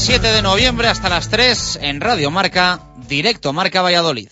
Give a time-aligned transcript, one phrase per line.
[0.00, 4.30] 7 de noviembre hasta las 3 en Radio Marca, directo Marca Valladolid.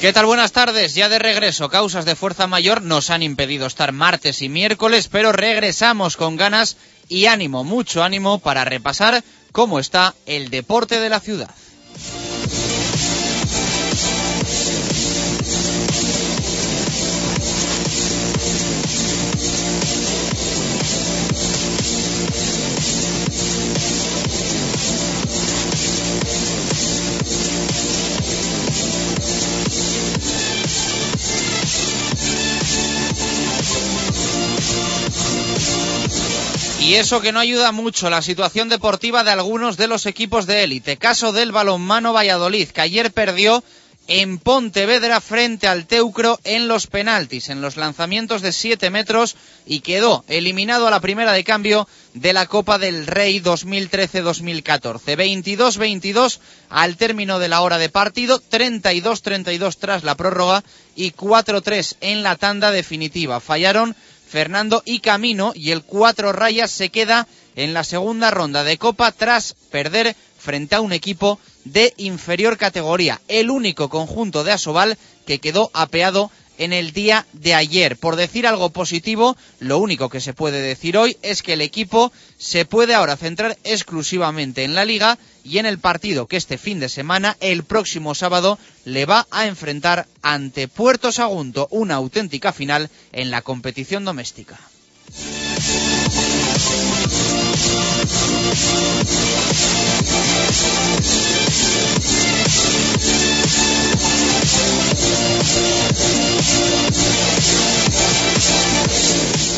[0.00, 0.24] ¿Qué tal?
[0.24, 0.94] Buenas tardes.
[0.94, 1.68] Ya de regreso.
[1.68, 6.78] Causas de fuerza mayor nos han impedido estar martes y miércoles, pero regresamos con ganas
[7.10, 9.22] y ánimo, mucho ánimo para repasar
[9.52, 11.50] cómo está el deporte de la ciudad.
[37.00, 40.98] Eso que no ayuda mucho la situación deportiva de algunos de los equipos de élite.
[40.98, 43.64] Caso del balonmano Valladolid, que ayer perdió
[44.06, 49.80] en Pontevedra frente al Teucro en los penaltis, en los lanzamientos de 7 metros y
[49.80, 55.00] quedó eliminado a la primera de cambio de la Copa del Rey 2013-2014.
[55.16, 56.38] 22-22
[56.68, 60.64] al término de la hora de partido, 32-32 tras la prórroga
[60.96, 63.40] y 4-3 en la tanda definitiva.
[63.40, 63.96] Fallaron
[64.30, 67.26] Fernando y Camino y el cuatro rayas se queda
[67.56, 73.20] en la segunda ronda de Copa tras perder frente a un equipo de inferior categoría,
[73.26, 74.96] el único conjunto de Asobal
[75.26, 77.96] que quedó apeado en el día de ayer.
[77.96, 82.12] Por decir algo positivo, lo único que se puede decir hoy es que el equipo
[82.38, 86.78] se puede ahora centrar exclusivamente en la liga y en el partido que este fin
[86.78, 92.90] de semana, el próximo sábado, le va a enfrentar ante Puerto Sagunto, una auténtica final
[93.12, 94.60] en la competición doméstica.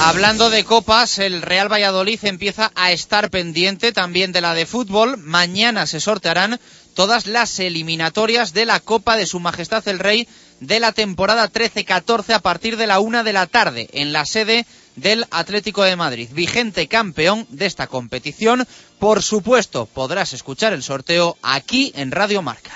[0.04, 5.16] Hablando de copas, el Real Valladolid empieza a estar pendiente también de la de fútbol.
[5.16, 6.58] Mañana se sortearán
[6.94, 10.26] todas las eliminatorias de la Copa de Su Majestad el Rey
[10.58, 14.66] de la temporada 13-14 a partir de la una de la tarde en la sede
[14.96, 18.66] del Atlético de Madrid, vigente campeón de esta competición.
[18.98, 22.72] Por supuesto, podrás escuchar el sorteo aquí en Radio Marca.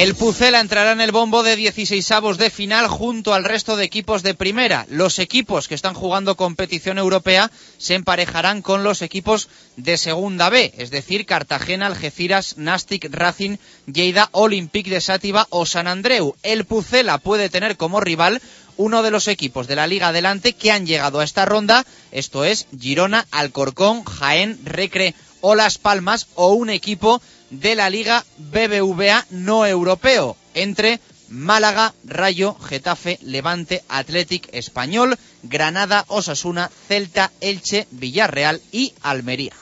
[0.00, 3.84] El Pucela entrará en el bombo de 16 avos de final junto al resto de
[3.84, 4.86] equipos de primera.
[4.88, 10.72] Los equipos que están jugando competición europea se emparejarán con los equipos de segunda B,
[10.78, 13.58] es decir, Cartagena, Algeciras, Nastic, Racing,
[13.92, 16.34] Lleida, Olympique de Sátiva o San Andreu.
[16.42, 18.40] El Pucela puede tener como rival
[18.78, 22.46] uno de los equipos de la Liga Adelante que han llegado a esta ronda, esto
[22.46, 27.20] es Girona, Alcorcón, Jaén, Recre o Las Palmas o un equipo
[27.50, 36.70] de la Liga BBVA no europeo entre Málaga, Rayo, Getafe, Levante, Athletic Español, Granada, Osasuna,
[36.88, 39.54] Celta, Elche, Villarreal y Almería.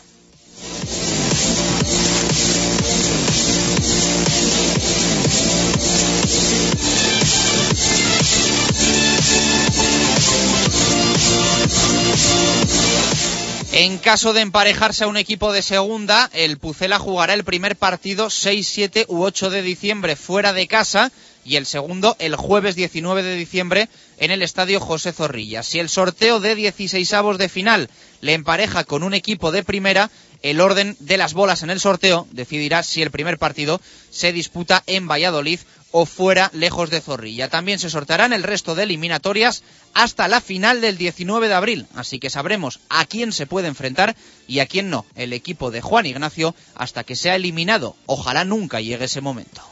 [13.72, 18.30] En caso de emparejarse a un equipo de segunda, el Pucela jugará el primer partido
[18.30, 21.12] 6, 7 u 8 de diciembre fuera de casa
[21.44, 25.62] y el segundo el jueves 19 de diciembre en el estadio José Zorrilla.
[25.62, 27.90] Si el sorteo de 16 avos de final
[28.22, 30.10] le empareja con un equipo de primera,
[30.42, 34.82] el orden de las bolas en el sorteo decidirá si el primer partido se disputa
[34.86, 37.48] en Valladolid o fuera lejos de Zorrilla.
[37.48, 39.62] También se sortearán el resto de eliminatorias
[39.94, 44.16] hasta la final del 19 de abril, así que sabremos a quién se puede enfrentar
[44.46, 47.96] y a quién no el equipo de Juan Ignacio hasta que sea eliminado.
[48.06, 49.62] Ojalá nunca llegue ese momento.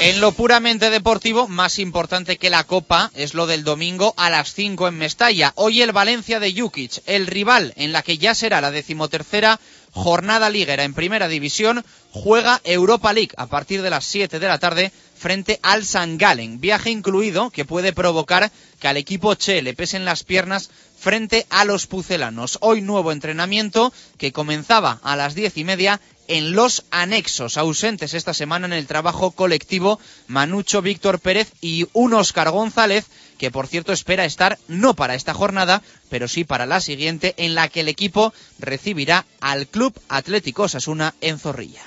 [0.00, 4.54] En lo puramente deportivo, más importante que la Copa es lo del domingo a las
[4.54, 5.52] 5 en Mestalla.
[5.56, 9.58] Hoy el Valencia de Jukic, el rival en la que ya será la decimotercera
[9.90, 14.60] jornada liguera en primera división, juega Europa League a partir de las 7 de la
[14.60, 16.60] tarde frente al San Galen.
[16.60, 21.64] Viaje incluido que puede provocar que al equipo Che le pesen las piernas frente a
[21.64, 22.58] los pucelanos.
[22.60, 28.34] Hoy nuevo entrenamiento que comenzaba a las diez y media en los anexos, ausentes esta
[28.34, 33.06] semana en el trabajo colectivo Manucho Víctor Pérez y un Oscar González,
[33.38, 37.54] que por cierto espera estar no para esta jornada, pero sí para la siguiente, en
[37.54, 41.82] la que el equipo recibirá al Club Atlético Sasuna en Zorrilla.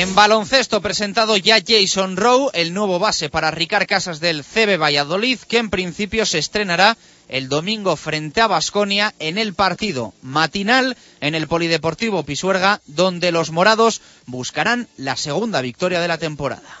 [0.00, 5.38] En baloncesto presentado ya Jason Rowe, el nuevo base para Ricard Casas del CB Valladolid,
[5.40, 6.96] que en principio se estrenará
[7.28, 13.50] el domingo frente a Basconia en el partido matinal en el Polideportivo Pisuerga, donde los
[13.50, 16.80] morados buscarán la segunda victoria de la temporada.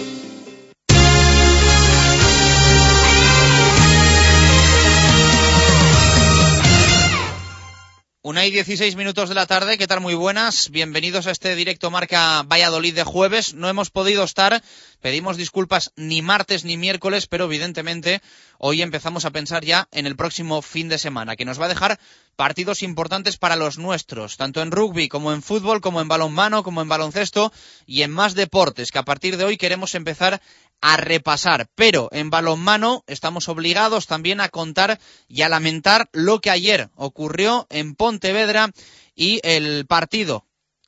[8.31, 9.99] Una y 16 minutos de la tarde, ¿qué tal?
[9.99, 10.69] Muy buenas.
[10.69, 13.55] Bienvenidos a este directo marca Valladolid de jueves.
[13.55, 14.63] No hemos podido estar,
[15.01, 18.21] pedimos disculpas ni martes ni miércoles, pero evidentemente
[18.57, 21.67] hoy empezamos a pensar ya en el próximo fin de semana, que nos va a
[21.67, 21.99] dejar
[22.37, 26.81] partidos importantes para los nuestros, tanto en rugby como en fútbol, como en balonmano, como
[26.81, 27.51] en baloncesto
[27.85, 30.41] y en más deportes, que a partir de hoy queremos empezar
[30.81, 31.67] a repasar.
[31.75, 37.67] Pero en balonmano estamos obligados también a contar y a lamentar lo que ayer ocurrió
[37.69, 38.71] en Pontevedra
[39.15, 40.45] y el partido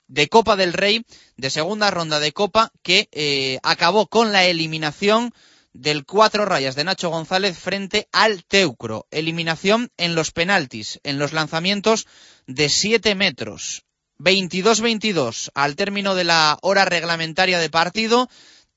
[0.08, 1.06] de Copa del Rey,
[1.38, 5.34] de segunda ronda de Copa, que eh, acabó con la eliminación
[5.74, 9.08] del cuatro rayas de Nacho González frente al Teucro.
[9.12, 12.06] Eliminación en los penaltis, en los lanzamientos
[12.46, 13.84] de siete metros.
[14.20, 18.30] 22-22 al término de la hora reglamentaria de partido.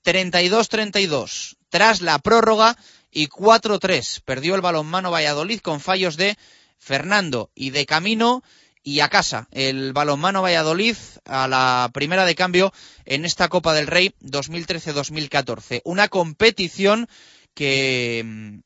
[0.06, 2.76] 32-32 tras la prórroga
[3.10, 4.22] y 4-3.
[4.24, 6.38] Perdió el balonmano Valladolid con fallos de
[6.78, 8.42] Fernando y de Camino
[8.84, 12.72] y a casa el balonmano Valladolid a la primera de cambio
[13.04, 15.80] en esta Copa del Rey 2013-2014.
[15.84, 17.08] Una competición
[17.54, 18.58] que mm,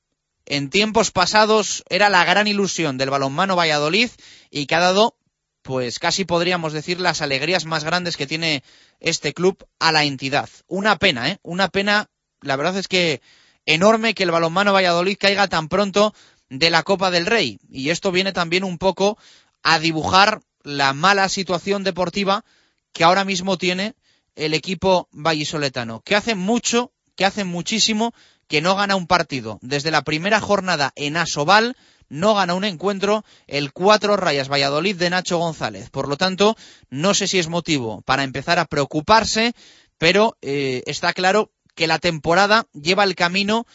[0.44, 4.11] en tiempos pasados era la gran ilusión del balonmano Valladolid
[4.50, 5.16] y que ha dado
[5.62, 8.62] pues casi podríamos decir las alegrías más grandes que tiene
[8.98, 10.48] este club a la entidad.
[10.66, 11.38] Una pena, ¿eh?
[11.42, 12.08] Una pena,
[12.40, 13.20] la verdad es que
[13.66, 16.14] enorme que el balonmano Valladolid caiga tan pronto
[16.48, 17.58] de la Copa del Rey.
[17.68, 19.18] Y esto viene también un poco
[19.62, 22.44] a dibujar la mala situación deportiva
[22.92, 23.94] que ahora mismo tiene
[24.34, 28.14] el equipo vallisoletano, que hace mucho, que hace muchísimo
[28.48, 29.58] que no gana un partido.
[29.62, 31.76] Desde la primera jornada en Asobal,
[32.10, 35.88] no gana un encuentro el cuatro rayas Valladolid de Nacho González.
[35.88, 36.56] Por lo tanto,
[36.90, 39.54] no sé si es motivo para empezar a preocuparse,
[39.96, 43.66] pero eh, está claro que la temporada lleva el camino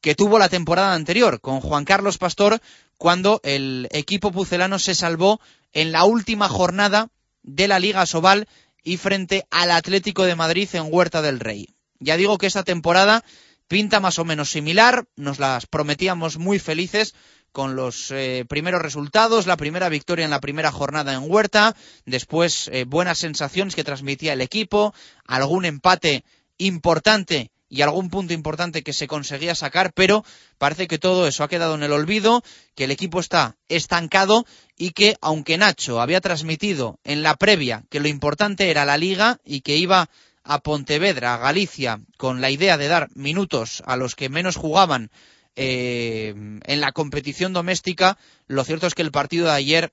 [0.00, 2.60] que tuvo la temporada anterior con Juan Carlos Pastor
[2.96, 5.40] cuando el equipo pucelano se salvó
[5.72, 7.08] en la última jornada
[7.42, 8.46] de la Liga Sobal
[8.82, 11.74] y frente al Atlético de Madrid en Huerta del Rey.
[11.98, 13.24] Ya digo que esta temporada
[13.66, 17.14] pinta más o menos similar, nos las prometíamos muy felices
[17.54, 22.68] con los eh, primeros resultados, la primera victoria en la primera jornada en Huerta, después
[22.72, 24.92] eh, buenas sensaciones que transmitía el equipo,
[25.24, 26.24] algún empate
[26.58, 30.24] importante y algún punto importante que se conseguía sacar, pero
[30.58, 32.42] parece que todo eso ha quedado en el olvido,
[32.74, 34.44] que el equipo está estancado
[34.76, 39.38] y que aunque Nacho había transmitido en la previa que lo importante era la liga
[39.44, 40.10] y que iba
[40.42, 45.12] a Pontevedra, a Galicia, con la idea de dar minutos a los que menos jugaban
[45.56, 46.34] eh,
[46.64, 49.92] en la competición doméstica, lo cierto es que el partido de ayer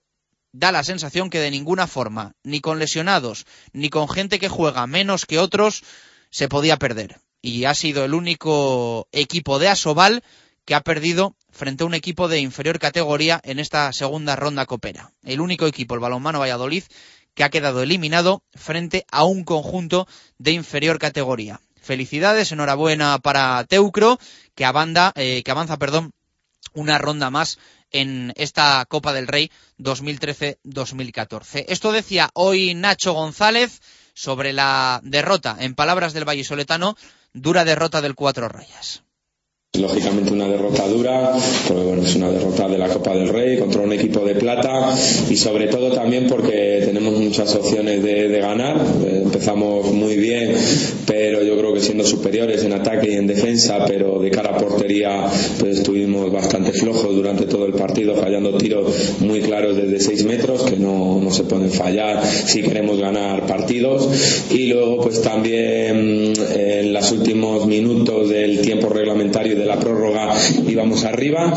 [0.51, 4.88] da la sensación que de ninguna forma, ni con lesionados, ni con gente que juega
[4.88, 5.84] menos que otros,
[6.30, 7.20] se podía perder.
[7.41, 10.24] Y ha sido el único equipo de Asobal
[10.65, 15.12] que ha perdido frente a un equipo de inferior categoría en esta segunda ronda copera.
[15.24, 16.84] El único equipo, el balonmano Valladolid,
[17.34, 21.62] que ha quedado eliminado frente a un conjunto de inferior categoría.
[21.81, 24.19] Felicidades, enhorabuena para Teucro,
[24.55, 24.63] que,
[25.15, 26.13] eh, que avanza perdón,
[26.73, 27.57] una ronda más
[27.91, 31.65] en esta Copa del Rey 2013-2014.
[31.67, 33.81] Esto decía hoy Nacho González
[34.13, 36.95] sobre la derrota, en palabras del Vallisoletano,
[37.33, 39.03] dura derrota del Cuatro Rayas.
[39.80, 41.32] Lógicamente una derrota dura,
[41.66, 44.94] porque bueno, es una derrota de la Copa del Rey contra un equipo de plata
[45.30, 48.75] y sobre todo también porque tenemos muchas opciones de, ganar.
[49.06, 50.56] Eh, empezamos muy bien,
[51.08, 54.58] pero yo creo que siendo superiores en ataque y en defensa, pero de cara a
[54.58, 60.25] portería pues estuvimos bastante flojos durante todo el partido, fallando tiros muy claros desde 6
[60.25, 64.10] metros que no, no se pueden fallar si queremos ganar partidos.
[64.51, 70.36] Y luego pues también en los últimos minutos del tiempo reglamentario de la prórroga
[70.68, 71.53] íbamos arriba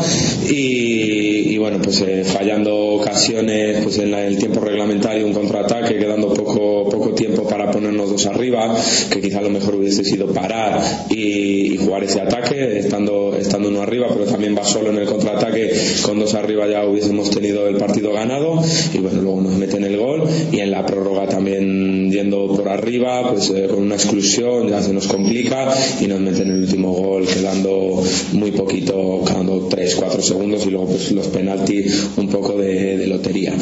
[0.47, 6.87] y, bueno, pues eh, fallando ocasiones pues en el tiempo reglamentario un contraataque, quedando poco,
[6.89, 8.75] poco tiempo para ponernos dos arriba,
[9.09, 14.07] que quizá lo mejor hubiese sido parar y, jugar ese ataque, estando, estando uno arriba,
[14.09, 18.13] pero también va solo en el contraataque, con dos arriba ya hubiésemos tenido el partido
[18.13, 18.61] ganado.
[18.93, 23.29] Y bueno, luego nos meten el gol y en la prórroga también yendo por arriba,
[23.29, 27.25] pues eh, con una exclusión ya se nos complica y nos meten el último gol
[27.27, 27.94] quedando
[28.33, 33.53] muy poquito, quedando 3, 4 segundos y luego pues los penaltis un poco de, lotería.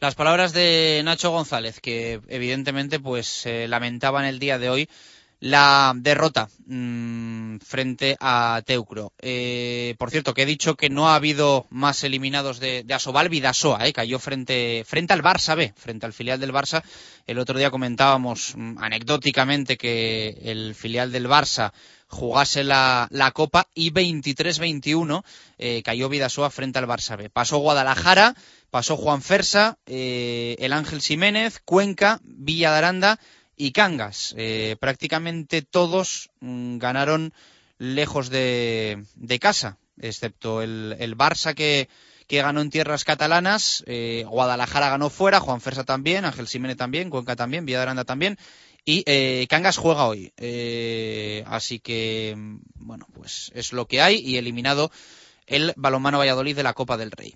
[0.00, 4.88] Las palabras de Nacho González, que evidentemente pues lamentaba en el día de hoy
[5.40, 9.12] la derrota mmm, frente a Teucro.
[9.20, 13.28] Eh, por cierto, que he dicho que no ha habido más eliminados de, de Asobal,
[13.28, 16.82] Vidasoa, eh, cayó frente, frente al Barça B, frente al filial del Barça.
[17.26, 21.72] El otro día comentábamos mmm, anecdóticamente que el filial del Barça
[22.08, 25.24] jugase la, la Copa y 23-21
[25.58, 27.30] eh, cayó Vidasoa frente al Barça B.
[27.30, 28.34] Pasó Guadalajara,
[28.70, 33.16] pasó Juan Fersa, eh, el Ángel Jiménez, Cuenca, Villa de
[33.56, 34.34] y Cangas.
[34.36, 37.32] Eh, prácticamente todos mm, ganaron
[37.78, 41.88] lejos de, de casa, excepto el, el Barça que,
[42.26, 47.10] que ganó en tierras catalanas, eh, Guadalajara ganó fuera, Juan Fersa también, Ángel Jiménez también,
[47.10, 48.38] Cuenca también, Villa también,
[48.86, 50.32] y eh, Cangas juega hoy.
[50.38, 52.34] Eh, así que,
[52.76, 54.90] bueno, pues es lo que hay y eliminado
[55.46, 57.34] el balonmano Valladolid de la Copa del Rey.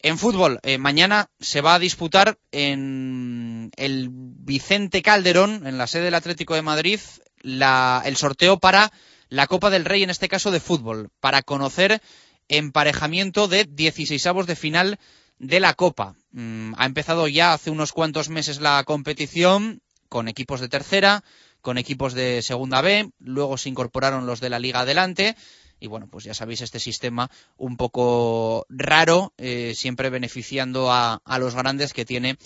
[0.00, 6.04] En fútbol, eh, mañana se va a disputar en el Vicente Calderón, en la sede
[6.04, 7.00] del Atlético de Madrid,
[7.42, 8.90] la, el sorteo para
[9.28, 12.00] la Copa del Rey, en este caso de fútbol, para conocer
[12.48, 14.98] emparejamiento de 16 de final
[15.38, 16.14] de la Copa.
[16.32, 21.24] Mm, ha empezado ya hace unos cuantos meses la competición con equipos de tercera,
[21.66, 25.34] con equipos de segunda B, luego se incorporaron los de la Liga Adelante.
[25.80, 31.56] Y bueno, pues ya sabéis este sistema un poco raro, eh, siempre beneficiando a, los
[31.56, 32.38] grandes que tiene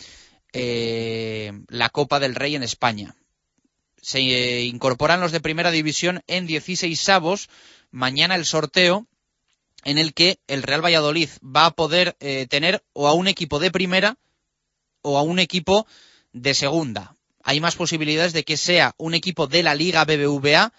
[0.54, 3.14] eh, la Copa del Rey en España.
[4.00, 7.50] Se eh, incorporan los de primera división en 16 avos.
[7.90, 9.06] Mañana el sorteo
[9.84, 12.16] en el que el Real Valladolid va a poder
[12.48, 14.16] tener o a un equipo de primera
[15.02, 15.86] o a un equipo
[16.32, 20.72] de segunda hay más posibilidades de que sea un equipo de la Liga BBVA,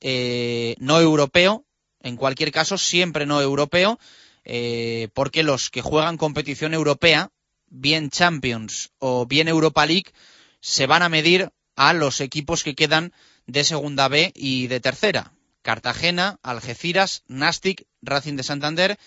[0.00, 1.64] eh, no europeo,
[2.00, 3.98] en cualquier caso, siempre no europeo,
[4.44, 7.30] eh, porque los que juegan competición europea,
[7.68, 10.12] bien Champions o bien Europa League,
[10.60, 13.12] se van a medir a los equipos que quedan
[13.46, 15.32] de segunda B y de tercera.
[15.62, 18.98] Cartagena, Algeciras, Nastic, Racing de Santander,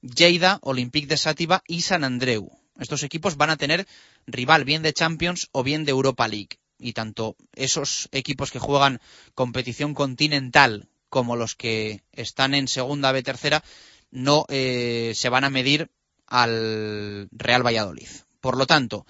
[0.00, 2.57] Lleida, Olympique de Sátiva y San Andreu.
[2.78, 3.86] Estos equipos van a tener
[4.26, 6.58] rival bien de Champions o bien de Europa League.
[6.78, 9.00] Y tanto esos equipos que juegan
[9.34, 13.64] competición continental como los que están en segunda B tercera
[14.10, 15.90] no eh, se van a medir
[16.26, 18.08] al Real Valladolid.
[18.40, 19.06] Por lo tanto,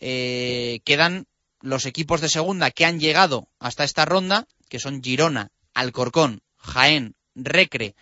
[0.00, 1.26] eh, quedan
[1.60, 7.14] los equipos de segunda que han llegado hasta esta ronda, que son Girona, Alcorcón, Jaén,
[7.34, 7.94] Recre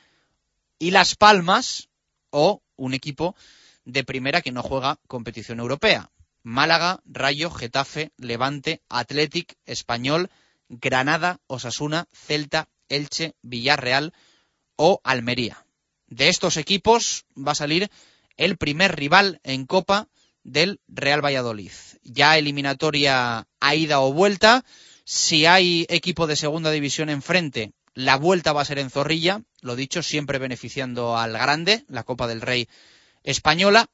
[0.79, 1.89] y Las Palmas,
[2.31, 3.35] o un equipo
[3.87, 6.11] de primera que no juega competición europea.
[6.43, 10.31] Málaga, Rayo, Getafe, Levante, Athletic, Español,
[10.69, 14.13] Granada, Osasuna, Celta, Elche, Villarreal
[14.77, 15.65] o Almería.
[16.09, 17.91] De estos equipos va a salir
[18.37, 20.09] el primer rival en Copa
[20.45, 21.73] del Real Valladolid.
[22.03, 24.65] Ya eliminatoria a ida o vuelta,
[25.09, 29.77] Si hay equipo de segunda división enfrente, la vuelta va a ser en Zorrilla, lo
[29.77, 32.69] dicho, siempre beneficiando al grande, la Copa del Rey
[33.27, 33.91] española.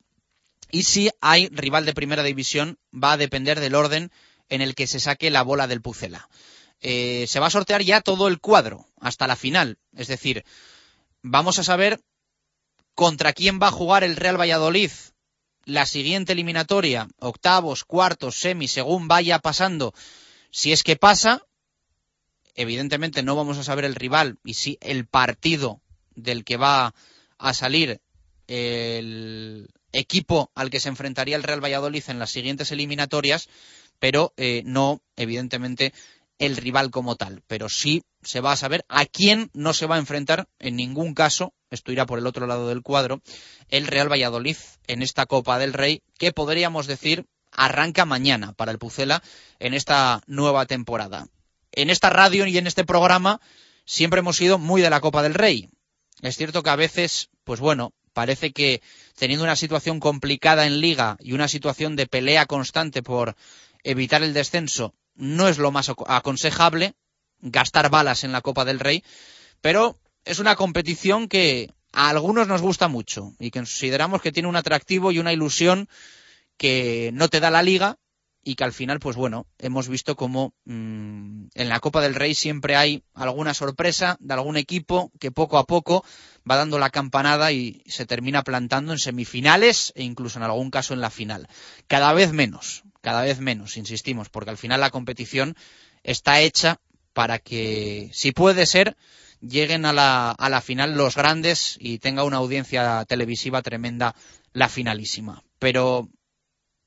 [0.71, 4.13] Y si hay rival de primera división, va a depender del orden
[4.49, 6.29] en el que se saque la bola del Pucela.
[6.81, 9.79] Eh, se va a sortear ya todo el cuadro hasta la final.
[9.97, 10.45] Es decir,
[11.23, 12.01] vamos a saber
[12.95, 14.91] contra quién va a jugar el Real Valladolid
[15.65, 19.95] la siguiente eliminatoria, octavos, cuartos, semis, según vaya pasando.
[20.51, 21.47] Si es que pasa,
[22.55, 25.81] evidentemente no vamos a saber el rival y sí el partido
[26.15, 26.95] del que va
[27.39, 28.01] a salir
[28.53, 33.49] el equipo al que se enfrentaría el Real Valladolid en las siguientes eliminatorias,
[33.99, 35.95] pero eh, no, evidentemente,
[36.39, 37.43] el rival como tal.
[37.47, 41.15] Pero sí se va a saber a quién no se va a enfrentar en ningún
[41.15, 43.23] caso, esto irá por el otro lado del cuadro,
[43.69, 44.57] el Real Valladolid
[44.87, 49.23] en esta Copa del Rey, que podríamos decir arranca mañana para el Pucela
[49.59, 51.27] en esta nueva temporada.
[51.71, 53.41] En esta radio y en este programa
[53.87, 55.71] siempre hemos sido muy de la Copa del Rey.
[56.23, 58.83] Es cierto que a veces, pues bueno, parece que
[59.17, 63.37] teniendo una situación complicada en liga y una situación de pelea constante por
[63.85, 66.95] evitar el descenso, no es lo más aconsejable
[67.41, 69.03] gastar balas en la Copa del Rey,
[69.61, 74.49] pero es una competición que a algunos nos gusta mucho y que consideramos que tiene
[74.49, 75.89] un atractivo y una ilusión
[76.57, 77.99] que no te da la liga
[78.45, 82.35] y que al final, pues bueno, hemos visto como mmm, en la Copa del Rey
[82.35, 86.05] siempre hay alguna sorpresa de algún equipo que poco a poco
[86.49, 90.93] va dando la campanada y se termina plantando en semifinales e incluso en algún caso
[90.93, 91.49] en la final.
[91.87, 95.57] Cada vez menos, cada vez menos, insistimos, porque al final la competición
[96.03, 96.81] está hecha
[97.13, 98.97] para que, si puede ser,
[99.41, 104.15] lleguen a la, a la final los grandes y tenga una audiencia televisiva tremenda
[104.53, 105.45] la finalísima.
[105.59, 106.09] Pero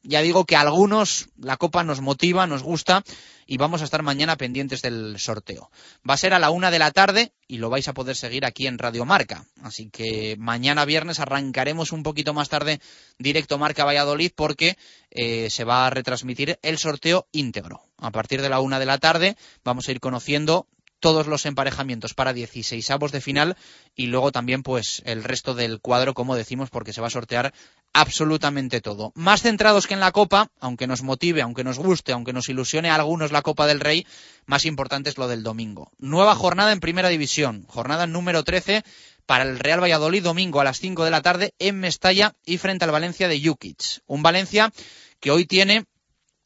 [0.05, 3.03] ya digo que a algunos la copa nos motiva, nos gusta
[3.47, 5.69] y vamos a estar mañana pendientes del sorteo.
[6.07, 8.45] Va a ser a la una de la tarde y lo vais a poder seguir
[8.45, 9.45] aquí en Radio Marca.
[9.61, 12.79] Así que mañana viernes arrancaremos un poquito más tarde
[13.19, 14.77] directo Marca Valladolid porque
[15.11, 17.81] eh, se va a retransmitir el sorteo íntegro.
[17.97, 20.67] A partir de la una de la tarde vamos a ir conociendo
[21.05, 23.57] todos los emparejamientos para 16 avos de final
[23.95, 27.53] y luego también pues el resto del cuadro, como decimos, porque se va a sortear
[27.93, 29.11] absolutamente todo.
[29.13, 32.89] Más centrados que en la Copa, aunque nos motive, aunque nos guste, aunque nos ilusione
[32.89, 34.07] a algunos la Copa del Rey,
[34.47, 35.91] más importante es lo del domingo.
[35.99, 38.83] Nueva jornada en Primera División, jornada número 13
[39.27, 42.83] para el Real Valladolid, domingo a las 5 de la tarde en Mestalla y frente
[42.83, 44.01] al Valencia de Jukic.
[44.07, 44.73] Un Valencia
[45.19, 45.85] que hoy tiene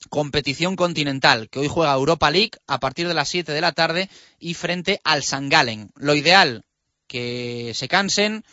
[0.10, 4.10] competición continental, que hoy juega Europa League a partir de las 7 de la tarde
[4.40, 5.92] y frente al San Galen.
[5.96, 6.64] Lo ideal,
[7.08, 8.46] que se cansen,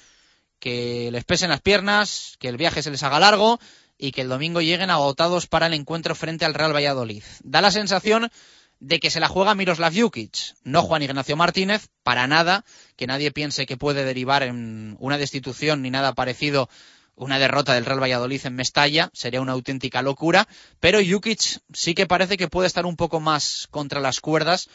[0.59, 3.61] que les pesen las piernas, que el viaje se les haga largo
[3.99, 7.23] y que el domingo lleguen agotados para el encuentro frente al Real Valladolid.
[7.43, 8.31] Da la sensación
[8.79, 12.65] de que se la juega Miroslav Jukic, no Juan Ignacio Martínez, para nada,
[12.97, 16.69] que nadie piense que puede derivar en una destitución ni nada parecido
[17.17, 20.47] una derrota del Real Valladolid en Mestalla sería una auténtica locura,
[20.81, 24.69] pero Jukic sí que parece que puede estar un poco más contra las cuerdas,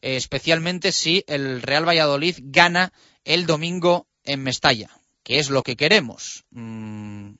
[0.00, 2.92] eh, especialmente si el Real Valladolid gana
[3.24, 4.90] el domingo en Mestalla,
[5.24, 6.44] que es lo que queremos.
[6.50, 7.34] Mm,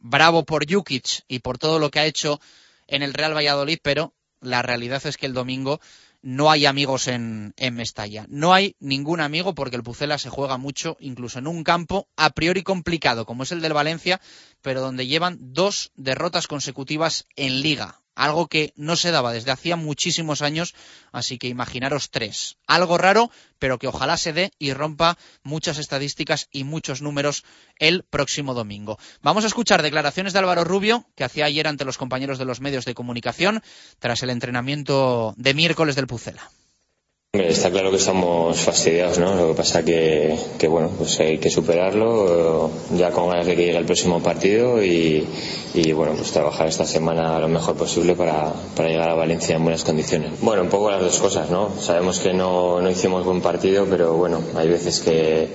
[0.00, 2.40] bravo por Jukic y por todo lo que ha hecho
[2.88, 5.80] en el Real Valladolid, pero la realidad es que el domingo
[6.22, 8.26] no hay amigos en, en, Mestalla.
[8.28, 12.30] No hay ningún amigo porque el Pucela se juega mucho, incluso en un campo a
[12.30, 14.20] priori complicado, como es el del Valencia,
[14.62, 19.76] pero donde llevan dos derrotas consecutivas en liga algo que no se daba desde hacía
[19.76, 20.74] muchísimos años,
[21.12, 22.56] así que imaginaros tres.
[22.66, 27.44] Algo raro, pero que ojalá se dé y rompa muchas estadísticas y muchos números
[27.78, 28.98] el próximo domingo.
[29.22, 32.60] Vamos a escuchar declaraciones de Álvaro Rubio, que hacía ayer ante los compañeros de los
[32.60, 33.62] medios de comunicación,
[34.00, 36.50] tras el entrenamiento de miércoles del Pucela.
[37.34, 39.34] Está claro que estamos fastidiados, ¿no?
[39.34, 43.66] Lo que pasa que, que bueno, pues hay que superarlo ya con ganas de que
[43.66, 45.28] llegue el próximo partido y,
[45.74, 49.62] y bueno, pues trabajar esta semana lo mejor posible para, para, llegar a Valencia en
[49.62, 50.40] buenas condiciones.
[50.40, 51.68] Bueno, un poco las dos cosas, ¿no?
[51.78, 55.48] Sabemos que no, no hicimos buen partido, pero bueno, hay veces que,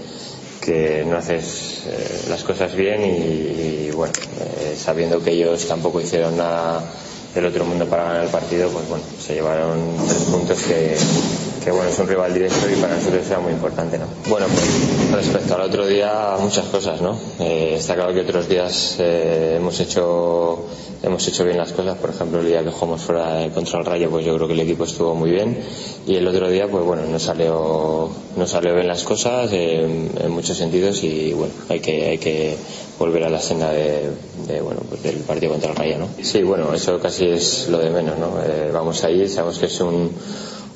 [0.61, 4.13] que no haces eh, las cosas bien y, y bueno,
[4.59, 6.83] eh, sabiendo que ellos tampoco hicieron nada
[7.33, 10.95] del otro mundo para ganar el partido, pues bueno, se llevaron tres puntos que,
[11.63, 14.05] que bueno, es un rival directo y para nosotros era muy importante, ¿no?
[14.27, 17.17] Bueno, pues respecto al otro día, muchas cosas, ¿no?
[17.39, 20.65] Eh, está claro que otros días eh, hemos hecho
[21.03, 24.09] hemos hecho bien las cosas, por ejemplo, el día que jugamos fuera contra el Rayo,
[24.09, 25.57] pues yo creo que el equipo estuvo muy bien
[26.07, 30.31] y el otro día, pues bueno, no salió no salió bien las cosas eh, en
[30.31, 32.55] muchos sentidos y bueno, hay que hay que
[32.99, 34.11] volver a la senda de,
[34.61, 36.07] bueno, pues del partido contra el Rayo, ¿no?
[36.21, 38.41] Sí, bueno, eso casi es lo de menos, ¿no?
[38.43, 40.11] Eh, vamos a allí, sabemos que es un,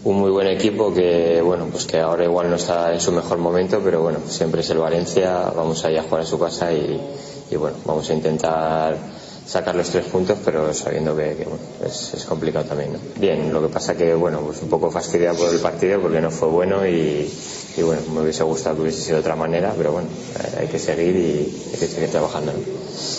[0.03, 3.39] un muy buen equipo que bueno pues que ahora igual no está en su mejor
[3.39, 6.71] momento pero bueno siempre es el Valencia vamos a ir a jugar a su casa
[6.71, 6.99] y,
[7.49, 8.95] y bueno vamos a intentar
[9.47, 11.47] sacar los tres puntos, pero sabiendo que,
[11.85, 12.97] es, complicado también.
[13.15, 16.29] Bien, lo que pasa que, bueno, pues un poco fastidiado por el partido porque no
[16.29, 17.31] fue bueno y,
[17.83, 20.07] bueno, me hubiese gustado que hubiese sido de otra manera, pero bueno,
[20.39, 22.53] eh, hay que seguir y hay que seguir trabajando.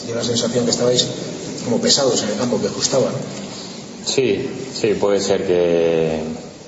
[0.09, 1.07] Y la sensación que estabais
[1.64, 3.18] como pesados en el campo, que ajustaba, ¿no?
[4.07, 6.21] Sí, sí, puede ser que,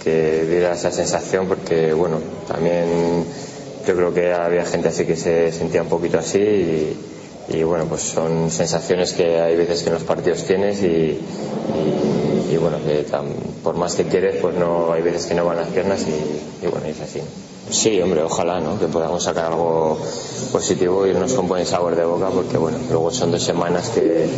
[0.05, 3.25] que diera esa sensación porque, bueno, también
[3.87, 6.97] yo creo que había gente así que se sentía un poquito así y
[7.53, 11.19] y bueno, pues son sensaciones que hay veces que en los partidos tienes y,
[12.53, 13.05] y, bueno, que
[13.65, 16.69] por más que quieres, pues no hay veces que no van las piernas y, y
[16.69, 17.21] bueno, es así.
[17.71, 18.79] Sí, hombre, ojalá, ¿no?
[18.79, 19.99] Que podamos sacar algo
[20.53, 24.29] positivo y irnos con buen sabor de boca, porque bueno, luego son dos semanas que,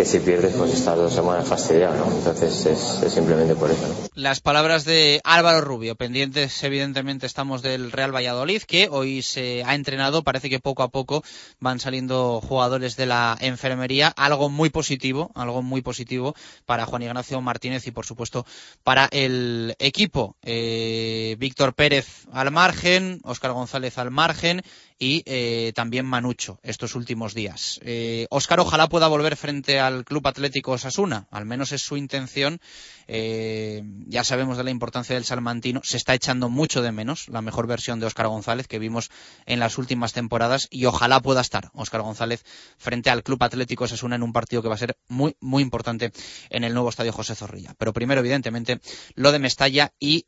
[0.00, 2.10] que si pierdes, pues estás dos semanas fastidiado, ¿no?
[2.16, 4.08] Entonces es, simplemente por eso.
[4.14, 9.74] Las palabras de Álvaro Rubio, pendientes evidentemente estamos del Real Valladolid, que hoy se ha
[9.74, 11.22] entrenado, parece que poco a poco
[11.58, 16.34] van saliendo jugadores de la enfermería, algo muy positivo, algo muy positivo
[16.64, 18.46] para Juan Ignacio Martínez y por supuesto
[18.82, 20.34] para el equipo.
[20.40, 24.62] Eh, Víctor Pérez Almar margen, Óscar González al margen
[25.02, 27.80] y eh, también Manucho estos últimos días.
[27.82, 32.60] Eh, Óscar ojalá pueda volver frente al Club Atlético Osasuna, al menos es su intención.
[33.08, 37.40] Eh, ya sabemos de la importancia del salmantino, se está echando mucho de menos la
[37.40, 39.10] mejor versión de Óscar González que vimos
[39.46, 42.44] en las últimas temporadas y ojalá pueda estar Óscar González
[42.76, 46.12] frente al Club Atlético Osasuna en un partido que va a ser muy, muy importante
[46.50, 47.74] en el nuevo estadio José Zorrilla.
[47.78, 48.80] Pero primero, evidentemente,
[49.14, 50.26] lo de Mestalla y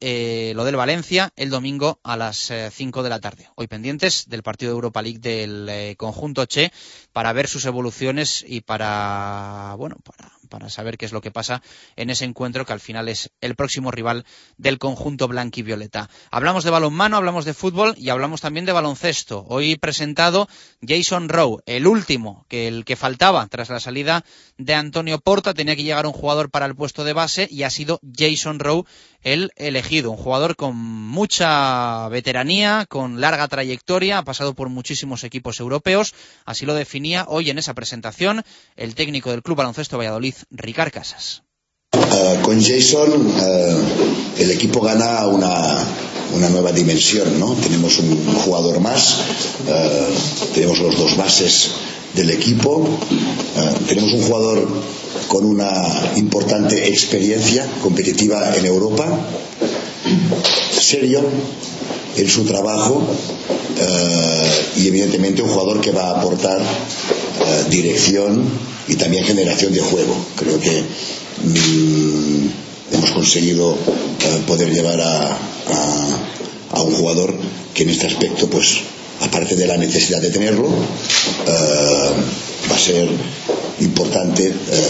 [0.54, 3.48] lo del Valencia el domingo a las 5 de la tarde.
[3.54, 6.72] Hoy pendientes del partido de Europa League del eh, conjunto Che
[7.12, 11.62] para ver sus evoluciones y para, bueno, para para saber qué es lo que pasa
[11.96, 14.26] en ese encuentro que al final es el próximo rival
[14.58, 16.10] del conjunto blanquivioleta.
[16.30, 19.46] Hablamos de balonmano, hablamos de fútbol y hablamos también de baloncesto.
[19.48, 20.50] Hoy presentado
[20.86, 24.26] Jason Rowe, el último, que el que faltaba tras la salida
[24.58, 27.70] de Antonio Porta, tenía que llegar un jugador para el puesto de base y ha
[27.70, 28.84] sido Jason Rowe
[29.22, 35.60] el elegido, un jugador con mucha veteranía, con larga trayectoria, ha pasado por muchísimos equipos
[35.60, 36.12] europeos,
[36.44, 38.42] así lo definía hoy en esa presentación
[38.76, 41.42] el técnico del Club Baloncesto Valladolid, Ricard Casas.
[41.92, 43.76] Eh, con Jason eh,
[44.38, 45.84] el equipo gana una,
[46.50, 47.54] nueva dimensión, ¿no?
[47.54, 49.18] Tenemos un jugador más,
[49.68, 50.08] eh,
[50.54, 51.70] tenemos los dos bases
[52.14, 52.86] del equipo,
[53.88, 54.68] tenemos un jugador
[55.28, 55.72] con una
[56.16, 59.06] importante experiencia competitiva en Europa,
[60.78, 61.22] serio
[62.16, 63.02] en su trabajo
[64.76, 66.60] y evidentemente un jugador que va a aportar
[67.68, 68.44] dirección
[68.88, 70.14] y también generación de juego.
[70.36, 70.82] Creo que
[71.44, 75.38] mm, hemos conseguido eh, poder llevar a,
[76.82, 77.34] un jugador
[77.74, 78.80] que en este aspecto, pues,
[79.22, 82.10] aparte de la necesidad de tenerlo, eh,
[82.70, 83.08] va a ser
[83.80, 84.88] importante eh,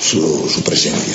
[0.00, 1.14] su, presencia.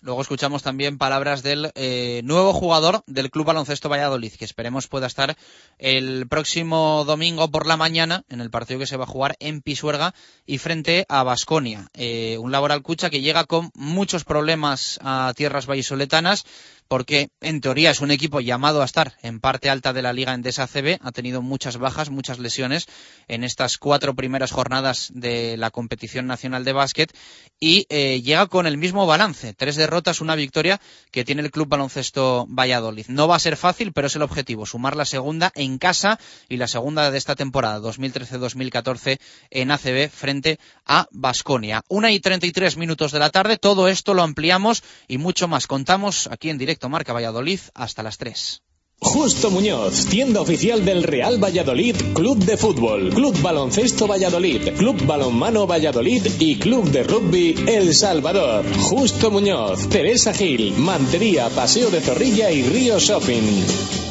[0.00, 5.06] Luego escuchamos también palabras del eh, nuevo jugador del Club Baloncesto Valladolid, que esperemos pueda
[5.06, 5.36] estar
[5.78, 9.60] el próximo domingo por la mañana en el partido que se va a jugar en
[9.60, 10.14] Pisuerga
[10.46, 11.90] y frente a Basconia.
[12.38, 16.46] Un laboral cucha que llega con muchos problemas a tierras vallisoletanas
[16.88, 20.34] porque en teoría es un equipo llamado a estar en parte alta de la liga
[20.34, 22.86] en CB, ha tenido muchas bajas, muchas lesiones
[23.28, 27.14] en estas cuatro primeras jornadas de la competición nacional de básquet
[27.60, 31.68] y eh, llega con el mismo balance, tres derrotas, una victoria que tiene el Club
[31.68, 33.06] Baloncesto Valladolid.
[33.08, 36.56] No va a ser fácil, pero es el objetivo, sumar la segunda en casa y
[36.56, 39.18] la segunda de esta temporada, 2013-2014
[39.50, 41.82] en ACB frente a Basconia.
[41.88, 45.48] Una y treinta y tres minutos de la tarde, todo esto lo ampliamos y mucho
[45.48, 45.66] más.
[45.66, 48.62] Contamos aquí en directo Marca Valladolid hasta las 3.
[49.00, 55.68] Justo Muñoz, tienda oficial del Real Valladolid, Club de Fútbol, Club Baloncesto Valladolid, Club Balonmano
[55.68, 58.64] Valladolid y Club de Rugby El Salvador.
[58.80, 64.07] Justo Muñoz, Teresa Gil, Mantería, Paseo de Zorrilla y Río Shopping.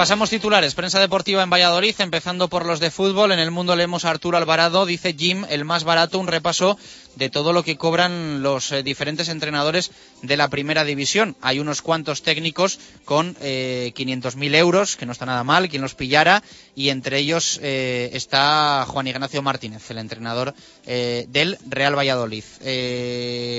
[0.00, 0.74] Repasamos titulares.
[0.74, 3.32] Prensa deportiva en Valladolid, empezando por los de fútbol.
[3.32, 6.78] En el mundo leemos a Arturo Alvarado, dice Jim, el más barato, un repaso
[7.16, 9.90] de todo lo que cobran los eh, diferentes entrenadores
[10.22, 11.36] de la primera división.
[11.42, 15.94] Hay unos cuantos técnicos con eh, 500.000 euros, que no está nada mal, quien los
[15.94, 16.42] pillara,
[16.74, 20.54] y entre ellos eh, está Juan Ignacio Martínez, el entrenador
[20.86, 22.44] eh, del Real Valladolid.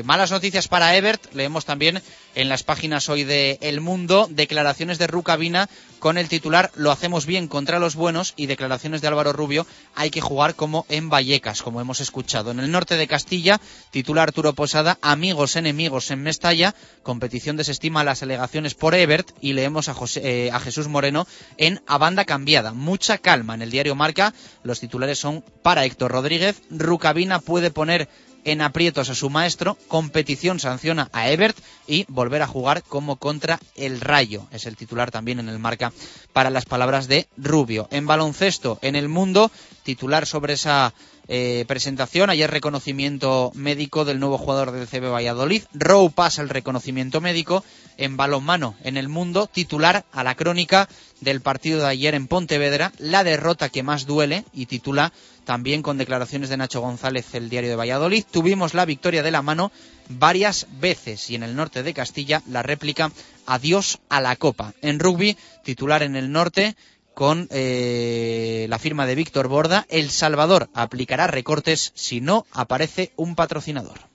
[0.06, 2.02] Malas noticias para Ebert, leemos también
[2.34, 5.70] en las páginas hoy de El Mundo declaraciones de Rucabina
[6.02, 10.10] con el titular Lo hacemos bien contra los buenos y declaraciones de Álvaro Rubio Hay
[10.10, 12.52] que jugar como en Vallecas, como hemos escuchado.
[12.52, 13.62] En el norte de Castilla,
[13.92, 19.88] titular Arturo Posada Amigos enemigos en Mestalla, competición desestima las alegaciones por Ebert y leemos
[19.90, 22.74] a, José, eh, Jesús Moreno en A Banda Cambiada.
[22.74, 24.34] Mucha calma en el diario Marca,
[24.64, 28.10] los titulares son para Héctor Rodríguez, Rucabina puede poner
[28.46, 33.60] en aprietos a su maestro, competición sanciona a Ebert y volver a jugar como contra
[33.76, 34.48] el Rayo.
[34.52, 35.94] Es el titular también en el marca
[36.34, 37.88] para las palabras de Rubio.
[37.92, 39.52] En baloncesto, en el mundo,
[39.84, 40.94] titular sobre esa
[41.28, 42.30] eh, presentación.
[42.30, 45.64] Ayer reconocimiento médico del nuevo jugador del CB Valladolid.
[45.74, 47.64] Rowe pasa el reconocimiento médico
[47.98, 49.48] en balonmano en el mundo.
[49.48, 50.90] Titular a la crónica
[51.22, 52.92] del partido de ayer en Pontevedra.
[52.98, 55.14] La derrota que más duele y titula
[55.46, 58.24] también con declaraciones de Nacho González, el diario de Valladolid.
[58.30, 59.72] Tuvimos la victoria de la mano
[60.10, 63.12] varias veces y en el norte de Castilla la réplica
[63.46, 64.74] Adiós a la Copa.
[64.82, 66.76] En rugby, titular en el norte,
[67.14, 73.36] con eh, la firma de Víctor Borda, El Salvador aplicará recortes si no aparece un
[73.36, 74.12] patrocinador.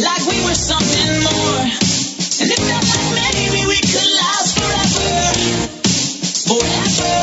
[0.00, 1.60] Like we were something more.
[2.40, 5.12] And it felt like maybe we could last forever.
[6.48, 7.16] Forever.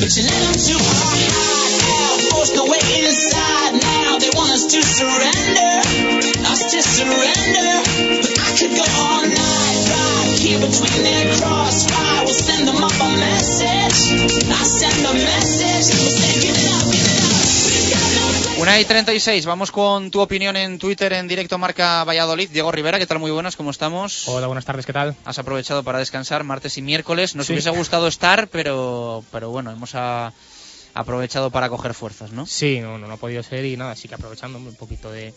[0.00, 3.72] But you let them to our high, forced away inside.
[3.76, 5.72] Now they want us to surrender.
[6.48, 7.70] Us to surrender.
[8.24, 12.24] But I could go all night, right here between their crossfire.
[12.24, 14.48] We'll send them up a message.
[14.48, 15.92] I send a message.
[15.92, 16.81] We'll say, it up.
[18.62, 22.48] Una y 36, vamos con tu opinión en Twitter en directo Marca Valladolid.
[22.48, 23.18] Diego Rivera, ¿qué tal?
[23.18, 24.28] Muy buenas, ¿cómo estamos?
[24.28, 25.16] Hola, buenas tardes, ¿qué tal?
[25.24, 27.34] Has aprovechado para descansar martes y miércoles.
[27.34, 27.54] Nos Sí.
[27.54, 30.32] hubiese gustado estar, pero, pero bueno, hemos a-
[30.94, 32.46] aprovechado para coger fuerzas, ¿no?
[32.46, 35.34] Sí, no, no, no ha podido ser y nada, así que aprovechando un poquito de,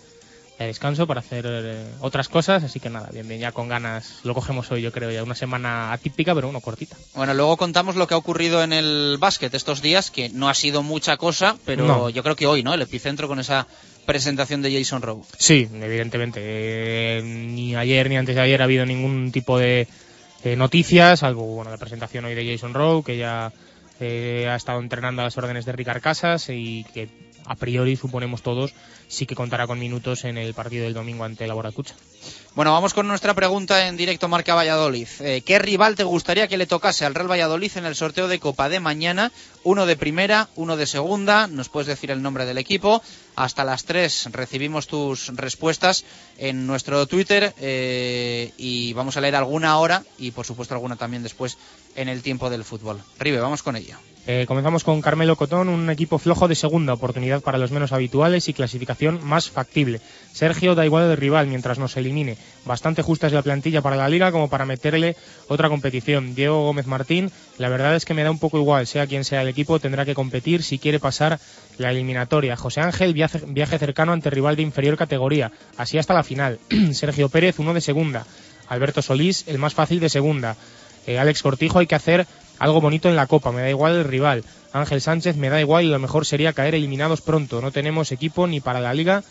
[0.58, 4.20] de descanso para hacer eh, otras cosas, así que nada, bien, bien, ya con ganas
[4.24, 6.96] lo cogemos hoy, yo creo, ya una semana atípica, pero bueno, cortita.
[7.14, 10.54] Bueno, luego contamos lo que ha ocurrido en el básquet estos días, que no ha
[10.54, 12.10] sido mucha cosa, pero No.
[12.10, 12.74] yo creo que hoy, ¿no?
[12.74, 13.68] El epicentro con esa
[14.06, 15.24] presentación de Jason Rowe.
[15.38, 19.88] Sí, evidentemente, eh, ni ayer ni antes de ayer ha habido ningún tipo de
[20.44, 23.52] eh, noticias, salvo bueno, la presentación hoy de Jason Rowe, que ya
[24.00, 27.10] eh, ha estado entrenando a las órdenes de Ricard Casas y que
[27.46, 28.74] a priori suponemos todos
[29.08, 31.96] sí que contará con minutos en el partido del domingo ante la Boracucha.
[32.56, 35.08] Bueno, vamos con nuestra pregunta en directo Marca Valladolid.
[35.20, 38.40] Eh, ¿Qué rival te gustaría que le tocase al Real Valladolid en el sorteo de
[38.40, 39.32] Copa de mañana?
[39.64, 41.48] Uno de primera, uno de segunda.
[41.48, 43.04] Nos puedes decir el nombre del equipo.
[43.36, 46.06] Hasta las 3 recibimos tus respuestas
[46.38, 51.24] en nuestro Twitter eh, y vamos a leer alguna ahora y por supuesto alguna también
[51.24, 51.58] después
[51.96, 53.02] en el tiempo del fútbol.
[53.20, 53.98] Ribe, vamos con ello.
[54.28, 58.50] Eh, comenzamos con Carmelo Cotón, un equipo flojo de segunda, oportunidad para los menos habituales
[58.50, 60.02] y clasificación más factible.
[60.34, 62.36] Sergio da igual de rival mientras nos elimine.
[62.66, 65.16] Bastante justa es la plantilla para la liga como para meterle
[65.48, 66.34] otra competición.
[66.34, 69.44] Diego Gómez Martín, la verdad es que me da un poco igual, sea quien sea
[69.44, 71.40] el equipo, tendrá que competir si quiere pasar
[71.78, 72.56] la eliminatoria.
[72.56, 76.58] José Ángel, viaje, viaje cercano ante rival de inferior categoría, así hasta la final.
[76.94, 78.26] Sergio Pérez, uno de segunda.
[78.70, 80.56] Alberto Solís, el más fácil de segunda.
[81.06, 82.26] Eh, Alex Cortijo, hay que hacer
[82.60, 84.44] algo bonito en la Copa, me da igual el rival.
[84.74, 87.62] Ángel Sánchez, me da igual y lo mejor sería caer eliminados pronto.
[87.62, 89.24] No tenemos equipo ni para la liga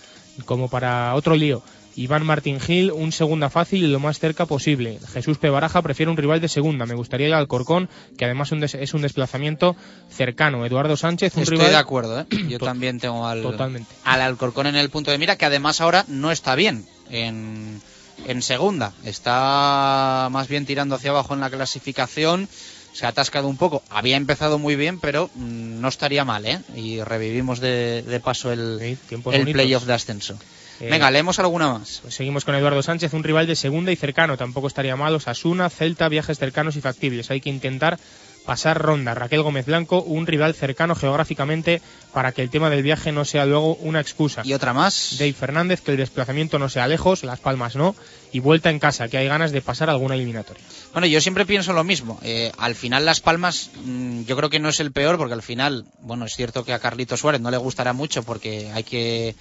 [0.46, 1.62] como para otro lío.
[1.96, 4.98] Iván Martín Gil, un segunda fácil y lo más cerca posible.
[5.12, 5.48] Jesús P.
[5.48, 6.86] Baraja prefiere un rival de segunda.
[6.86, 9.76] Me gustaría ir al Alcorcón, que además es un desplazamiento
[10.10, 10.66] cercano.
[10.66, 11.70] Eduardo Sánchez, un Estoy rival.
[11.72, 12.26] de acuerdo, ¿eh?
[12.48, 13.94] Yo también tengo al, Totalmente.
[14.02, 17.80] al Alcorcón en el punto de mira, que además ahora no está bien en,
[18.26, 18.92] en segunda.
[19.04, 22.48] Está más bien tirando hacia abajo en la clasificación.
[22.94, 23.82] Se ha atascado un poco.
[23.90, 26.60] Había empezado muy bien, pero mm, no estaría mal, ¿eh?
[26.74, 30.38] Y revivimos de, de paso el, Sí, el playoff de ascenso.
[30.80, 32.00] Eh, Venga, leemos alguna más.
[32.02, 34.36] Pues seguimos con Eduardo Sánchez, un rival de segunda y cercano.
[34.36, 35.14] Tampoco estaría mal.
[35.14, 37.30] Osasuna, Celta, viajes cercanos y factibles.
[37.30, 37.98] Hay que intentar
[38.44, 39.14] pasar ronda.
[39.14, 41.80] Raquel Gómez Blanco, un rival cercano geográficamente
[42.12, 44.42] para que el tema del viaje no sea luego una excusa.
[44.44, 45.16] Y otra más.
[45.18, 47.96] Dave Fernández, que el desplazamiento no sea lejos, Las Palmas no,
[48.32, 50.62] y vuelta en casa, que hay ganas de pasar alguna eliminatoria.
[50.94, 52.20] Bueno, yo siempre pienso lo mismo.
[52.22, 55.42] Eh, al final Las Palmas mm, yo creo que no es el peor porque al
[55.42, 59.34] final, bueno, es cierto que a Carlito Suárez no le gustará mucho porque hay que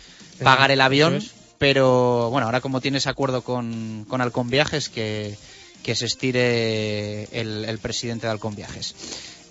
[0.43, 1.29] pagar el avión, es.
[1.59, 5.37] pero bueno, ahora como tienes acuerdo con, con Halcón Viajes, que,
[5.83, 8.95] que se estire el, el presidente de Halcón Viajes.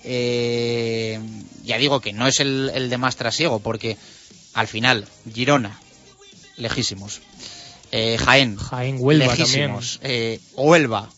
[0.05, 1.21] Eh,
[1.63, 3.97] ya digo que no es el, el de más trasiego porque
[4.55, 5.81] al final Girona,
[6.57, 7.21] lejísimos.
[7.93, 10.01] Eh, Jaén, Jaén, Huelva lejísimos.
[10.03, 11.11] Eh, Huelva,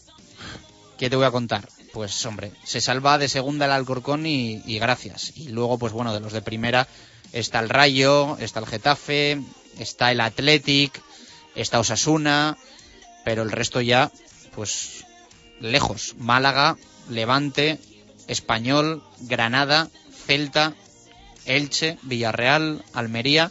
[1.05, 1.69] ¿qué te voy a contar?
[1.93, 5.35] Pues hombre, se salva de segunda el Alcorcón y, gracias.
[5.37, 6.89] Y luego, pues bueno, de los de primera
[7.31, 9.39] está el Rayo, está el Getafe,
[9.79, 11.03] está el Athletic,
[11.55, 12.57] está Osasuna,
[13.23, 14.11] pero el resto ya,
[14.55, 15.05] pues
[15.61, 16.15] lejos.
[16.17, 16.79] Málaga,
[17.11, 17.79] Levante,
[18.29, 19.91] Español, Granada,
[20.27, 20.73] Celta,
[21.45, 23.51] Elche, Villarreal, Almería.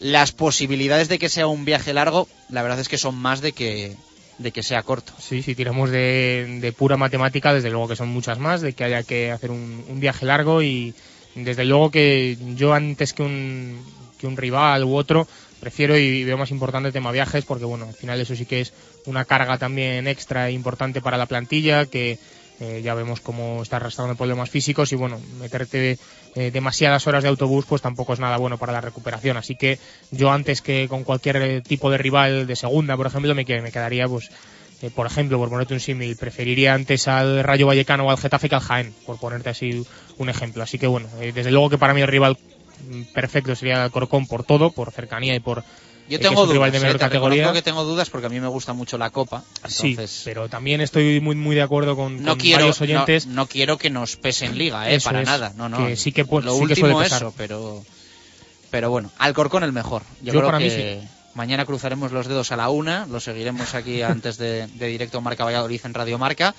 [0.00, 3.52] Las posibilidades de que sea un viaje largo, la verdad es que son más de
[3.52, 3.94] que,
[4.38, 5.12] de que sea corto.
[5.18, 8.84] Sí, si tiramos de, de pura matemática, desde luego que son muchas más, de que
[8.84, 10.94] haya que hacer un, un viaje largo y
[11.34, 13.80] desde luego que yo antes que un,
[14.18, 15.26] que un rival u otro
[15.60, 18.60] prefiero y veo más importante el tema viajes porque bueno, al final eso sí que
[18.60, 18.72] es
[19.06, 22.18] una carga también extra importante para la plantilla que
[22.60, 25.98] eh, ya vemos cómo está arrastrando problemas físicos y bueno, meterte
[26.34, 29.36] eh, demasiadas horas de autobús pues tampoco es nada bueno para la recuperación.
[29.36, 29.78] Así que
[30.10, 33.72] yo antes que con cualquier eh, tipo de rival de segunda, por ejemplo, me, me
[33.72, 34.30] quedaría pues
[34.84, 38.50] eh, por ejemplo, por ponerte un símil, preferiría antes al Rayo Vallecano o al Getafe
[38.50, 39.82] que al Jaén, por ponerte así
[40.18, 40.62] un ejemplo.
[40.62, 42.36] Así que bueno, eh, desde luego que para mí el rival
[42.90, 45.64] mm, perfecto sería el Alcorcón por todo, por cercanía y por
[46.08, 47.36] Yo que tengo es un rival dudas, de menor eh, te categoría.
[47.44, 49.42] reconozco que tengo dudas porque a mí me gusta mucho la Copa.
[49.66, 53.26] Sí, Entonces, pero también estoy muy muy de acuerdo con, no con quiero, varios oyentes.
[53.26, 55.52] no, no quiero que nos pese en liga, eh, Eso para es, nada.
[55.56, 55.86] No, no.
[55.86, 57.22] que sí que Lo sí que último suele pesar.
[57.22, 57.84] eso, pero,
[58.70, 60.02] pero bueno, Alcorcón el mejor.
[60.20, 61.00] Yo, Yo creo para mí que
[61.34, 65.44] mañana cruzaremos los dedos a la una, lo seguiremos aquí antes de, de directo Marca
[65.44, 66.54] Valladolid en Radio Marca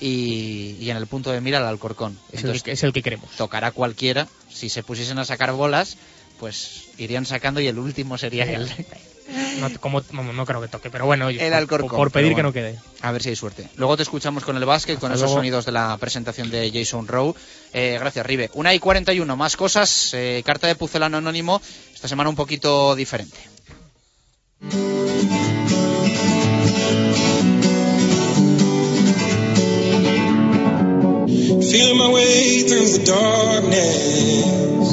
[0.00, 2.18] y, y en el punto de mira el Alcorcón.
[2.28, 3.30] Es el, Entonces, que, es el que queremos.
[3.36, 4.26] tocará cualquiera.
[4.50, 5.96] Si se pusiesen a sacar bolas,
[6.40, 8.68] pues irían sacando y el último sería él.
[9.60, 12.42] No, como, no creo que toque, pero bueno, oye, El por- Alcorcón, por, pedir que
[12.44, 12.78] no quede.
[13.00, 13.68] A ver si hay suerte.
[13.76, 15.38] Luego te escuchamos con el básquet, con Hasta esos luego.
[15.40, 17.34] sonidos de la presentación de Jason Rowe.
[17.72, 18.50] Eh, gracias, Ribe.
[18.54, 20.10] Una y 41, más cosas.
[20.14, 21.60] Eh, carta de Pucelano Anónimo.
[21.92, 23.36] Esta semana un poquito diferente.
[31.70, 34.92] Feeling my way through the darkness,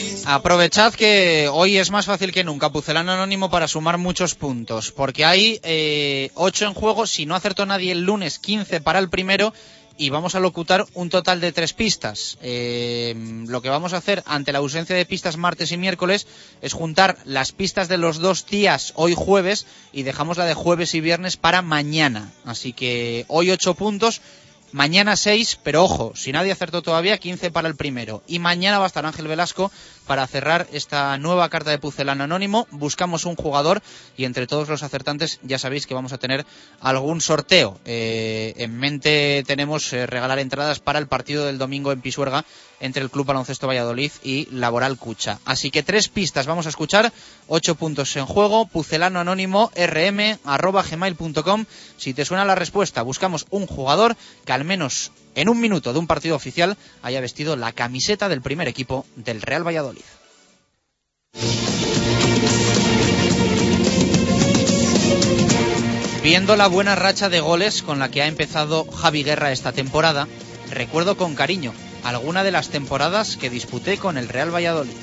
[0.25, 5.25] Aprovechad que hoy es más fácil que nunca Pucelano Anónimo para sumar muchos puntos, porque
[5.25, 9.51] hay eh, 8 en juego, si no acertó nadie el lunes, 15 para el primero,
[9.97, 12.37] y vamos a locutar un total de tres pistas.
[12.41, 13.15] Eh,
[13.47, 16.27] lo que vamos a hacer ante la ausencia de pistas martes y miércoles
[16.61, 20.93] es juntar las pistas de los dos días hoy jueves y dejamos la de jueves
[20.93, 22.31] y viernes para mañana.
[22.45, 24.21] Así que hoy 8 puntos,
[24.73, 28.23] Mañana 6, pero ojo, si nadie acertó todavía, 15 para el primero.
[28.25, 29.69] Y mañana va a estar Ángel Velasco
[30.07, 32.67] para cerrar esta nueva carta de Pucelano Anónimo.
[32.71, 33.81] Buscamos un jugador
[34.17, 36.45] y entre todos los acertantes ya sabéis que vamos a tener
[36.79, 37.79] algún sorteo.
[37.85, 42.45] Eh, en mente tenemos eh, regalar entradas para el partido del domingo en Pisuerga
[42.79, 45.39] entre el Club Baloncesto Valladolid y Laboral Cucha.
[45.45, 47.13] Así que tres pistas vamos a escuchar,
[47.47, 51.65] ocho puntos en juego, pucelano anónimo rm arroba gmail.com.
[51.97, 55.99] Si te suena la respuesta, buscamos un jugador que al menos en un minuto de
[55.99, 60.01] un partido oficial haya vestido la camiseta del primer equipo del Real Valladolid.
[66.23, 70.27] Viendo la buena racha de goles con la que ha empezado Javi Guerra esta temporada,
[70.69, 71.73] recuerdo con cariño
[72.03, 74.93] alguna de las temporadas que disputé con el Real Valladolid.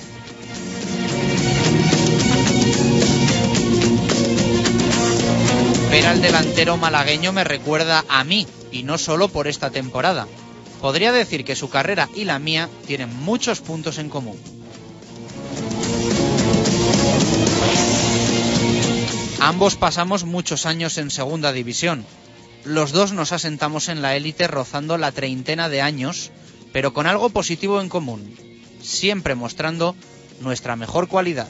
[5.91, 10.27] Ver al delantero malagueño me recuerda a mí, y no solo por esta temporada.
[10.81, 14.39] Podría decir que su carrera y la mía tienen muchos puntos en común.
[19.41, 22.05] Ambos pasamos muchos años en segunda división.
[22.65, 26.31] Los dos nos asentamos en la élite rozando la treintena de años,
[26.73, 28.37] pero con algo positivo en común.
[28.83, 29.97] siempre mostrando
[30.41, 31.49] nuestra mejor cualidad,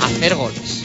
[0.00, 0.84] hacer goles.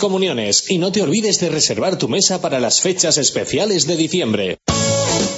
[0.01, 4.57] comuniones y no te olvides de reservar tu mesa para las fechas especiales de diciembre.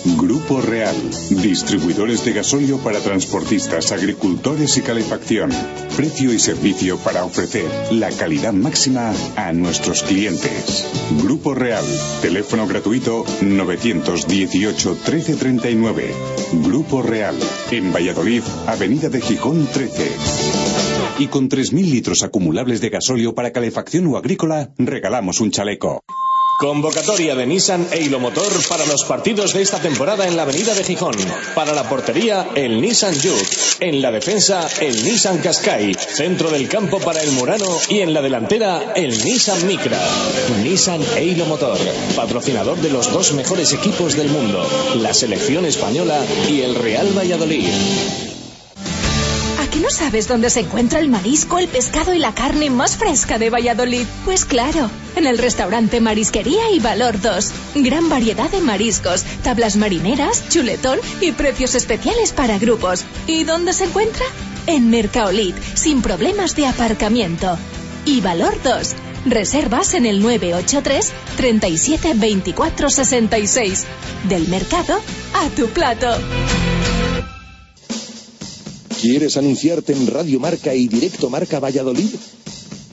[0.06, 0.96] Grupo Real,
[1.30, 5.52] distribuidores de gasóleo para transportistas, agricultores y calefacción.
[5.96, 10.86] Precio y servicio para ofrecer la calidad máxima a nuestros clientes.
[11.22, 11.86] Grupo Real,
[12.22, 16.14] teléfono gratuito 918 1339.
[16.66, 17.36] Grupo Real,
[17.72, 20.63] en Valladolid, Avenida de Gijón 13.
[21.20, 26.02] Y con 3.000 litros acumulables de gasóleo para calefacción o agrícola, regalamos un chaleco.
[26.60, 30.84] Convocatoria de Nissan e Motor para los partidos de esta temporada en la avenida de
[30.84, 31.16] Gijón.
[31.56, 33.82] Para la portería, el Nissan Juke.
[33.82, 35.94] En la defensa, el Nissan Qashqai.
[35.94, 37.68] Centro del campo para el Murano.
[37.90, 40.00] Y en la delantera, el Nissan Micra.
[40.64, 41.80] Nissan e Motor.
[42.16, 44.66] Patrocinador de los dos mejores equipos del mundo.
[44.96, 48.33] La selección española y el Real Valladolid.
[49.84, 52.96] ¿A que no sabes dónde se encuentra el marisco, el pescado y la carne más
[52.96, 54.06] fresca de Valladolid?
[54.24, 57.52] Pues claro, en el restaurante Marisquería y Valor 2.
[57.76, 63.04] Gran variedad de mariscos, tablas marineras, chuletón y precios especiales para grupos.
[63.28, 64.26] ¿Y dónde se encuentra?
[64.68, 67.58] En Mercaolit, sin problemas de aparcamiento.
[68.06, 68.94] Y Valor 2.
[69.26, 73.84] Reservas en el 983 37 24 66.
[74.30, 75.02] Del mercado
[75.34, 76.08] a tu plato.
[79.04, 82.16] ¿Quieres anunciarte en Radio Marca y Directo Marca Valladolid?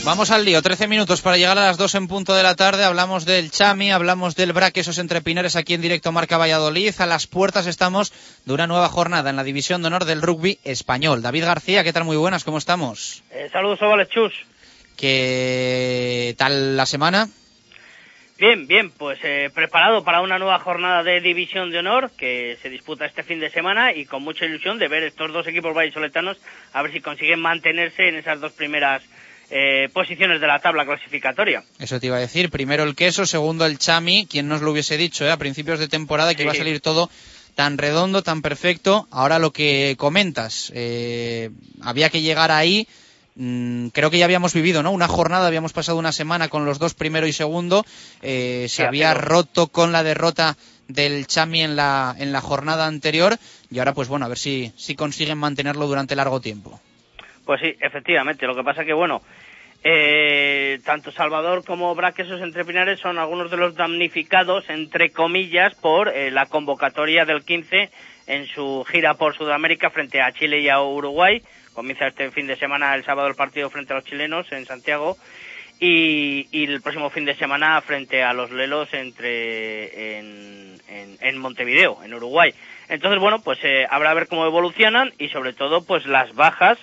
[0.05, 2.84] Vamos al lío, 13 minutos para llegar a las 2 en punto de la tarde.
[2.84, 6.92] Hablamos del Chami, hablamos del Braquesos entre Pinares aquí en directo Marca Valladolid.
[6.98, 8.12] A las puertas estamos
[8.44, 11.22] de una nueva jornada en la División de Honor del Rugby Español.
[11.22, 12.05] David García, ¿qué tal?
[12.05, 13.24] Muy buenas, ¿cómo estamos?
[13.30, 14.34] Eh, saludos, Ovales Chus.
[14.94, 17.26] ¿Qué tal la semana?
[18.36, 22.68] Bien, bien, pues eh, preparado para una nueva jornada de División de Honor que se
[22.68, 26.36] disputa este fin de semana y con mucha ilusión de ver estos dos equipos vallisoletanos
[26.74, 29.02] a ver si consiguen mantenerse en esas dos primeras
[29.57, 31.62] eh, posiciones de la tabla clasificatoria.
[31.78, 32.50] Eso te iba a decir.
[32.50, 34.26] Primero el queso, segundo el chami.
[34.28, 37.09] Quien nos lo hubiese dicho eh, a principios de temporada que iba a salir todo
[37.55, 39.07] tan redondo, tan perfecto.
[39.12, 41.50] Ahora lo que comentas, eh,
[41.82, 42.88] había que llegar ahí.
[43.36, 44.90] Mm, creo que ya habíamos vivido, ¿no?
[44.90, 47.84] Una jornada, habíamos pasado una semana con los dos primero y segundo.
[48.22, 50.57] Eh, se Sí, había pero- roto con la derrota
[50.88, 53.38] del Chami en la, en la jornada anterior.
[53.70, 56.80] Y ahora, pues bueno, a ver si, si consiguen mantenerlo durante largo tiempo.
[57.44, 58.46] Pues sí, efectivamente.
[58.46, 59.20] Lo que pasa que, bueno,
[59.87, 66.09] eh, tanto Salvador como Braquesos entre Pinares son algunos de los damnificados, entre comillas, por
[66.09, 67.91] eh, la convocatoria del 15
[68.26, 71.43] en su gira por Sudamérica frente a Chile y a Uruguay.
[71.74, 75.16] Comienza este fin de semana, el sábado, el partido frente a los chilenos en Santiago.
[75.80, 81.39] Y, y el próximo fin de semana frente a los Lelos entre en, en- en
[81.39, 82.55] Montevideo, en Uruguay.
[82.89, 86.78] Entonces, bueno, pues eh, habrá a ver cómo evolucionan y sobre todo, pues las bajas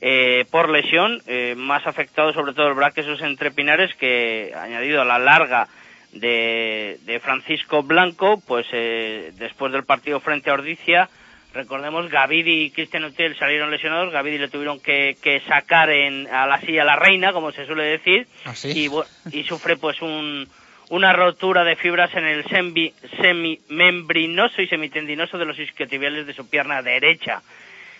[0.00, 5.04] eh, por lesión, eh, más afectado sobre todo el Braquesos entre Pinares, que añadido a
[5.04, 5.68] la larga
[6.12, 11.08] de, de Francisco Blanco, pues eh, después del partido frente a Ordicia,
[11.52, 16.46] recordemos Gavidi y Cristian Hotel salieron lesionados, Gavidi le tuvieron que, que sacar en, a
[16.46, 18.88] la silla a la reina, como se suele decir, ¿Ah, sí?
[19.32, 20.46] y, y sufre pues un,
[20.90, 26.48] una rotura de fibras en el semi- semimembrinoso y semitendinoso de los isquiotibiales de su
[26.48, 27.42] pierna derecha.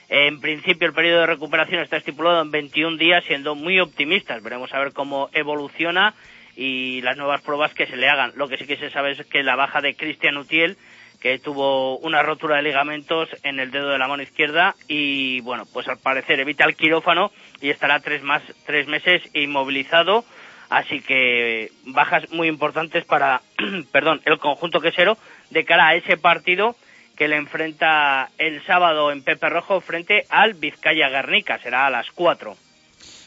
[0.09, 4.43] En principio, el periodo de recuperación está estipulado en 21 días, siendo muy optimistas.
[4.43, 6.15] Veremos a ver cómo evoluciona
[6.55, 8.33] y las nuevas pruebas que se le hagan.
[8.37, 10.77] Lo que sí que se sabe es que la baja de Cristian Utiel,
[11.21, 15.65] que tuvo una rotura de ligamentos en el dedo de la mano izquierda y, bueno,
[15.73, 20.25] pues al parecer evita el quirófano y estará tres, más, tres meses inmovilizado.
[20.69, 23.41] Así que bajas muy importantes para,
[23.93, 25.19] perdón, el conjunto quesero
[25.51, 26.77] de cara a ese partido
[27.17, 31.59] que le enfrenta el sábado en Pepe Rojo frente al Vizcaya Guernica.
[31.62, 32.57] Será a las cuatro.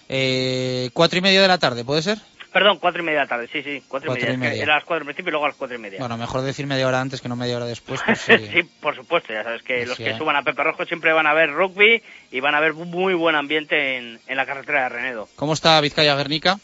[0.08, 2.18] Eh, cuatro y media de la tarde, ¿puede ser?
[2.52, 4.38] Perdón, cuatro y media de la tarde, sí, sí, cuatro, y y media.
[4.38, 4.64] Media.
[4.64, 6.00] Era a las cuatro al principio y luego a las cuatro y media.
[6.00, 8.02] Bueno, mejor decir media hora antes que no media hora después.
[8.04, 8.38] Pues, sí.
[8.52, 10.18] sí, por supuesto, ya sabes que los Sí, que eh.
[10.18, 13.36] suban a Pepe Rojo siempre van a ver rugby y van a ver muy buen
[13.36, 15.28] ambiente en, en la carretera de Renedo.
[15.36, 16.58] ¿Cómo está Vizcaya Guernica?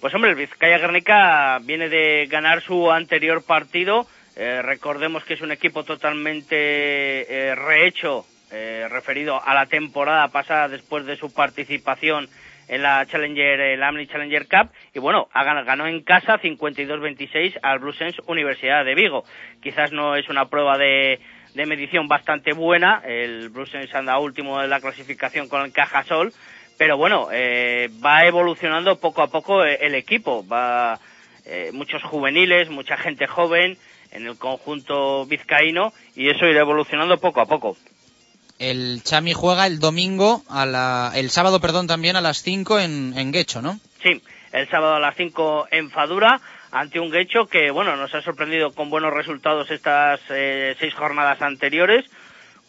[0.00, 4.06] Pues hombre, el Vizcaya Guernica viene de ganar su anterior partido.
[4.36, 10.68] Eh, recordemos que es un equipo totalmente eh, rehecho, eh, referido a la temporada pasada
[10.68, 12.28] después de su participación
[12.68, 14.70] en la Challenger, el Amni Challenger Cup.
[14.94, 19.24] Y bueno, ganó en casa 52-26 al Bluesense Universidad de Vigo.
[19.62, 21.18] Quizás no es una prueba de,
[21.54, 23.02] de medición bastante buena.
[23.06, 26.32] El Bluesense anda último de la clasificación con el Cajasol.
[26.76, 30.46] Pero bueno, eh, va evolucionando poco a poco eh, el equipo.
[30.46, 30.98] Va
[31.46, 33.78] eh, muchos juveniles, mucha gente joven
[34.16, 37.76] en el conjunto vizcaíno y eso irá evolucionando poco a poco.
[38.58, 43.12] El Chami juega el domingo, a la, el sábado, perdón, también a las 5 en,
[43.16, 43.78] en Guecho, ¿no?
[44.02, 46.40] Sí, el sábado a las 5 en Fadura
[46.72, 51.40] ante un Guecho que, bueno, nos ha sorprendido con buenos resultados estas eh, seis jornadas
[51.42, 52.04] anteriores,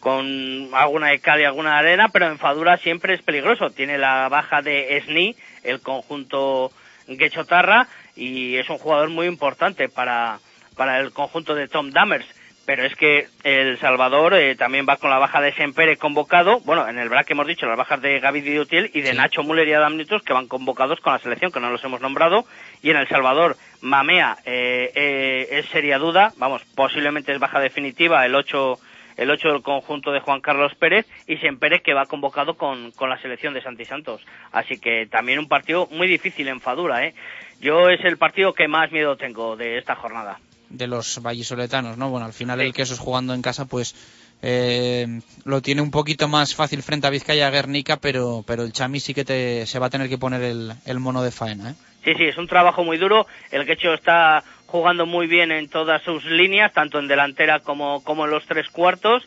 [0.00, 3.70] con alguna de cal y alguna de arena, pero en Fadura siempre es peligroso.
[3.70, 5.34] Tiene la baja de Sni,
[5.64, 6.70] el conjunto
[7.06, 10.38] Guechotarra, y es un jugador muy importante para,
[10.78, 12.26] para el conjunto de Tom Dammers.
[12.64, 16.60] Pero es que El Salvador eh, también va con la baja de Sempere convocado.
[16.60, 19.66] Bueno, en el BRAC hemos dicho las bajas de Gaby Didutiel y de Nacho Müller
[19.68, 22.44] y Adam Nitos que van convocados con la selección, que no los hemos nombrado.
[22.82, 26.32] Y en El Salvador, Mamea eh, eh, es seria duda.
[26.36, 28.78] Vamos, posiblemente es baja definitiva el 8
[29.16, 33.08] el 8 del conjunto de Juan Carlos Pérez y Sempere que va convocado con, con
[33.08, 34.24] la selección de Santi Santos.
[34.52, 37.14] Así que también un partido muy difícil en Fadura, ¿eh?
[37.60, 40.38] Yo es el partido que más miedo tengo de esta jornada.
[40.70, 42.10] De los vallisoletanos, ¿no?
[42.10, 43.94] Bueno, al final el queso jugando en casa, pues
[44.42, 49.00] eh, lo tiene un poquito más fácil frente a Vizcaya Guernica, pero, pero el Chami
[49.00, 51.74] sí que te, se va a tener que poner el, el mono de faena, ¿eh?
[52.04, 53.26] Sí, sí, es un trabajo muy duro.
[53.50, 58.24] El Quecho está jugando muy bien en todas sus líneas, tanto en delantera como, como
[58.24, 59.24] en los tres cuartos.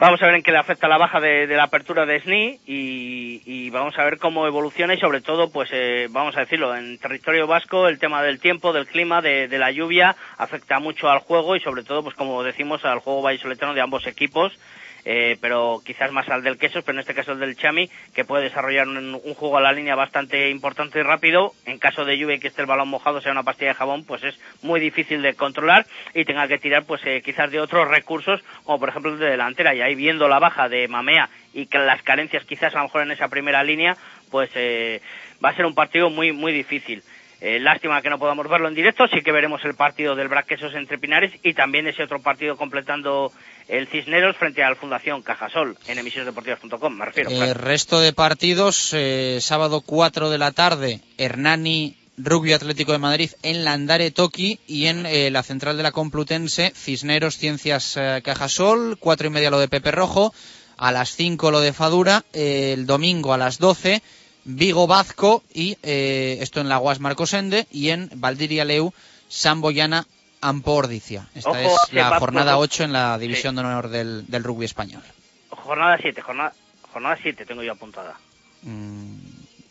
[0.00, 3.42] Vamos a ver en qué le afecta la baja de, la apertura de SNI y,
[3.44, 6.96] y vamos a ver cómo evoluciona y sobre todo, pues eh, vamos a decirlo, en
[6.96, 11.18] territorio vasco el tema del tiempo, del clima, de, de la lluvia afecta mucho al
[11.18, 14.58] juego y sobre todo, pues como decimos, al juego vallisoletano de ambos equipos.
[15.04, 18.24] Eh, pero quizás más al del queso, pero en este caso el del Chami, que
[18.24, 21.52] puede desarrollar un, un juego a la línea bastante importante y rápido.
[21.66, 24.04] En caso de lluvia y que esté el balón mojado, sea una pastilla de jabón,
[24.04, 27.88] pues es muy difícil de controlar y tenga que tirar, pues eh, quizás de otros
[27.88, 29.74] recursos, como por ejemplo el de delantera.
[29.74, 33.12] Y ahí viendo la baja de Mamea y las carencias quizás a lo mejor en
[33.12, 33.96] esa primera línea,
[34.30, 35.00] pues eh,
[35.44, 37.02] va a ser un partido muy, muy difícil.
[37.40, 40.74] Eh, lástima que no podamos verlo en directo, sí que veremos el partido del Braquesos
[40.74, 43.32] entre Pinares y también ese otro partido completando
[43.70, 47.30] el Cisneros frente al Fundación Cajasol en emisionesdeportivas.com, me refiero.
[47.30, 47.54] El claro.
[47.54, 53.64] resto de partidos, eh, sábado 4 de la tarde, Hernani Rugby Atlético de Madrid en
[53.64, 59.26] Landare Toki y en eh, la central de la Complutense, Cisneros Ciencias eh, Cajasol, cuatro
[59.26, 60.34] y media lo de Pepe Rojo,
[60.76, 64.02] a las 5 lo de Fadura, eh, el domingo a las 12
[64.44, 68.92] Vigo Bazco y eh, esto en la Guas Marcosende y en Valdiria Leu
[69.28, 70.06] Samboyana
[70.40, 71.26] Ampordicia.
[71.34, 74.64] Esta Ojo, es la jornada no- 8 en la división de honor del, del rugby
[74.64, 75.02] español.
[75.50, 76.52] Jornada 7, jornada,
[76.92, 78.14] jornada 7 tengo yo apuntada.
[78.62, 79.16] Mm,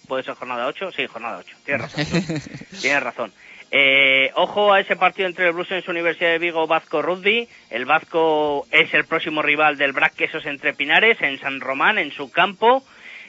[0.08, 0.92] ¿Puede ser jornada 8?
[0.96, 1.56] Sí, jornada 8.
[1.66, 2.42] Tienes razón.
[2.82, 3.34] Tienes razón.
[3.72, 7.48] Eh, ojo a ese partido entre el Bluesens Universidad de Vigo Vasco Rugby.
[7.70, 12.12] El Vasco es el próximo rival del Brac Quesos entre Pinares en San Román, en
[12.12, 12.84] su campo.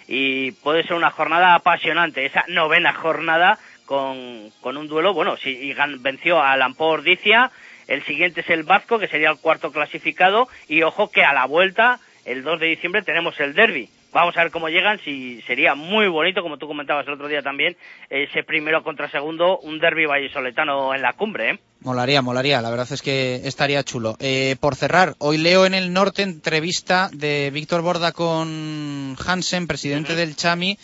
[0.09, 2.24] Y puede ser una jornada apasionante.
[2.24, 3.59] Esa novena jornada
[3.95, 5.12] con, con un duelo.
[5.12, 7.51] Bueno, si y gan- venció a Lampor Dicia.
[7.88, 10.47] El siguiente es el Vasco, que sería el cuarto clasificado.
[10.68, 13.88] Y ojo que a la vuelta, el 2 de diciembre, tenemos el derby.
[14.12, 17.43] Vamos a ver cómo llegan, si sería muy bonito, como tú comentabas el otro día
[17.43, 17.76] también,
[18.09, 21.59] ese primero contra segundo, un derby vallisoletano en la cumbre, ¿eh?
[21.82, 24.16] Molaría, molaría, la verdad es que estaría chulo.
[24.20, 30.14] Eh, por cerrar, hoy leo en el norte entrevista de Víctor Borda con Hansen, presidente
[30.16, 30.76] del Chami,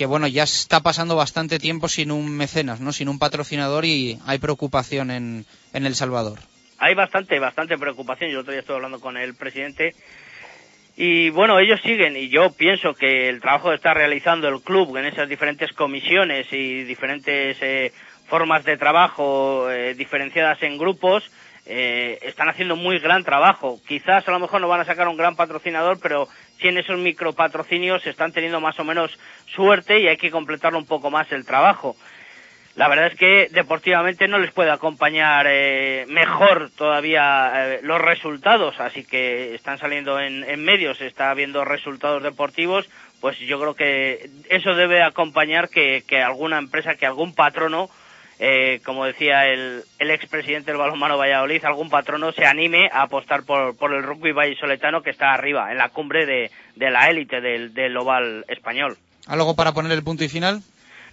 [0.00, 2.90] que bueno, ya está pasando bastante tiempo sin un mecenas, ¿no?
[2.90, 5.44] Sin un patrocinador y hay preocupación en,
[5.74, 6.38] en El Salvador.
[6.78, 8.30] Hay bastante, bastante preocupación.
[8.30, 9.94] Yo el otro día estuve hablando con el presidente
[10.96, 14.96] y bueno, ellos siguen y yo pienso que el trabajo que está realizando el club
[14.96, 17.92] en esas diferentes comisiones y diferentes eh,
[18.26, 21.30] formas de trabajo eh, diferenciadas en grupos
[21.70, 23.80] eh, están haciendo muy gran trabajo.
[23.86, 26.28] Quizás a lo mejor no van a sacar un gran patrocinador, pero
[26.60, 29.16] sí en esos micropatrocinios están teniendo más o menos
[29.46, 31.94] suerte y hay que completarlo un poco más el trabajo.
[32.74, 38.78] La verdad es que deportivamente no les puede acompañar eh, mejor todavía eh, los resultados,
[38.80, 42.88] así que están saliendo en, en medios, está habiendo resultados deportivos,
[43.20, 47.90] pues yo creo que eso debe acompañar que, que alguna empresa, que algún patrono,
[48.40, 53.44] eh, como decía el, el expresidente del balonmano Valladolid, algún patrono se anime a apostar
[53.44, 57.40] por, por el rugby vallisoletano que está arriba, en la cumbre de, de la élite
[57.40, 58.96] del, del oval español.
[59.28, 60.60] ¿Algo para poner el punto y final?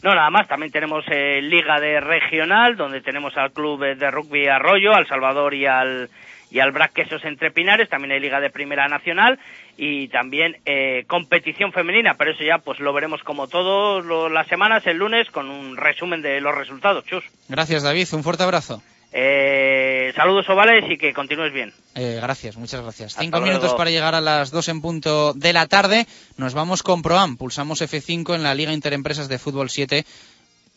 [0.03, 0.47] No, nada más.
[0.47, 5.53] También tenemos eh, Liga de Regional, donde tenemos al Club de Rugby Arroyo, al Salvador
[5.53, 6.09] y al,
[6.49, 7.89] y al Brac Quesos Entre Pinares.
[7.89, 9.39] También hay Liga de Primera Nacional
[9.77, 12.15] y también eh, competición femenina.
[12.17, 16.21] Pero eso ya pues lo veremos como todas las semanas, el lunes, con un resumen
[16.21, 17.05] de los resultados.
[17.05, 17.23] Chus.
[17.49, 18.07] Gracias, David.
[18.13, 18.81] Un fuerte abrazo.
[19.13, 21.73] Eh, saludos ovales y que continúes bien.
[21.95, 23.11] Eh, gracias, muchas gracias.
[23.13, 23.53] Hasta Cinco luego.
[23.53, 26.05] minutos para llegar a las dos en punto de la tarde.
[26.35, 27.37] Nos vamos con Proam.
[27.37, 30.05] Pulsamos F5 en la Liga Interempresas de Fútbol 7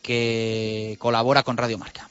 [0.02, 2.08] que colabora con Radio Marca.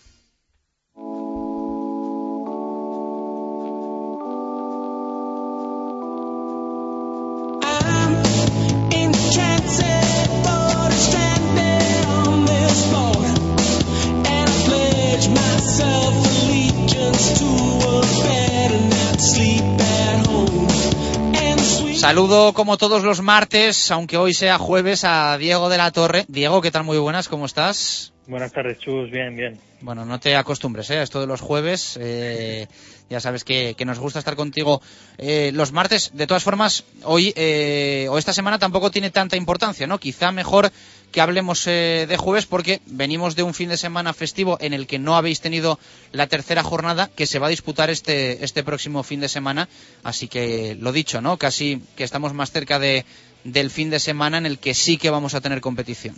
[21.95, 26.25] Saludo como todos los martes, aunque hoy sea jueves, a Diego de la Torre.
[26.27, 26.83] Diego, ¿qué tal?
[26.85, 28.13] Muy buenas, ¿cómo estás?
[28.25, 29.11] Buenas tardes, Chus.
[29.11, 29.59] Bien, bien.
[29.81, 30.99] Bueno, no te acostumbres ¿eh?
[30.99, 31.97] a esto de los jueves.
[32.01, 32.67] eh,
[33.09, 34.81] ya sabes que, que nos gusta estar contigo
[35.17, 36.11] eh, los martes.
[36.13, 39.99] De todas formas, hoy eh, o esta semana tampoco tiene tanta importancia, ¿no?
[39.99, 40.71] Quizá mejor
[41.11, 44.87] que hablemos eh, de jueves porque venimos de un fin de semana festivo en el
[44.87, 45.79] que no habéis tenido
[46.11, 49.67] la tercera jornada que se va a disputar este, este próximo fin de semana.
[50.03, 51.37] Así que lo dicho, ¿no?
[51.37, 53.05] Casi que estamos más cerca de,
[53.43, 56.15] del fin de semana en el que sí que vamos a tener competición.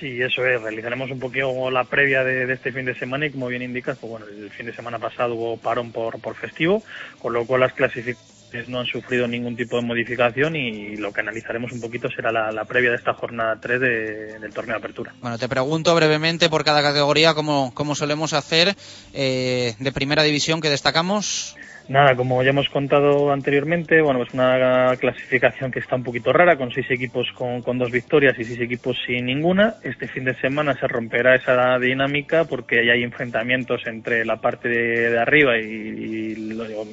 [0.00, 0.60] Sí, eso es.
[0.60, 4.10] Realizaremos un poquito la previa de, este fin de semana y, como bien indicas, pues
[4.10, 6.82] bueno, el fin de semana pasado hubo parón por, por festivo,
[7.20, 8.33] con lo cual las clasificaciones
[8.68, 12.64] no han sufrido ningún tipo de modificación y lo que analizaremos un poquito será la,
[12.64, 15.12] previa de esta jornada 3 de- del torneo de apertura.
[15.20, 18.74] Bueno, te pregunto brevemente por cada categoría, como, como solemos hacer,
[19.12, 21.56] eh, de primera división que destacamos.
[21.86, 26.56] Nada, como ya hemos contado anteriormente, bueno, pues una clasificación que está un poquito rara,
[26.56, 29.74] con seis equipos con, con dos victorias y seis equipos sin ninguna.
[29.82, 34.70] Este fin de semana se romperá esa dinámica porque ya hay enfrentamientos entre la parte
[34.70, 36.34] de, de arriba y, y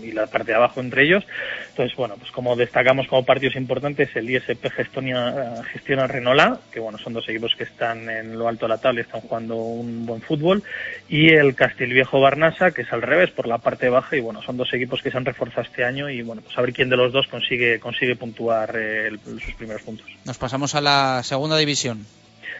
[0.03, 1.25] y la parte de abajo entre ellos.
[1.69, 6.97] Entonces, bueno, pues como destacamos como partidos importantes, el ISP gestiona, gestiona Renola, que bueno,
[6.97, 10.05] son dos equipos que están en lo alto de la tabla y están jugando un
[10.05, 10.63] buen fútbol,
[11.07, 14.57] y el Castilviejo Barnasa, que es al revés, por la parte baja, y bueno, son
[14.57, 16.97] dos equipos que se han reforzado este año y bueno, pues a ver quién de
[16.97, 20.05] los dos consigue, consigue puntuar eh, el- sus primeros puntos.
[20.25, 22.05] Nos pasamos a la segunda división.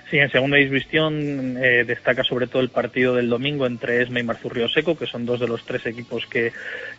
[0.10, 4.24] Sí, en segunda división eh, destaca sobre todo el partido del domingo entre Esma y
[4.24, 6.52] Marzurrio Seco, que son dos de los tres equipos que,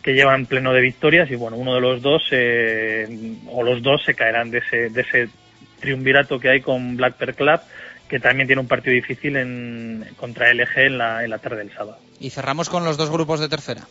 [0.02, 3.06] que llevan pleno de victorias y bueno, uno de los dos eh,
[3.50, 5.28] o los dos se caerán de ese, de ese
[5.80, 7.60] triunvirato que hay con Black Pearl Club,
[8.08, 11.72] que también tiene un partido difícil en, contra LG en la, en la tarde del
[11.74, 11.98] sábado.
[12.20, 13.82] Y cerramos con los dos grupos de tercera.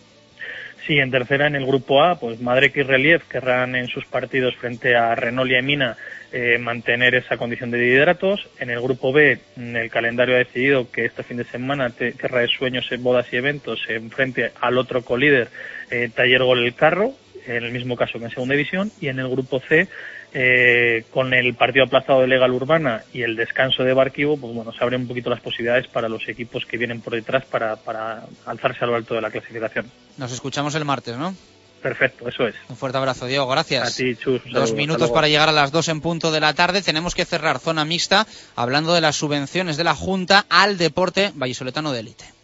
[0.85, 4.55] Sí, en tercera, en el grupo A, pues Madrid y Relief querrán en sus partidos
[4.55, 5.95] frente a Renolia y Mina
[6.31, 8.49] eh, mantener esa condición de lideratos.
[8.57, 12.47] En el grupo B, el calendario ha decidido que este fin de semana Tierra de
[12.47, 15.49] Sueños, en Bodas y Eventos se enfrente al otro colíder,
[15.91, 17.13] eh, Taller Gol El Carro,
[17.45, 18.91] en el mismo caso que en segunda división.
[18.99, 19.87] Y en el grupo C,
[20.33, 24.71] eh, con el partido aplazado de Legal Urbana y el descanso de Barquivo, pues bueno,
[24.73, 28.23] se abren un poquito las posibilidades para los equipos que vienen por detrás para, para
[28.45, 29.91] alzarse a lo alto de la clasificación.
[30.17, 31.35] Nos escuchamos el martes, ¿no?
[31.81, 32.55] Perfecto, eso es.
[32.69, 33.47] Un fuerte abrazo, Diego.
[33.47, 33.87] Gracias.
[33.87, 34.41] A ti, Chus.
[34.51, 36.81] Dos minutos para llegar a las dos en punto de la tarde.
[36.81, 41.91] Tenemos que cerrar zona mixta hablando de las subvenciones de la Junta al deporte vallisoletano
[41.91, 42.40] de élite.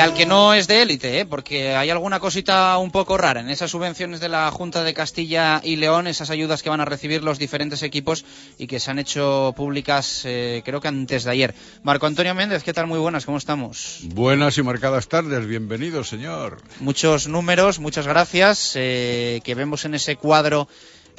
[0.00, 1.26] Y al que no es de élite, ¿eh?
[1.26, 5.60] porque hay alguna cosita un poco rara en esas subvenciones de la Junta de Castilla
[5.62, 8.24] y León, esas ayudas que van a recibir los diferentes equipos
[8.56, 11.54] y que se han hecho públicas eh, creo que antes de ayer.
[11.82, 12.86] Marco Antonio Méndez, ¿qué tal?
[12.86, 13.98] Muy buenas, ¿cómo estamos?
[14.04, 16.62] Buenas y marcadas tardes, bienvenido señor.
[16.80, 20.66] Muchos números, muchas gracias, eh, que vemos en ese cuadro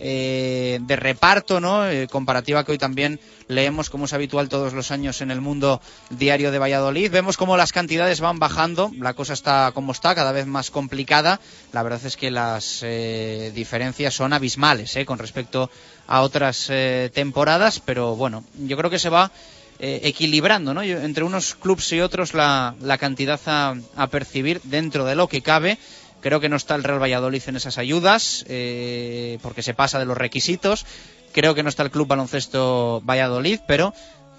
[0.03, 1.87] eh, de reparto, ¿no?
[1.87, 5.79] Eh, comparativa que hoy también leemos, como es habitual todos los años en el mundo
[6.09, 7.11] diario de Valladolid.
[7.11, 11.39] Vemos cómo las cantidades van bajando, la cosa está como está, cada vez más complicada.
[11.71, 15.69] La verdad es que las eh, diferencias son abismales con respecto
[16.07, 16.71] a otras
[17.13, 19.31] temporadas, pero bueno, yo creo que se va
[19.79, 20.81] equilibrando, ¿no?
[20.81, 25.41] Entre unos clubes y otros la, la cantidad a, a percibir dentro de lo que
[25.41, 25.77] cabe.
[26.21, 30.05] Creo que no está el Real Valladolid en esas ayudas, eh, porque se pasa de
[30.05, 30.85] los requisitos.
[31.33, 33.93] Creo que no está el Club Baloncesto Valladolid, pero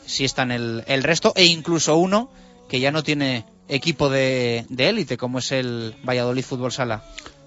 [0.07, 2.30] sí están el, el resto, e incluso uno
[2.68, 7.03] que ya no tiene equipo de élite, como es el Valladolid Fútbol Sala.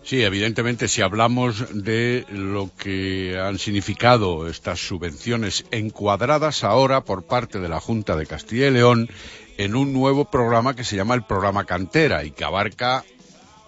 [0.06, 7.60] Sí, evidentemente, si hablamos de lo que han significado estas subvenciones encuadradas ahora por parte
[7.60, 9.10] de la Junta de Castilla y León
[9.58, 13.04] en un nuevo programa que se llama el programa Cantera y que abarca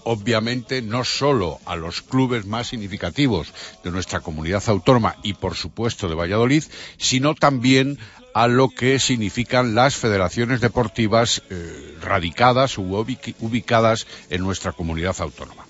[0.08, 3.54] obviamente no solo a los clubes más significativos
[3.84, 6.64] de nuestra comunidad autónoma y por supuesto de Valladolid,
[6.98, 8.00] sino también
[8.34, 13.06] a lo que significan las federaciones deportivas eh, radicadas u
[13.40, 15.66] ubicadas en nuestra comunidad autónoma.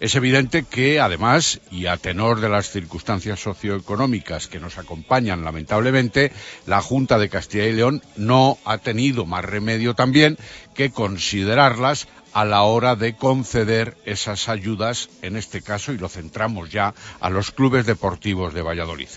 [0.00, 6.30] Es evidente que, además, y a tenor de las circunstancias socioeconómicas que nos acompañan, lamentablemente,
[6.66, 10.38] la Junta de Castilla y León no ha tenido más remedio también
[10.74, 12.06] que considerarlas
[12.38, 17.30] a la hora de conceder esas ayudas, en este caso, y lo centramos ya a
[17.30, 19.08] los clubes deportivos de Valladolid.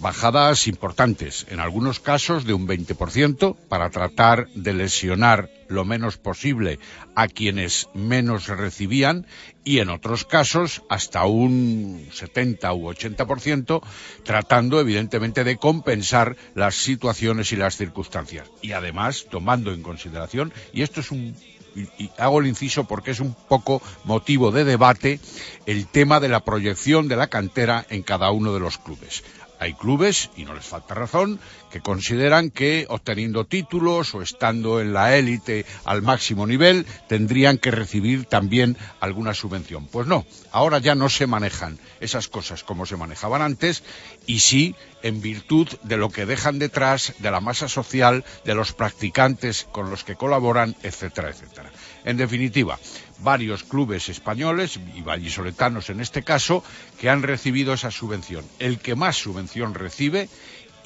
[0.00, 6.78] Bajadas importantes, en algunos casos de un 20%, para tratar de lesionar lo menos posible
[7.14, 9.26] a quienes menos recibían
[9.62, 13.82] y en otros casos hasta un 70 u 80%,
[14.24, 18.50] tratando evidentemente de compensar las situaciones y las circunstancias.
[18.62, 21.36] Y además tomando en consideración, y esto es un
[21.76, 25.20] y, hago el inciso porque es un poco motivo de debate
[25.66, 29.22] el tema de la proyección de la cantera en cada uno de los clubes.
[29.58, 31.40] Hay clubes, y no les falta razón,
[31.76, 37.70] que consideran que obteniendo títulos o estando en la élite al máximo nivel tendrían que
[37.70, 39.86] recibir también alguna subvención.
[39.86, 43.82] Pues no, ahora ya no se manejan esas cosas como se manejaban antes
[44.24, 48.72] y sí en virtud de lo que dejan detrás de la masa social, de los
[48.72, 51.70] practicantes con los que colaboran, etcétera, etcétera.
[52.04, 52.78] En definitiva,
[53.18, 56.64] varios clubes españoles y vallisoletanos en este caso
[56.98, 58.44] que han recibido esa subvención.
[58.58, 60.30] El que más subvención recibe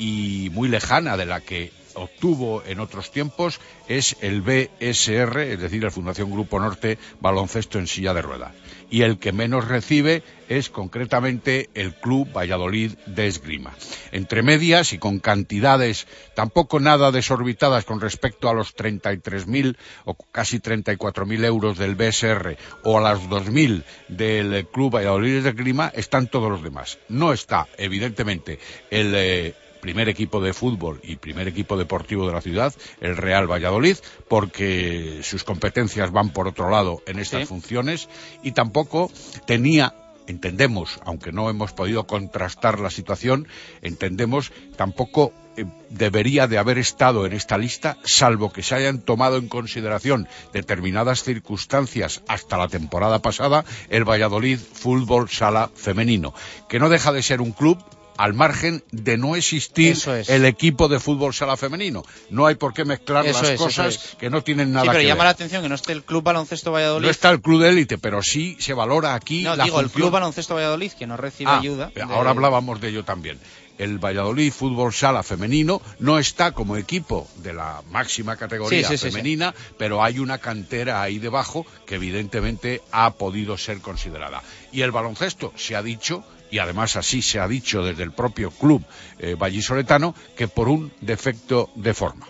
[0.00, 5.82] y muy lejana de la que obtuvo en otros tiempos es el BSR, es decir,
[5.82, 8.54] la Fundación Grupo Norte Baloncesto en Silla de Ruedas.
[8.88, 13.74] Y el que menos recibe es concretamente el Club Valladolid de Esgrima.
[14.10, 19.76] Entre medias y con cantidades tampoco nada desorbitadas con respecto a los 33.000
[20.06, 25.92] o casi 34.000 euros del BSR o a las 2.000 del Club Valladolid de Esgrima
[25.94, 26.98] están todos los demás.
[27.10, 28.58] No está, evidentemente,
[28.90, 29.12] el.
[29.14, 33.96] Eh, primer equipo de fútbol y primer equipo deportivo de la ciudad, el Real Valladolid,
[34.28, 38.08] porque sus competencias van por otro lado en estas funciones
[38.42, 39.10] y tampoco
[39.46, 39.94] tenía
[40.26, 43.48] entendemos, aunque no hemos podido contrastar la situación,
[43.82, 49.36] entendemos tampoco eh, debería de haber estado en esta lista, salvo que se hayan tomado
[49.36, 56.32] en consideración determinadas circunstancias hasta la temporada pasada, el Valladolid Fútbol Sala Femenino,
[56.68, 57.78] que no deja de ser un club
[58.20, 59.96] al margen de no existir
[60.28, 62.04] el equipo de fútbol sala femenino.
[62.28, 65.30] No hay por qué mezclar las cosas que no tienen nada sí, pero llama la
[65.30, 67.06] atención que no esté el Club Baloncesto Valladolid.
[67.06, 70.10] No está el Club de élite, pero sí se valora aquí no, digo, el Club
[70.10, 71.92] Baloncesto Valladolid, que no recibe ah, ayuda.
[72.10, 73.38] Ahora hablábamos de ello también.
[73.78, 80.04] El Valladolid Fútbol Sala Femenino no está como equipo de la máxima categoría femenina, pero
[80.04, 84.42] hay una cantera ahí debajo que evidentemente ha podido ser considerada.
[84.72, 88.50] Y el baloncesto, se ha dicho, y además así se ha dicho desde el propio
[88.50, 88.84] club
[89.18, 92.26] eh, vallisoletano, que por un defecto de forma.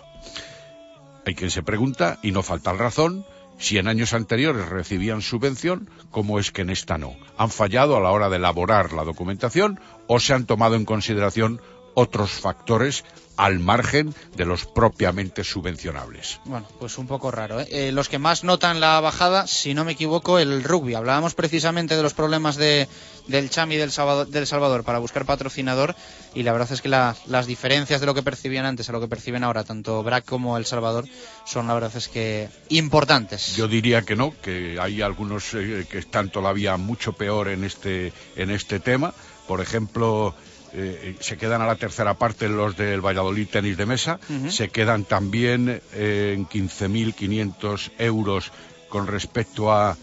[1.25, 3.25] Hay quien se pregunta, y no falta razón,
[3.57, 7.15] si en años anteriores recibían subvención, ¿cómo es que en esta no?
[7.37, 11.61] ¿Han fallado a la hora de elaborar la documentación o se han tomado en consideración
[11.93, 13.03] otros factores
[13.37, 16.39] al margen de los propiamente subvencionables.
[16.45, 17.59] Bueno, pues un poco raro.
[17.61, 17.67] ¿eh?
[17.71, 20.93] Eh, los que más notan la bajada, si no me equivoco, el rugby.
[20.93, 22.87] Hablábamos precisamente de los problemas de,
[23.27, 25.95] del Chami del Salvador, del Salvador para buscar patrocinador
[26.35, 28.99] y la verdad es que la- las diferencias de lo que percibían antes a lo
[29.01, 31.05] que perciben ahora, tanto BRAC como El Salvador,
[31.45, 33.55] son la verdad es que importantes.
[33.55, 38.13] Yo diría que no, que hay algunos eh, que están todavía mucho peor en este,
[38.35, 39.13] en este tema.
[39.47, 40.35] Por ejemplo,
[40.73, 44.19] eh, se quedan a la tercera parte los del Valladolid Tenis de Mesa,
[44.49, 48.51] se quedan también eh, en 15.500 euros
[48.89, 49.97] con respecto a...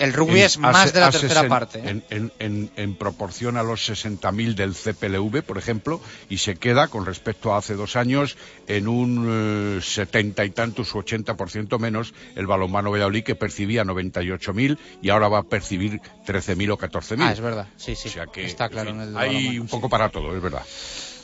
[0.00, 1.78] El rugby en- es más de la tercera sesen- parte.
[1.78, 2.02] ¿eh?
[2.10, 7.06] En, en- en- proporción a los 60.000 del CPLV, por ejemplo, y se queda con
[7.06, 8.36] respecto a hace dos años
[8.66, 14.78] en un eh, 70 y tantos u 80% menos el balonmano Valladolid que percibía 98.000
[15.02, 17.16] y ahora va a percibir 13.000 o 14.000.
[17.22, 17.68] Ah, es verdad.
[17.76, 18.10] Sí, sí.
[18.36, 18.90] Está claro.
[18.90, 20.62] en el Hay un poco para todo, es verdad.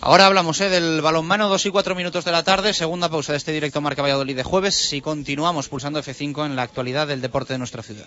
[0.03, 0.68] Ahora hablamos ¿eh?
[0.68, 4.03] del balonmano, 2 y 4 minutos de la tarde, segunda pausa de este directo Marca
[4.03, 8.07] Valladolid de jueves y continuamos pulsando F5 en la actualidad del deporte de nuestra ciudad.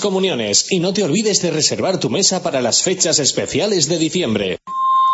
[0.00, 4.58] comuniones y no te olvides de reservar tu mesa para las fechas especiales de diciembre.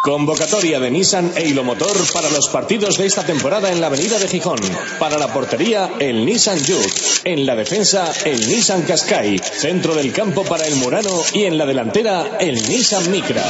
[0.07, 4.29] Convocatoria de Nissan e Motor para los partidos de esta temporada en la avenida de
[4.29, 4.61] Gijón.
[5.01, 7.25] Para la portería, el Nissan Juke.
[7.25, 9.39] En la defensa, el Nissan Qashqai.
[9.39, 13.43] Centro del campo para el Murano y en la delantera, el Nissan Micra.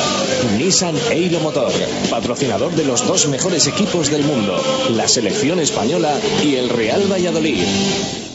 [0.57, 1.73] Nissan e Motor,
[2.09, 4.57] patrocinador de los dos mejores equipos del mundo,
[4.95, 8.26] la selección española y el Real Valladolid.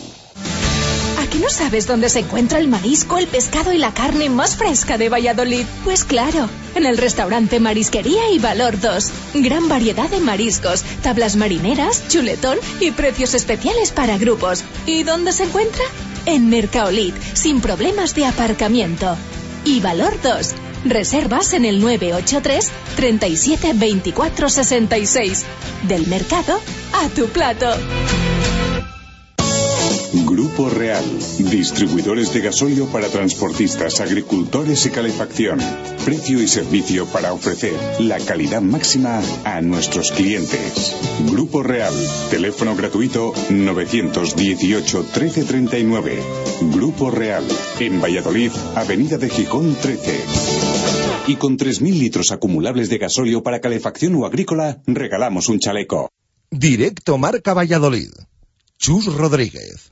[1.32, 4.58] ¿A que no sabes dónde se encuentra el marisco, el pescado y la carne más
[4.58, 5.66] fresca de Valladolid?
[5.86, 9.10] Pues claro, en el restaurante Marisquería y Valor 2.
[9.36, 14.66] Gran variedad de mariscos, tablas marineras, chuletón y precios especiales para grupos.
[14.86, 15.86] ¿Y dónde se encuentra?
[16.26, 19.16] En Mercaolit, sin problemas de aparcamiento.
[19.64, 20.50] Y Valor 2.
[20.84, 25.46] Reservas en el 983 37 24 66.
[25.88, 26.60] Del mercado
[26.92, 27.68] a tu plato.
[30.62, 31.04] Grupo Real,
[31.50, 35.60] distribuidores de gasóleo para transportistas, agricultores y calefacción.
[36.06, 40.96] Precio y servicio para ofrecer la calidad máxima a nuestros clientes.
[41.32, 41.96] Grupo Real,
[42.30, 46.20] teléfono gratuito 918 1339.
[46.72, 47.44] Grupo Real,
[47.80, 50.20] en Valladolid, Avenida de Gijón 13.
[51.26, 56.12] Y con 3.000 litros acumulables de gasóleo para calefacción o agrícola, regalamos un chaleco.
[56.52, 58.12] Directo Marca Valladolid.
[58.78, 59.92] Chus Rodríguez.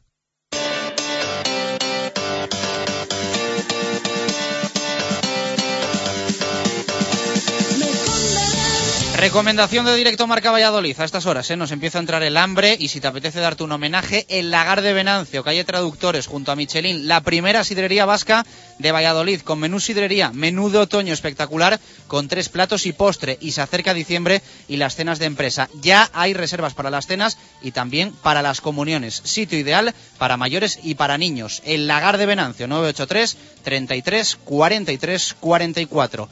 [9.20, 10.97] Recomendación de directo Marca Valladolid.
[10.97, 11.57] A estas horas ¿eh?
[11.57, 14.82] nos empieza a entrar el hambre y si te apetece darte un homenaje, el Lagar
[14.82, 18.45] de Venancio, calle Traductores, junto a Michelin, la primera sidrería vasca
[18.78, 23.38] de Valladolid, con menú sidrería, menú de otoño espectacular, con tres platos y postre.
[23.41, 25.67] Y se acerca diciembre y las cenas de empresa.
[25.82, 29.22] Ya hay reservas para las cenas y también para las comuniones.
[29.26, 31.61] Sitio ideal para mayores y para niños.
[31.65, 36.30] El Lagar de Venancio, 983 33 43 44.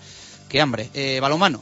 [0.47, 0.89] Qué hambre.
[0.93, 1.61] Eh, balomano.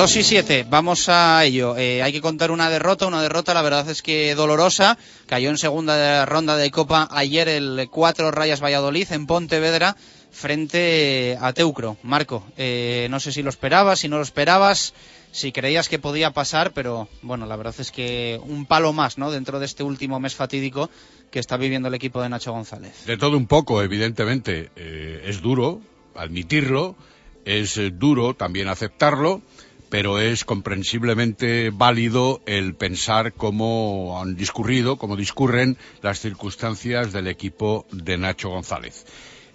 [0.00, 1.76] Dos y siete, vamos a ello.
[1.76, 4.96] Eh, hay que contar una derrota, una derrota, la verdad es que dolorosa.
[5.26, 9.98] Cayó en segunda ronda de Copa ayer el cuatro Rayas Valladolid en Pontevedra
[10.30, 11.98] frente a Teucro.
[12.02, 14.94] Marco, eh, no sé si lo esperabas, si no lo esperabas,
[15.32, 19.30] si creías que podía pasar, pero bueno, la verdad es que un palo más, ¿no?
[19.30, 20.88] Dentro de este último mes fatídico
[21.30, 23.04] que está viviendo el equipo de Nacho González.
[23.04, 24.70] De todo un poco, evidentemente.
[24.76, 25.82] Eh, es duro
[26.14, 26.96] admitirlo,
[27.44, 29.42] es eh, duro también aceptarlo,
[29.90, 37.86] pero es comprensiblemente válido el pensar cómo han discurrido, cómo discurren las circunstancias del equipo
[37.90, 39.04] de Nacho González.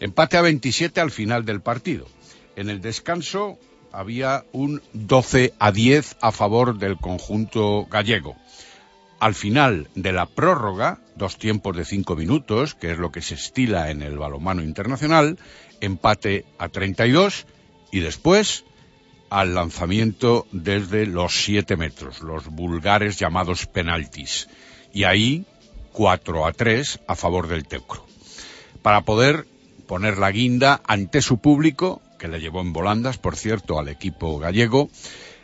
[0.02, 2.06] Empate a 27 al final del partido.
[2.58, 3.58] En el descanso
[3.94, 8.36] había un 12 a 10 a favor del conjunto gallego.
[9.20, 13.36] Al final de la prórroga, dos tiempos de cinco minutos, que es lo que se
[13.36, 15.40] estila en el balonmano internacional,
[15.80, 17.48] empate a 32
[17.94, 18.66] y después
[19.30, 24.48] al lanzamiento desde los 7 metros, los vulgares llamados penaltis.
[24.94, 25.46] Y ahí
[25.92, 28.06] 4 a 3 a favor del Teucro.
[28.82, 29.48] Para poder
[29.88, 34.38] poner la guinda ante su público, que le llevó en volandas, por cierto, al equipo
[34.40, 34.90] gallego,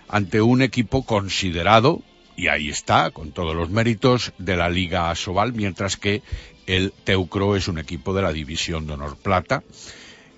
[0.08, 2.02] ante un equipo considerado,
[2.36, 6.22] y ahí está, con todos los méritos, de la Liga Asobal, mientras que
[6.68, 9.64] el Teucro es un equipo de la División de Honor Plata,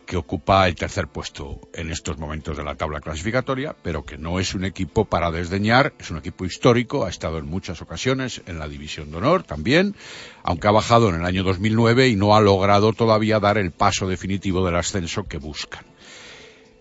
[0.05, 4.39] que ocupa el tercer puesto en estos momentos de la tabla clasificatoria, pero que no
[4.39, 8.59] es un equipo para desdeñar, es un equipo histórico, ha estado en muchas ocasiones en
[8.59, 9.95] la División de Honor también,
[10.43, 14.07] aunque ha bajado en el año 2009 y no ha logrado todavía dar el paso
[14.07, 15.85] definitivo del ascenso que buscan.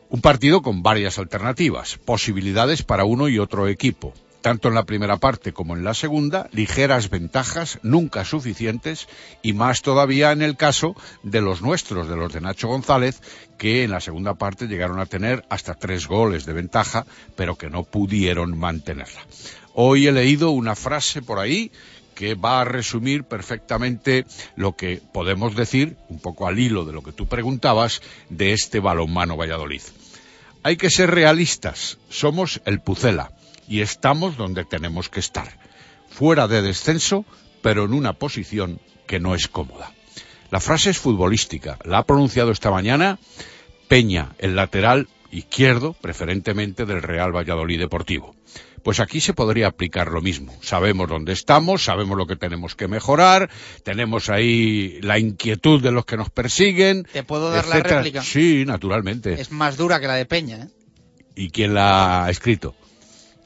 [0.08, 4.12] Un partido con varias alternativas, posibilidades para uno y otro equipo
[4.42, 9.08] tanto en la primera parte como en la segunda, ligeras ventajas, nunca suficientes,
[9.40, 13.22] y más todavía en el caso de los nuestros, de los de Nacho González,
[13.56, 17.70] que en la segunda parte llegaron a tener hasta tres goles de ventaja, pero que
[17.70, 19.20] no pudieron mantenerla.
[19.74, 21.70] Hoy he leído una frase por ahí
[22.14, 24.26] que va a resumir perfectamente
[24.56, 28.80] lo que podemos decir, un poco al hilo de lo que tú preguntabas, de este
[28.80, 29.82] balonmano Valladolid.
[30.64, 33.30] Hay que ser realistas, somos el Pucela
[33.72, 35.48] y estamos donde tenemos que estar,
[36.10, 37.24] fuera de descenso,
[37.62, 39.92] pero en una posición que no es cómoda.
[40.50, 43.18] La frase es futbolística, la ha pronunciado esta mañana
[43.88, 48.36] Peña, el lateral izquierdo, preferentemente del Real Valladolid Deportivo.
[48.82, 50.54] Pues aquí se podría aplicar lo mismo.
[50.60, 53.48] Sabemos dónde estamos, sabemos lo que tenemos que mejorar,
[53.84, 57.04] tenemos ahí la inquietud de los que nos persiguen.
[57.10, 58.20] ¿Te puedo dar la réplica?
[58.20, 59.40] Sí, naturalmente.
[59.40, 60.68] Es más dura que la de Peña, ¿eh?
[61.34, 62.74] ¿Y quién la ha escrito?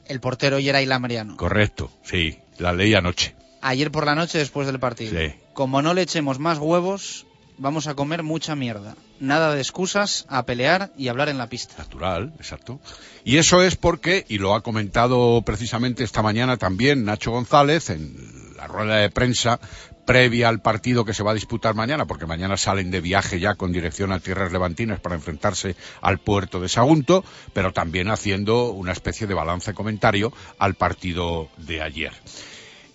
[0.07, 1.37] El portero Yeray Lamariano.
[1.37, 3.35] Correcto, sí, la leí anoche.
[3.61, 5.17] Ayer por la noche después del partido.
[5.17, 5.33] Sí.
[5.53, 7.25] Como no le echemos más huevos,
[7.57, 8.95] vamos a comer mucha mierda.
[9.19, 11.75] Nada de excusas, a pelear y hablar en la pista.
[11.77, 12.79] Natural, exacto.
[13.23, 18.55] Y eso es porque, y lo ha comentado precisamente esta mañana también Nacho González en
[18.55, 19.59] la rueda de prensa
[20.07, 23.55] previa al partido que se va a disputar mañana, porque mañana salen de viaje ya
[23.55, 28.93] con dirección a tierras levantinas para enfrentarse al puerto de Sagunto, pero también haciendo una
[28.93, 32.13] especie de balance comentario al partido de ayer.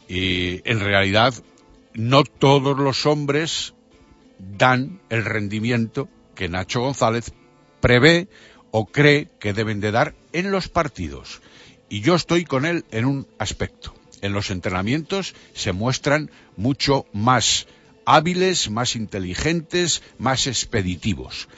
[0.09, 1.35] Y en realidad,
[1.93, 3.75] no todos los hombres
[4.39, 7.35] dan el rendimiento que Nacho González
[7.81, 8.27] prevé
[8.71, 11.43] o cree que deben de dar en los partidos.
[11.91, 13.93] Y yo estoy con él en un aspecto.
[14.23, 17.67] En los entrenamientos se muestran mucho más
[18.07, 21.49] hábiles, más inteligentes, más expeditivos.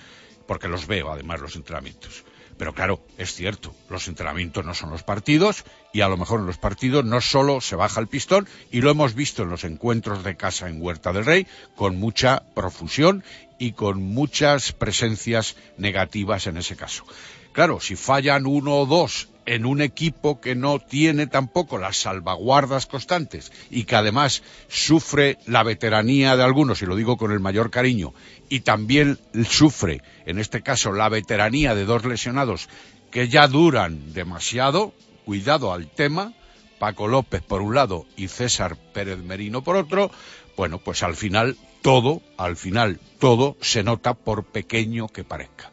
[0.47, 2.25] Porque los veo además los entrenamientos.
[2.57, 6.47] Pero claro, es cierto, los entrenamientos no son los partidos y a lo mejor en
[6.47, 10.23] los partidos no solo se baja el pistón y lo hemos visto en los encuentros
[10.23, 13.25] de casa en Huerta del Rey con mucha profusión
[13.59, 17.05] y con muchas presencias negativas en ese caso.
[17.53, 22.86] Claro, si fallan uno o dos en un equipo que no tiene tampoco las salvaguardas
[22.86, 27.70] constantes y que además sufre la veteranía de algunos, y lo digo con el mayor
[27.70, 28.14] cariño,
[28.49, 29.18] y también
[29.49, 32.68] sufre, en este caso, la veteranía de dos lesionados
[33.11, 34.92] que ya duran demasiado,
[35.24, 36.32] cuidado al tema,
[36.78, 40.11] Paco López por un lado y César Pérez Merino por otro,
[40.57, 45.70] bueno, pues al final todo, al final todo se nota por pequeño que parezca.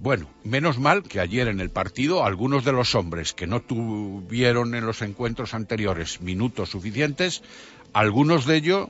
[0.00, 4.76] Bueno, menos mal que ayer en el partido algunos de los hombres que no tuvieron
[4.76, 7.42] en los encuentros anteriores minutos suficientes,
[7.92, 8.88] algunos de ellos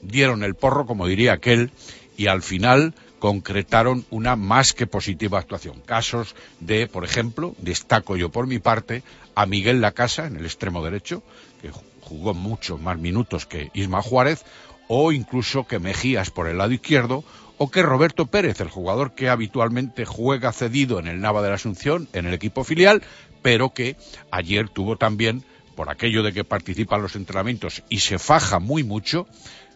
[0.00, 1.72] dieron el porro, como diría aquel,
[2.16, 5.80] y al final concretaron una más que positiva actuación.
[5.80, 9.02] Casos de, por ejemplo, destaco yo por mi parte,
[9.34, 11.24] a Miguel Lacasa en el extremo derecho,
[11.62, 14.44] que jugó muchos más minutos que Isma Juárez,
[14.86, 17.24] o incluso que Mejías por el lado izquierdo,
[17.58, 21.54] o que Roberto Pérez, el jugador que habitualmente juega cedido en el Nava de la
[21.54, 23.02] Asunción, en el equipo filial,
[23.42, 23.96] pero que
[24.30, 25.44] ayer tuvo también,
[25.76, 29.26] por aquello de que participa en los entrenamientos y se faja muy mucho,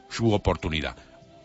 [0.08, 0.96] su oportunidad.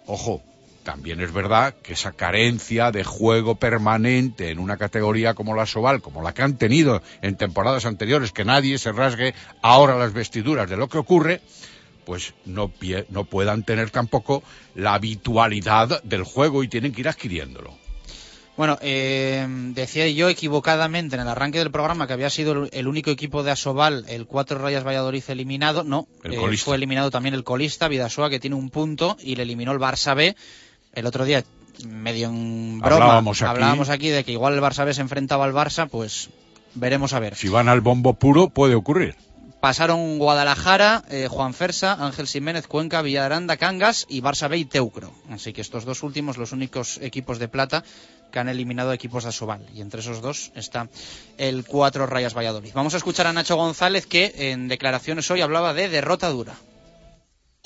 [0.06, 0.42] Ojo,
[0.84, 6.02] también es verdad que esa carencia de juego permanente en una categoría como la Soval,
[6.02, 10.70] como la que han tenido en temporadas anteriores, que nadie se rasgue ahora las vestiduras
[10.70, 11.42] de lo que ocurre,
[12.06, 14.43] pues no, pie- no puedan tener tampoco
[14.76, 17.74] la habitualidad del juego y tienen que ir adquiriéndolo.
[18.56, 23.10] Bueno, eh, decía yo equivocadamente en el arranque del programa que había sido el- único
[23.10, 25.84] equipo de Asobal, el Cuatro Rayas Valladolid eliminado.
[25.84, 29.43] No, El eh, fue eliminado también el colista, Vidasoa, que tiene un punto y le
[29.43, 30.36] eliminó el Barça B.
[30.93, 31.43] El otro día
[31.88, 33.49] medio en broma, Hablábamos aquí.
[33.49, 36.30] hablábamos aquí de que igual el Barça B se enfrentaba al Barça, pues
[36.76, 37.36] veremos a ver.
[37.36, 39.16] Si van al bombo puro, puede ocurrir.
[39.64, 45.14] Pasaron Guadalajara, eh, Juan Fersa, Ángel Jiménez, Cuenca, Villaranda, Cangas y Barça B y Teucro.
[45.30, 47.82] Así que estos dos últimos, los únicos equipos de plata
[48.30, 49.66] que han eliminado equipos de Asobal.
[49.74, 50.89] Y entre esos dos está
[51.38, 52.74] el Cuatro Rayas Valladolid.
[52.74, 56.55] Vamos a escuchar a Nacho González que en declaraciones hoy hablaba de derrota dura.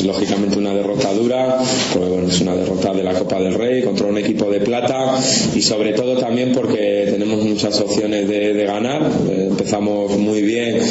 [0.05, 1.57] Lógicamente una derrota dura,
[1.91, 5.19] porque bueno, es una derrota de la Copa del Rey contra un equipo de plata
[5.55, 9.11] y sobre todo también porque tenemos muchas opciones de, ganar.
[9.27, 10.81] Eh, empezamos muy bien,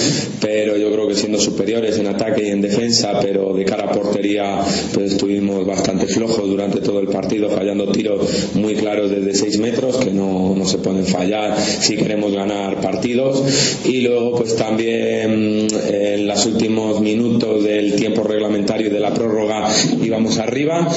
[0.40, 3.92] pero yo creo que siendo superiores en ataque y en defensa, pero de cara a
[3.92, 4.58] portería
[4.92, 9.98] pues estuvimos bastante flojos durante todo el partido, fallando tiros muy claros desde 6 metros
[9.98, 13.44] que no, no se pueden fallar si queremos ganar partidos.
[13.84, 19.68] Y luego pues también en los últimos minutos del tiempo reglamentario de la prórroga
[20.02, 20.88] íbamos arriba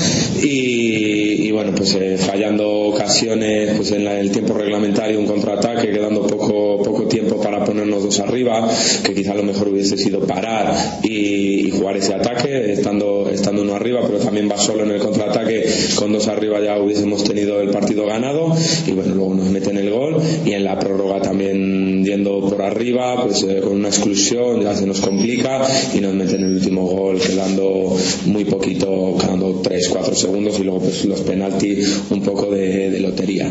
[0.41, 5.89] y, y bueno pues eh, fallando ocasiones pues en la- el tiempo reglamentario un contraataque
[5.91, 8.67] quedando poco poco tiempo para ponernos dos arriba
[9.03, 13.75] que quizá lo mejor hubiese sido parar y, y jugar ese ataque estando estando uno
[13.75, 17.69] arriba pero también va solo en el contraataque con dos arriba ya hubiésemos tenido el
[17.69, 18.53] partido ganado.
[18.87, 23.21] Y bueno luego nos meten el gol y en la prórroga también yendo por arriba
[23.23, 25.61] pues eh, con una exclusión ya se nos complica
[25.93, 27.88] y nos meten el último gol quedando
[28.25, 33.49] muy poquito quedando 3-4 segundos y luego pues los penaltis un poco de, de lotería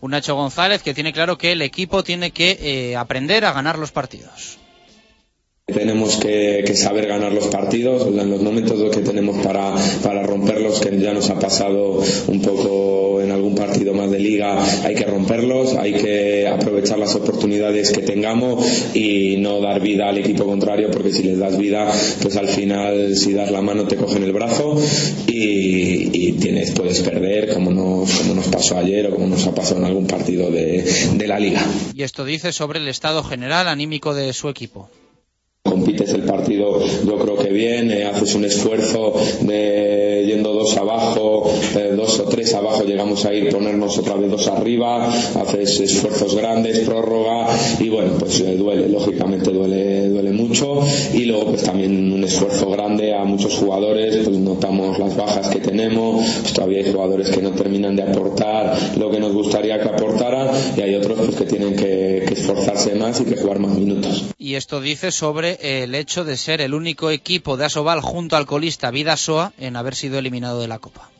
[0.00, 3.78] Un Nacho González que tiene claro que el equipo tiene que eh, aprender a ganar
[3.78, 4.58] los partidos.
[5.70, 10.98] Tenemos que, saber ganar los partidos en los momentos que tenemos para, para romperlos que
[10.98, 15.74] ya nos ha pasado un poco en algún partido más de liga hay que romperlos
[15.74, 18.64] hay que aprovechar las oportunidades que tengamos
[18.94, 21.90] y no dar vida al equipo contrario porque si les das vida
[22.22, 24.80] pues al final si das la mano te cogen el brazo
[25.26, 29.54] y, y tienes puedes perder como nos, como nos pasó ayer o como nos ha
[29.54, 33.68] pasado en algún partido de, de la liga Y esto dice sobre el estado general
[33.68, 34.88] anímico de su equipo.
[36.10, 42.20] El partido yo creo que bien, haces un esfuerzo de yendo dos abajo, eh, dos
[42.20, 47.48] o tres abajo llegamos a ir ponernos otra vez dos arriba, haces esfuerzos grandes, prórroga
[47.78, 50.80] y bueno pues eh, duele, lógicamente duele, duele mucho
[51.12, 55.58] y luego pues también un esfuerzo grande a muchos jugadores, pues notamos las bajas que
[55.58, 59.88] tenemos, pues todavía hay jugadores que no terminan de aportar lo que nos gustaría que
[59.88, 63.72] aportaran y hay otros pues que tienen que, que esforzarse más y que jugar más
[63.72, 64.26] minutos.
[64.38, 68.46] Y esto dice sobre el hecho de ser el único equipo de Asobal junto al
[68.46, 71.10] colista Vidasoa en haber sido eliminado de la Copa.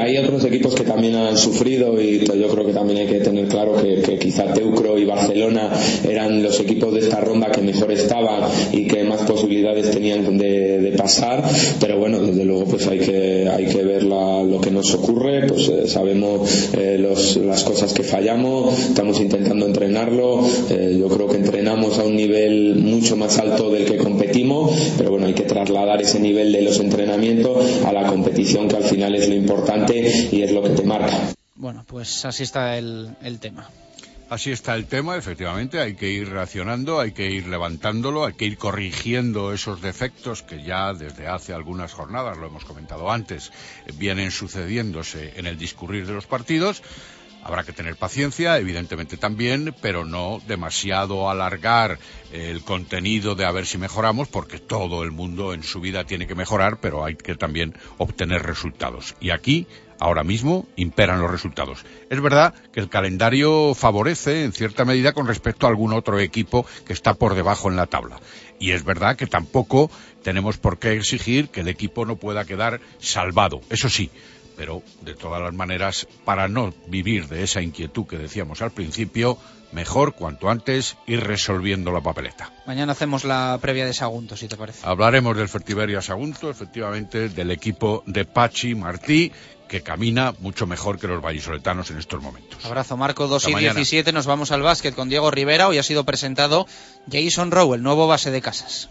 [0.00, 3.46] Hay otros equipos que también han sufrido y yo creo que también hay que tener
[3.48, 5.70] claro que, que quizá Teucro y Barcelona
[6.08, 10.94] eran los equipos de esta ronda que mejor estaban y que más posibilidades tenían de,
[10.96, 11.42] pasar,
[11.80, 15.68] pero bueno, desde luego pues hay que, hay que ver lo que nos ocurre, pues
[15.68, 21.98] eh, sabemos eh, las cosas que fallamos, estamos intentando entrenarlo, eh, yo creo que entrenamos
[21.98, 26.20] a un nivel mucho más alto del que competimos, pero bueno, hay que trasladar ese
[26.20, 30.52] nivel de los entrenamientos a la competición que al final es lo importante y es
[30.52, 31.34] lo que te marca.
[31.56, 33.68] Bueno, pues así está el, el tema.
[34.30, 38.44] Así está el tema, efectivamente, hay que ir reaccionando, hay que ir levantándolo, hay que
[38.44, 43.50] ir corrigiendo esos defectos que ya desde hace algunas jornadas, lo hemos comentado antes,
[43.94, 46.80] vienen sucediéndose en el discurrir de los partidos.
[47.42, 51.98] Habrá que tener paciencia, evidentemente también, pero no demasiado alargar
[52.32, 56.26] el contenido de a ver si mejoramos, porque todo el mundo en su vida tiene
[56.26, 59.16] que mejorar, pero hay que también obtener resultados.
[59.20, 59.66] Y aquí,
[59.98, 61.84] ahora mismo, imperan los resultados.
[62.10, 66.66] Es verdad que el calendario favorece en cierta medida con respecto a algún otro equipo
[66.86, 68.20] que está por debajo en la tabla.
[68.58, 69.90] Y es verdad que tampoco
[70.22, 73.62] tenemos por qué exigir que el equipo no pueda quedar salvado.
[73.70, 74.10] Eso sí,
[74.60, 79.38] pero de todas las maneras, para no vivir de esa inquietud que decíamos al principio,
[79.72, 82.52] mejor cuanto antes ir resolviendo la papeleta.
[82.66, 84.86] Mañana hacemos la previa de Sagunto, si te parece.
[84.86, 89.32] Hablaremos del Fertiberia Sagunto, efectivamente, del equipo de Pachi Martí,
[89.66, 92.62] que camina mucho mejor que los vallisoletanos en estos momentos.
[92.66, 93.28] Abrazo, Marco.
[93.28, 93.72] 2 Hasta y mañana.
[93.72, 95.68] 17 nos vamos al básquet con Diego Rivera.
[95.68, 96.66] Hoy ha sido presentado
[97.10, 98.90] Jason Rowe, el nuevo base de casas.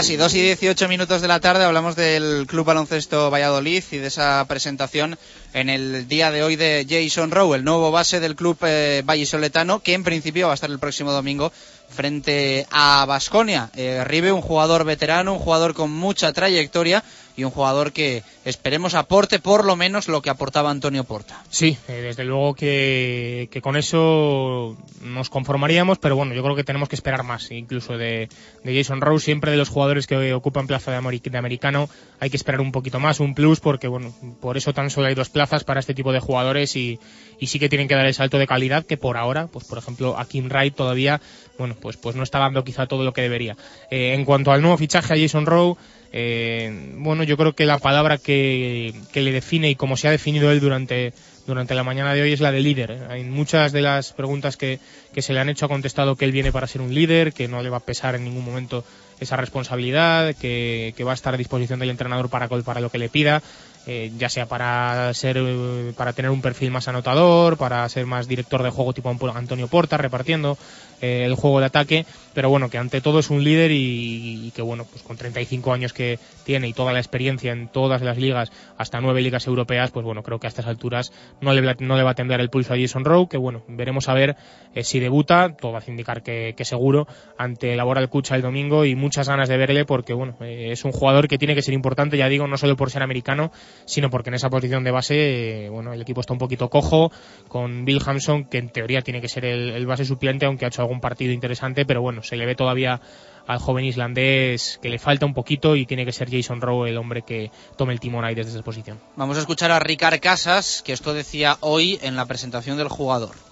[0.00, 3.98] Ahora sí, 2 y 18 minutos de la tarde hablamos del Club Baloncesto Valladolid y
[3.98, 5.18] de esa presentación
[5.52, 9.80] en el día de hoy de Jason Rowe, el nuevo base del club eh, vallisoletano,
[9.80, 11.52] que en principio va a estar el próximo domingo
[11.90, 13.68] frente a Basconia.
[13.76, 17.04] Eh, un jugador veterano, un jugador con mucha trayectoria
[17.36, 21.42] y un jugador que esperemos aporte por lo menos lo que aportaba Antonio Porta.
[21.50, 26.64] Sí, eh, desde luego que, que con eso nos conformaríamos, pero bueno, yo creo que
[26.64, 28.28] tenemos que esperar más, incluso de,
[28.64, 31.88] de Jason Rose, siempre de los jugadores que ocupan plaza de, de americano,
[32.18, 35.14] hay que esperar un poquito más, un plus, porque bueno, por eso tan solo hay
[35.14, 36.98] dos plazas para este tipo de jugadores y,
[37.38, 39.78] y sí que tienen que dar el salto de calidad que por ahora, pues por
[39.78, 41.20] ejemplo, a Kim Wright todavía,
[41.58, 43.56] bueno, pues, pues no está dando quizá todo lo que debería.
[43.90, 45.76] Eh, en cuanto al nuevo fichaje a Jason Rowe,
[46.12, 50.50] eh, bueno, yo creo que la palabra que, le define y como se ha definido
[50.50, 51.12] él durante,
[51.46, 52.90] durante la mañana de hoy es la de líder.
[52.90, 53.20] ¿eh?
[53.20, 54.80] En muchas de las preguntas que,
[55.16, 57.62] se le han hecho ha contestado que él viene para ser un líder, que no
[57.62, 58.84] le va a pesar en ningún momento
[59.20, 63.08] esa responsabilidad, que, va a estar a disposición del entrenador para, para lo que le
[63.08, 63.42] pida,
[63.86, 68.28] eh, ya sea para ser, eh, para tener un perfil más anotador, para ser más
[68.28, 70.58] director de juego tipo Antonio Porta, repartiendo
[71.00, 74.62] eh, el juego de ataque, pero bueno, que ante todo es un líder y, que
[74.62, 78.50] bueno, pues con 35 años que tiene y toda la experiencia en todas las ligas,
[78.76, 81.96] hasta nueve ligas europeas, pues bueno, creo que a estas alturas no le, va- no
[81.96, 84.36] le va a temblar el pulso a Jason Rowe, que bueno, veremos a ver
[84.74, 87.06] eh, si debuta, todo hace indicar que, que seguro,
[87.38, 90.92] ante la Boral Cucha el domingo y muchas ganas de verle porque bueno, es un
[90.92, 93.50] jugador que tiene que ser importante, ya digo, no solo por ser americano,
[93.84, 97.10] sino porque en esa posición de base, bueno, el equipo está un poquito cojo,
[97.48, 100.68] con Bill Hampson, que en teoría tiene que ser el, el base suplente, aunque ha
[100.68, 103.00] hecho algún partido interesante, pero bueno, se le ve todavía
[103.46, 106.96] al joven islandés que le falta un poquito y tiene que ser Jason Rowe el
[106.96, 109.00] hombre que tome el timón ahí desde esa posición.
[109.16, 113.49] Vamos a escuchar a Ricard Casas, que esto decía hoy en la presentación del jugador.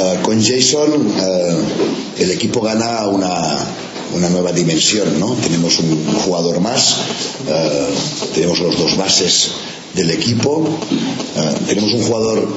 [0.00, 1.56] Eh, con Jason eh,
[2.18, 3.58] el equipo gana una,
[4.14, 5.34] una nueva dimensión, ¿no?
[5.34, 6.96] Tenemos un jugador más,
[7.48, 7.86] eh,
[8.34, 9.50] tenemos los dos bases
[9.94, 10.64] del equipo,
[11.66, 12.48] tenemos un jugador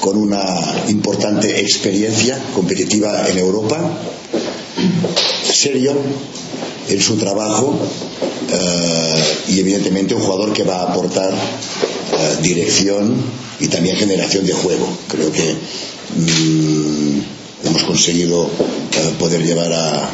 [0.00, 0.44] con una
[0.88, 3.78] importante experiencia competitiva en Europa,
[5.48, 5.94] serio
[6.88, 7.78] en su trabajo
[9.48, 11.32] y evidentemente un jugador que va a aportar
[12.42, 13.14] dirección
[13.60, 14.88] y también generación de juego.
[15.06, 15.54] Creo que
[16.14, 17.20] mm,
[17.64, 20.08] hemos conseguido eh, poder llevar a,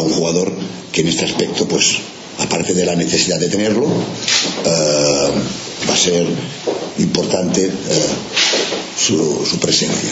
[0.00, 0.52] un jugador
[0.92, 1.98] que en este aspecto, pues,
[2.38, 5.30] aparte de la necesidad de tenerlo, eh,
[5.88, 6.26] va a ser
[6.98, 7.72] importante eh,
[8.96, 10.10] su, su presencia.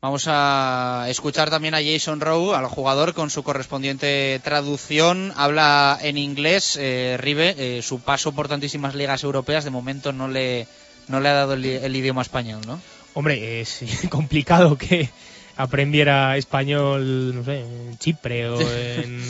[0.00, 5.32] Vamos a escuchar también a Jason Rowe, al jugador, con su correspondiente traducción.
[5.36, 10.28] Habla en inglés, eh, Ribe, eh, su paso por tantísimas ligas europeas de momento no
[10.28, 10.68] le,
[11.08, 12.80] no le ha dado el idioma español, ¿no?
[13.18, 15.08] Hombre, es complicado que
[15.56, 19.20] aprendiera español, no sé, en Chipre o en,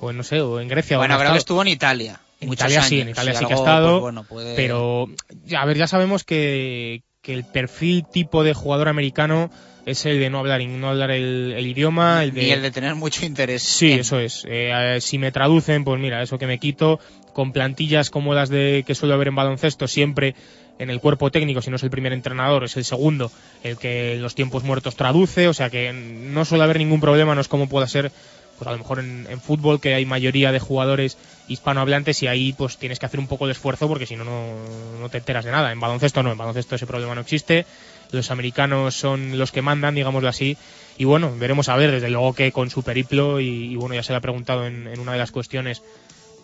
[0.00, 0.96] o en, no sé, o en Grecia.
[0.96, 2.18] Bueno, en creo que estuvo en Italia.
[2.40, 5.06] En Italia sí, en Italia y sí que ha estado, pues, bueno, puede- pero
[5.54, 9.50] a ver, ya sabemos que, que el perfil tipo de jugador americano
[9.84, 12.70] es el de no hablar, no hablar el, el idioma, el de, Ni el de
[12.70, 13.62] tener mucho interés.
[13.62, 14.44] Sí, en- eso es.
[14.48, 17.00] Eh, si me traducen, pues mira, eso que me quito,
[17.34, 20.34] con plantillas como las de que suele haber en baloncesto, siempre
[20.78, 23.30] en el cuerpo técnico, si no es el primer entrenador, es el segundo
[23.62, 27.40] el que los tiempos muertos traduce, o sea que no suele haber ningún problema, no
[27.40, 28.12] es como pueda ser,
[28.58, 31.16] pues a lo mejor en, fútbol, que hay mayoría de jugadores
[31.48, 34.54] hispanohablantes y ahí pues tienes que hacer un poco de esfuerzo porque si no, no
[35.00, 35.72] no te enteras de nada.
[35.72, 37.66] En baloncesto no, en baloncesto ese problema no existe.
[38.12, 40.56] Los americanos son los que mandan, digámoslo así.
[40.96, 44.02] Y bueno, veremos a ver, desde luego que con su periplo, y, y bueno, ya
[44.02, 45.82] se le ha preguntado en, en una de las cuestiones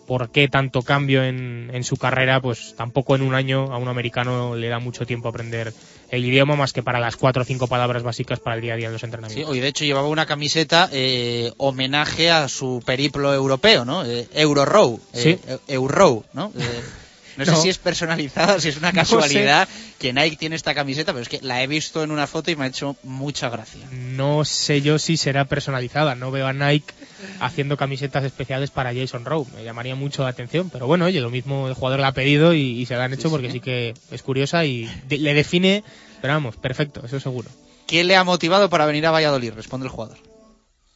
[0.07, 3.87] por qué tanto cambio en, en su carrera, pues tampoco en un año a un
[3.87, 5.73] americano le da mucho tiempo a aprender
[6.11, 8.77] el idioma más que para las cuatro o cinco palabras básicas para el día a
[8.77, 9.49] día en los Sí, entrenamientos.
[9.51, 14.05] hoy de hecho llevaba una camiseta eh, homenaje a su periplo europeo, ¿no?
[14.05, 15.39] Eh, Eurorow, eh, Sí.
[15.49, 16.51] Eu- Eurow, ¿no?
[17.37, 17.55] No, No.
[17.55, 19.67] sé si es personalizada, si es una No casualidad
[19.99, 22.55] que Nike tiene esta camiseta, pero es que la he visto en una foto y
[22.55, 23.87] me ha hecho mucha gracia.
[23.91, 26.93] No sé yo si será personalizada, no veo a Nike
[27.39, 31.29] haciendo camisetas especiales para Jason Rowe, me llamaría mucho la atención, pero bueno, oye, lo
[31.29, 33.93] mismo el jugador la ha pedido y, y se la han hecho porque sí que
[34.11, 35.83] es curiosa y de- le define,
[36.21, 37.49] pero vamos, perfecto, eso seguro.
[37.87, 39.53] ¿Qué le ha motivado para venir a Valladolid?
[39.53, 40.17] Responde el jugador.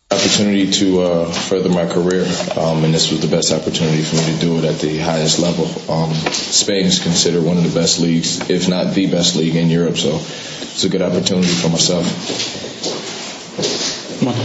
[0.09, 2.23] Opportunity to uh, further my career,
[2.55, 5.39] um, and this was the best opportunity for me to do it at the highest
[5.39, 5.65] level.
[5.91, 9.69] Um, Spain is considered one of the best leagues, if not the best league in
[9.69, 12.05] Europe, so it's a good opportunity for myself.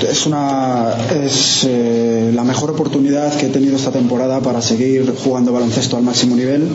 [0.08, 5.52] Es una es eh, la mejor oportunidad que he tenido esta temporada para seguir jugando
[5.52, 6.68] baloncesto al máximo nivel,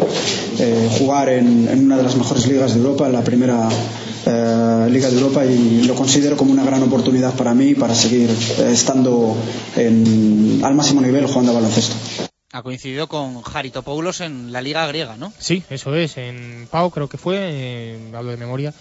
[0.60, 3.70] eh, jugar en, en una de las mejores ligas de Europa, en la primera
[4.30, 8.30] eh, liga de Europa y lo considero como una gran oportunidad para mí para seguir
[8.30, 9.38] eh, estando
[9.76, 11.96] en, al, máximo nivel jugando a baloncesto.
[12.52, 15.32] Ha coincidido con Jaritopoulos en la liga griega, ¿no?
[15.38, 16.18] Sí, eso es.
[16.18, 18.74] En Pau creo que fue, eh, hablo de memoria,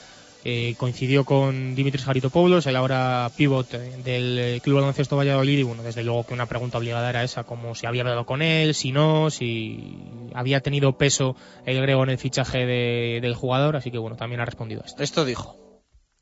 [0.49, 3.69] eh, coincidió con Dimitris Haritopoulos, el ahora pivot
[4.05, 7.43] del eh, Club Baloncesto Valladolid, y bueno, desde luego que una pregunta obligada era esa,
[7.43, 9.99] como si había hablado con él, si no, si
[10.35, 14.41] había tenido peso el griego en el fichaje de- del jugador, así que bueno, también
[14.41, 15.03] ha respondido a esto.
[15.03, 15.57] Esto dijo.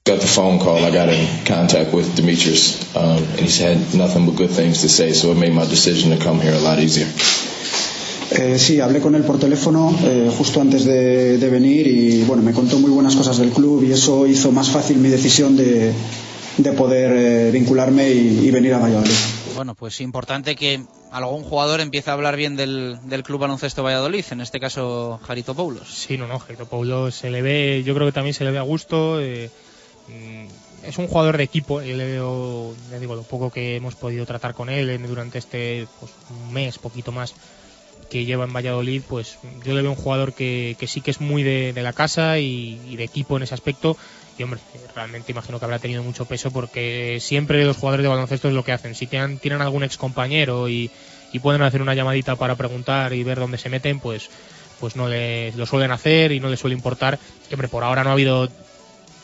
[0.06, 0.84] Got the phone call.
[0.84, 4.88] I got in contact with Demetrius, um, and he's had nothing but good things to
[4.88, 5.12] say.
[5.14, 7.06] So it made my decision to come here a lot easier.
[8.36, 12.42] Eh, sí, hablé con él por teléfono eh, justo antes de, de venir y bueno,
[12.42, 15.92] me contó muy buenas cosas del club y eso hizo más fácil mi decisión de,
[16.56, 19.12] de poder eh, vincularme y, y venir a Valladolid.
[19.54, 20.82] Bueno, pues importante que
[21.12, 25.88] algún jugador empiece a hablar bien del, del Club Baloncesto Valladolid, en este caso Jaritopoulos.
[25.88, 28.62] Sí, no, no, Jaritopoulos se le ve, yo creo que también se le ve a
[28.62, 29.20] gusto.
[29.20, 29.48] eh,
[30.08, 33.94] mm, es un jugador de equipo, yo le veo, ya digo, lo poco que hemos
[33.94, 37.32] podido tratar con él durante este pues, un mes, poquito más,
[38.08, 41.42] que lleva en Valladolid, pues yo le veo un jugador que, sí que es muy
[41.42, 43.96] de, la casa y, de equipo en ese aspecto.
[44.38, 44.60] Y hombre,
[44.94, 48.64] realmente imagino que habrá tenido mucho peso porque siempre los jugadores de baloncesto es lo
[48.64, 48.94] que hacen.
[48.94, 50.90] Si tienen, tienen algún ex compañero y,
[51.32, 54.30] y pueden hacer una llamadita para preguntar y ver dónde se meten, pues
[54.80, 57.18] pues no le, lo suelen hacer y no les suele importar.
[57.50, 58.48] Hombre, por ahora no ha habido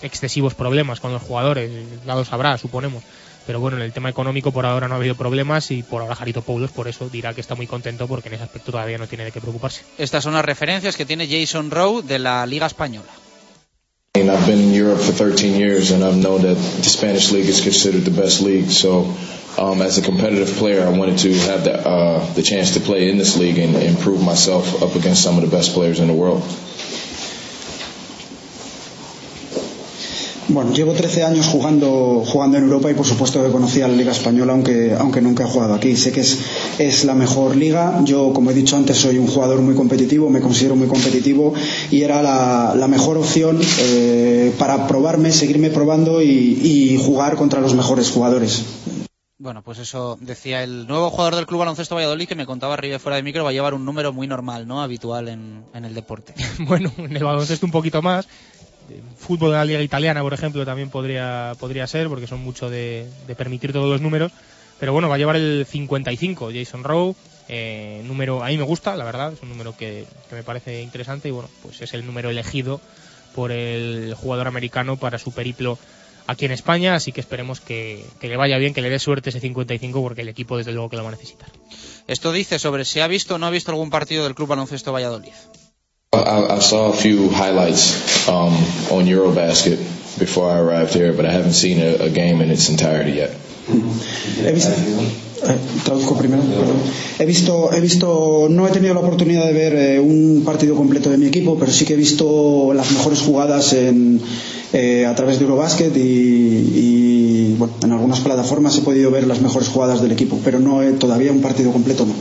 [0.02, 1.70] excesivos problemas con los jugadores,
[2.06, 3.02] ya lo sabrá, suponemos.
[3.46, 6.14] Pero bueno, en el tema económico por ahora no ha habido problemas y por ahora
[6.14, 9.06] Jarito Poulos por eso dirá que está muy contento porque en ese aspecto todavía no
[9.06, 9.82] tiene de qué preocuparse.
[9.98, 13.10] Estas son las referencias que tiene Jason Rowe de la Liga Española.
[14.16, 17.60] I've been in Europe for 13 years, and I've known that the Spanish league is
[17.60, 18.70] considered the best league.
[18.70, 19.14] So,
[19.56, 23.08] um, as a competitive player, I wanted to have the, uh, the chance to play
[23.10, 26.08] in this league and, and prove myself up against some of the best players in
[26.08, 26.42] the world.
[30.52, 34.10] Bueno, llevo 13 años jugando, jugando en Europa y por supuesto que conocía la Liga
[34.10, 35.94] Española, aunque, aunque nunca he jugado aquí.
[35.94, 36.40] Sé que es,
[36.78, 38.00] es la mejor liga.
[38.04, 41.54] Yo, como he dicho antes, soy un jugador muy competitivo, me considero muy competitivo
[41.92, 47.60] y era la, la mejor opción eh, para probarme, seguirme probando y, y jugar contra
[47.60, 48.64] los mejores jugadores.
[49.38, 52.96] Bueno, pues eso decía el nuevo jugador del Club Baloncesto Valladolid que me contaba arriba
[52.96, 54.82] y fuera de micro va a llevar un número muy normal, ¿no?
[54.82, 56.34] Habitual en, en el deporte.
[56.66, 58.28] bueno, en el baloncesto un poquito más.
[59.16, 63.06] Fútbol de la liga italiana, por ejemplo, también podría, podría ser, porque son mucho de,
[63.36, 64.32] permitir todos los números.
[64.78, 67.14] Pero bueno, va a llevar el 55, Jason Rowe.
[67.48, 70.82] eh, número, a mí me gusta, la verdad, es un número que, que me parece
[70.82, 72.80] interesante y bueno, pues es el número elegido
[73.34, 75.78] por el jugador americano para su periplo
[76.26, 79.30] aquí en España, así que esperemos que, que le vaya bien, que le dé suerte
[79.30, 81.50] ese 55, porque el equipo desde luego que lo va a necesitar.
[82.06, 84.92] Esto dice sobre si ha visto o no ha visto algún partido del Club Baloncesto
[84.92, 85.32] Valladolid.
[86.12, 88.52] I, I saw a few highlights um,
[88.90, 89.78] on Eurobasket
[90.18, 93.30] before I arrived here, but I haven't seen a, a game in its entirety yet.
[93.30, 94.72] He visto,
[95.46, 96.42] eh, traduzco primero.
[97.16, 101.10] He visto, he visto, no he tenido la oportunidad de ver eh, un partido completo
[101.10, 104.20] de mi equipo, pero sí que he visto las mejores jugadas en,
[104.72, 109.40] eh, a través de Eurobasket y, y, bueno, en algunas plataformas he podido ver las
[109.40, 112.14] mejores jugadas del equipo, pero no he, todavía un partido completo no.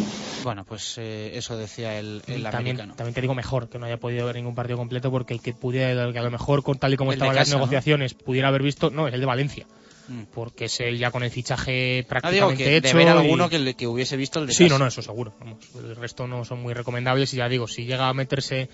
[0.44, 2.96] Bueno, pues eh, eso decía el, el también, americano.
[2.96, 5.54] también te digo mejor que no haya podido ver ningún partido completo porque el que
[5.54, 7.56] pudiera, el que a lo mejor con tal y como El estaban casa, las ¿no?
[7.58, 9.66] negociaciones pudiera haber visto, no, es el de Valencia.
[10.08, 10.24] Mm.
[10.34, 12.88] Porque es el ya con el fichaje No digo prácticamente que hecho.
[12.88, 14.74] de ver y- alguno que, hubiese visto el de Sí, casa.
[14.76, 15.34] no, no, eso seguro.
[15.40, 18.70] Vamos, el resto no son muy recomendables y ya digo, si llega a meterse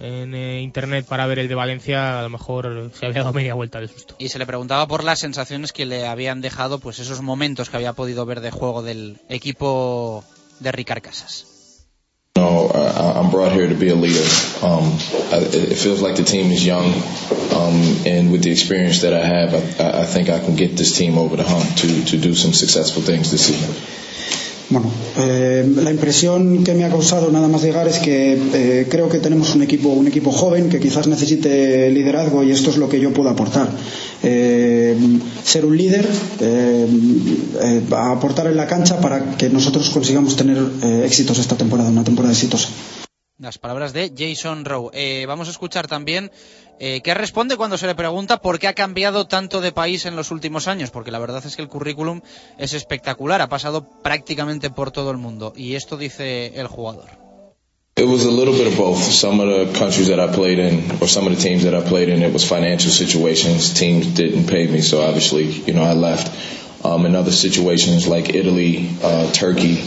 [0.00, 3.54] en eh, internet para ver el de Valencia, a lo mejor se había dado media
[3.54, 4.16] vuelta de susto.
[4.18, 7.76] Y se le preguntaba por las sensaciones que le habían dejado pues esos momentos que
[7.76, 10.24] había podido ver de juego del equipo
[10.62, 11.44] de Ricard Casas.
[12.36, 14.24] No, I, I'm brought here to be a leader.
[14.62, 14.96] Um,
[15.32, 16.86] it feels like the team is young,
[17.52, 20.96] um, and with the experience that I have, I, I think I can get this
[20.96, 23.74] team over the hump to, to do some successful things this season.
[24.70, 29.08] Bueno, eh, la impresión que me ha causado nada más llegar es que eh, creo
[29.08, 32.88] que tenemos un equipo, un equipo joven que quizás necesite liderazgo y esto es lo
[32.88, 33.68] que yo puedo aportar.
[34.22, 34.96] Eh,
[35.42, 36.08] ser un líder,
[36.40, 36.86] eh,
[37.60, 40.58] eh, aportar en la cancha para que nosotros consigamos tener
[41.04, 42.68] éxitos esta temporada, una temporada exitosa.
[43.42, 44.92] Las palabras de Jason Rowe.
[44.94, 46.30] Eh, vamos a escuchar también
[46.78, 50.14] eh, qué responde cuando se le pregunta por qué ha cambiado tanto de país en
[50.14, 52.20] los últimos años, porque la verdad es que el currículum
[52.56, 55.52] es espectacular, ha pasado prácticamente por todo el mundo.
[55.56, 57.10] Y esto dice el jugador.
[57.96, 59.00] It was a little bit of both.
[59.00, 61.82] Some of the countries that I played in, or some of the teams that I
[61.82, 63.74] played in, it was financial situations.
[63.74, 66.30] Teams didn't pay me, so obviously, you know, I left.
[66.84, 69.82] Um, in other situations like Italy, uh, Turkey,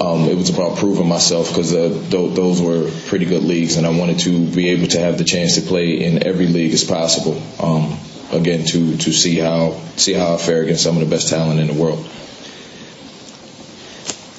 [0.00, 3.86] um, it was about proving myself because uh, th- those were pretty good leagues, and
[3.86, 6.84] I wanted to be able to have the chance to play in every league as
[6.84, 7.40] possible.
[7.60, 7.96] Um,
[8.32, 11.60] again, to to see how see how I fare against some of the best talent
[11.60, 12.04] in the world.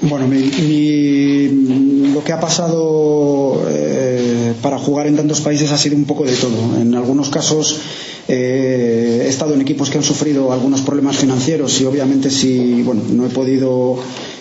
[0.02, 5.96] Bueno, mi, mi- lo que ha pasado eh, para jugar en tantos países ha sido
[5.96, 6.80] un poco de todo.
[6.80, 7.78] En algunos casos
[8.28, 13.02] eh, he estado en equipos que han sufrido algunos problemas financieros y obviamente si bueno,
[13.10, 13.98] no he podido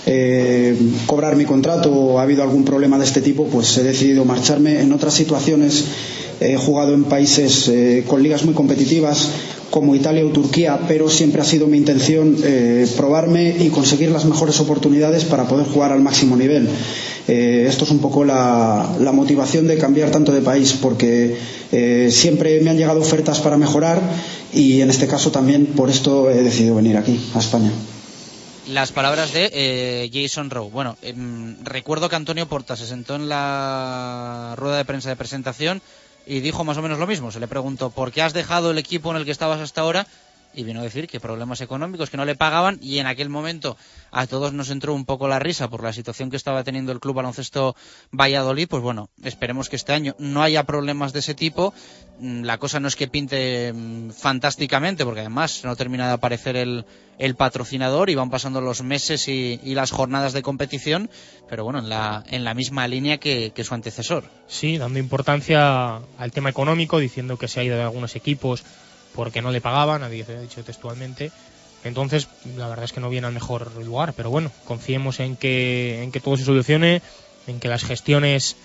[0.07, 0.77] eh,
[1.07, 4.81] cobrar mi contrato o ha habido algún problema de este tipo, pues he decidido marcharme.
[4.81, 5.85] En otras situaciones
[6.41, 9.29] he jugado en países eh, con ligas muy competitivas
[9.71, 14.25] como Italia o Turquía, pero siempre ha sido mi intención eh, probarme y conseguir las
[14.25, 16.69] mejores oportunidades para poder jugar al máximo nivel.
[17.27, 21.37] Eh, esto es un poco la, motivación de cambiar tanto de país, porque
[22.11, 24.01] siempre me han llegado ofertas para mejorar
[24.53, 27.73] y en este caso también por esto he decidido venir aquí, a España.
[28.69, 30.71] Las palabras de eh, Jason Rowe.
[30.71, 35.83] Bueno, em, recuerdo que Antonio Porta se sentó en la rueda de prensa de presentación
[36.27, 37.31] y dijo más o menos lo mismo.
[37.31, 40.07] Se le preguntó por qué has dejado el equipo en el que estabas hasta ahora
[40.55, 43.77] y vino a decir que problemas económicos, que no le pagaban y en aquel momento
[44.11, 47.01] a todos nos entró un poco la risa por la situación que estaba teniendo el
[47.01, 47.77] club baloncesto
[48.13, 48.69] Valladolid.
[48.69, 51.75] Pues bueno, esperemos que este año no haya problemas de ese tipo.
[52.21, 56.57] Mm, La cosa no es que pinte mm, fantásticamente porque además no termina de aparecer
[56.57, 56.85] el,
[57.19, 61.11] el patrocinador y van pasando los meses y, las jornadas de competición,
[61.49, 64.25] pero bueno, en la, en la misma línea que, que su antecesor.
[64.47, 68.63] Sí, dando importancia al tema económico, diciendo que se ha ido de algunos equipos
[69.15, 71.31] porque no le pagaban, ha dicho textualmente.
[71.85, 76.03] Entonces, la verdad es que no viene al mejor lugar, pero bueno, confiemos en que,
[76.03, 77.03] en que todo se solucione,
[77.47, 78.57] en que las gestiones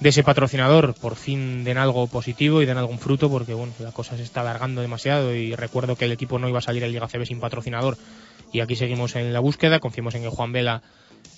[0.00, 3.92] de ese patrocinador por fin den algo positivo y den algún fruto, porque bueno, la
[3.92, 6.92] cosa se está alargando demasiado y recuerdo que el equipo no iba a salir en
[6.92, 7.96] Liga CB sin patrocinador
[8.52, 10.82] y aquí seguimos en la búsqueda, confiemos en que Juan Vela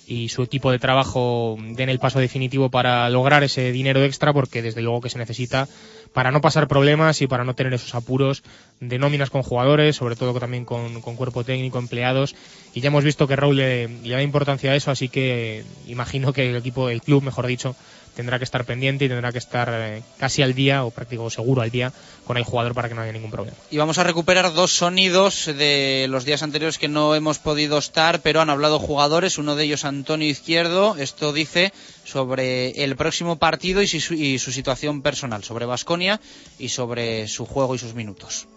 [0.07, 4.61] y su equipo de trabajo den el paso definitivo para lograr ese dinero extra porque
[4.61, 5.67] desde luego que se necesita
[6.13, 8.43] para no pasar problemas y para no tener esos apuros
[8.79, 12.35] de nóminas con jugadores, sobre todo también con, cuerpo técnico, empleados.
[12.73, 16.33] Y ya hemos visto que Raúl le, le da importancia a eso, así que imagino
[16.33, 17.75] que el equipo, el club, mejor dicho,
[18.19, 21.61] tendrá que estar pendiente y tendrá que estar eh, casi al día, o práctico seguro
[21.61, 21.93] al día,
[22.27, 23.55] con el jugador para que no haya ningún problema.
[23.71, 28.19] Y vamos a recuperar dos sonidos de los días anteriores que no hemos podido estar,
[28.19, 31.71] pero han hablado jugadores, uno de ellos Antonio Izquierdo, esto dice
[32.03, 36.19] sobre el próximo partido y su, y su situación personal, sobre Vasconia
[36.59, 38.47] y sobre su juego y sus minutos.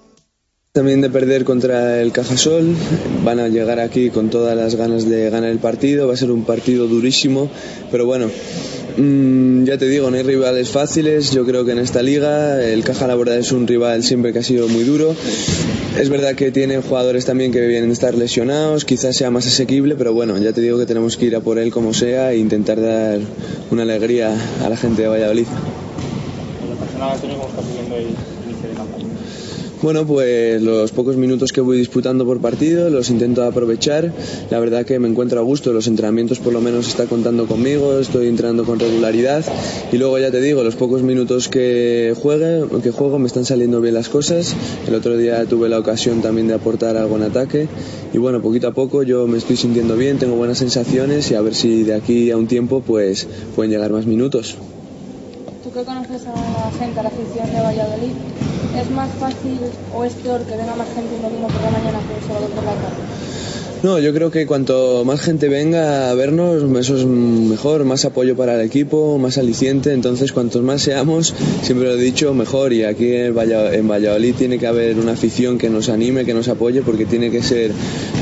[0.73, 2.75] También de perder contra el Cajasol,
[3.23, 6.31] van a llegar aquí con todas las ganas de ganar el partido, va a ser
[6.31, 7.51] un partido durísimo,
[7.91, 8.31] pero bueno,
[8.97, 12.85] mm, ya te digo, no hay rivales fáciles, yo creo que en esta liga el
[12.85, 15.15] Caja la verdad es un rival siempre que ha sido muy duro,
[15.99, 19.95] es verdad que tiene jugadores también que vienen a estar lesionados, quizás sea más asequible,
[19.97, 22.39] pero bueno, ya te digo que tenemos que ir a por él como sea e
[22.39, 23.21] intentar dar
[23.71, 25.47] una alegría a la gente de Valladolid.
[26.63, 28.07] En lo personal, Antonio, ¿cómo estás viviendo el
[28.49, 29.07] inicio de campaña?
[29.83, 34.13] Bueno, pues los pocos minutos que voy disputando por partido los intento aprovechar.
[34.49, 37.99] La verdad que me encuentro a gusto, los entrenamientos por lo menos está contando conmigo,
[37.99, 39.45] estoy entrenando con regularidad
[39.91, 43.81] y luego ya te digo, los pocos minutos que juegue, que juego me están saliendo
[43.81, 44.55] bien las cosas.
[44.87, 47.67] El otro día tuve la ocasión también de aportar algo en ataque
[48.13, 51.41] y bueno, poquito a poco yo me estoy sintiendo bien, tengo buenas sensaciones y a
[51.41, 53.27] ver si de aquí a un tiempo pues
[53.57, 54.55] pueden llegar más minutos.
[55.65, 58.13] Tú que conoces a la gente, a la afición de Valladolid,
[58.81, 59.59] ¿es más fácil
[59.95, 62.47] o es peor que venga más gente un domingo por la mañana que un sábado
[62.49, 62.97] por la tarde?
[63.83, 68.37] No, yo creo que cuanto más gente venga a vernos, eso es mejor, más apoyo
[68.37, 72.85] para el equipo, más aliciente, entonces cuantos más seamos, siempre lo he dicho, mejor y
[72.85, 76.47] aquí en Valla- en Valladolid tiene que haber una afición que nos anime, que nos
[76.47, 77.73] apoye, porque tiene que ser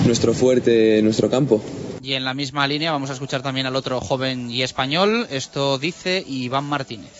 [0.07, 1.61] nuestro fuerte, nuestro campo.
[2.03, 5.77] Y en la misma línea vamos a escuchar también al otro joven y español, esto
[5.79, 7.11] dice Iván Martínez.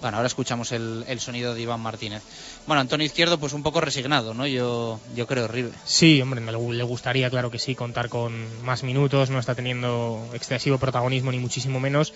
[0.00, 2.22] Bueno, ahora escuchamos el, sonido de Iván Martínez.
[2.66, 4.46] Bueno, Antonio Izquierdo, pues un poco resignado, ¿no?
[4.46, 5.70] Yo, yo creo, Ribe.
[5.84, 8.32] Sí, hombre, me le gustaría, claro que sí, contar con
[8.64, 12.14] más minutos, no está teniendo excesivo protagonismo ni muchísimo menos.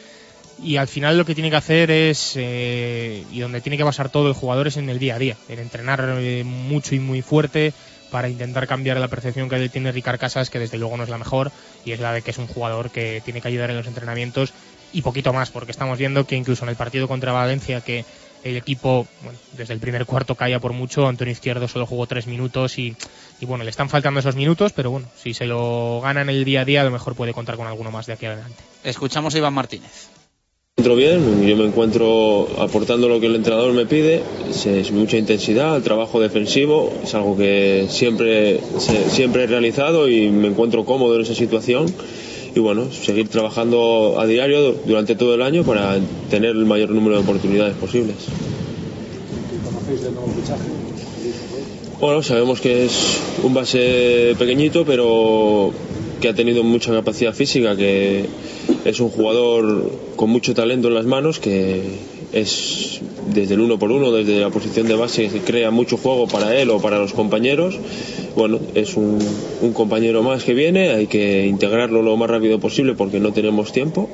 [0.63, 4.09] Y al final lo que tiene que hacer es, eh, y donde tiene que basar
[4.09, 7.23] todo el jugador es en el día a día, en entrenar eh, mucho y muy
[7.23, 7.75] fuerte
[8.11, 11.19] para intentar cambiar la percepción que tiene Ricard Casas, que desde luego no es la
[11.19, 11.51] mejor,
[11.85, 14.53] y es la de que es un jugador que tiene que ayudar en los entrenamientos
[14.95, 18.05] y poquito más, porque estamos viendo que incluso en el partido contra Valencia, que
[18.45, 22.27] el equipo, bueno, desde el primer cuarto caía por mucho, Antonio Izquierdo solo jugó tres
[22.27, 22.95] minutos y,
[23.41, 26.45] y bueno, le están faltando esos minutos, pero bueno, si se lo gana en el
[26.45, 28.63] día a día, a lo mejor puede contar con alguno más de aquí adelante.
[28.85, 30.09] Escuchamos a Iván Martínez.
[30.77, 35.17] Me encuentro bien, yo me encuentro aportando lo que el entrenador me pide, es, mucha
[35.17, 38.61] intensidad, el trabajo defensivo, es algo que siempre,
[39.09, 41.87] siempre he realizado y me encuentro cómodo en esa situación
[42.55, 45.99] y bueno, seguir trabajando a diario durante todo el año para
[46.31, 48.17] tener el mayor número de oportunidades posibles.
[49.65, 50.63] ¿Conocéis del nuevo fichaje?
[52.01, 55.73] Bueno, sabemos que es un base pequeñito, pero
[56.21, 58.27] que ha tenido mucha capacidad física, que
[58.85, 61.83] es un jugador con mucho talento en las manos, que
[62.33, 62.94] es
[63.27, 66.71] desde el uno por uno, desde la posición de base, crea mucho juego para él
[66.71, 67.79] o para los compañeros.
[68.37, 69.19] Bueno, es un,
[69.61, 73.73] un compañero más que viene, hay que integrarlo lo más rápido posible porque no tenemos
[73.73, 74.11] tiempo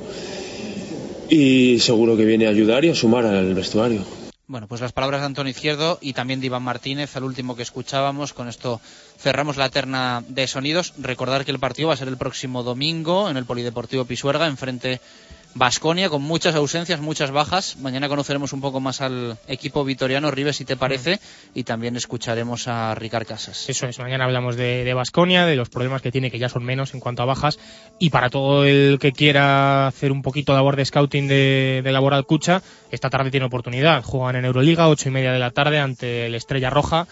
[1.31, 4.03] y seguro que viene a ayudar y a sumar al vestuario.
[4.51, 7.62] Bueno, pues las palabras de Antonio Izquierdo y también de Iván Martínez, al último que
[7.62, 8.32] escuchábamos.
[8.32, 8.81] Con esto
[9.16, 10.93] cerramos la terna de sonidos.
[10.99, 15.01] Recordar que el partido va a ser el próximo domingo en el Polideportivo Pisuerga, enfrente
[15.55, 17.77] Basconia, con muchas ausencias, muchas bajas.
[17.77, 21.19] Mañana conoceremos un poco más al equipo vitoriano, Rives, si te parece,
[21.55, 23.69] y también escucharemos a Ricard Casas.
[23.69, 26.95] Eso es, mañana hablamos de Basconia, de, los problemas que tiene, que ya son menos
[26.95, 27.59] en cuanto a bajas,
[27.99, 31.93] y para todo el que quiera hacer un poquito de labor de scouting de, de
[31.93, 34.05] Laboral Cucha, esta tarde tiene oportunidad.
[34.05, 37.09] Juegan en Euroliga, ocho y media de la tarde, ante el Estrella Roja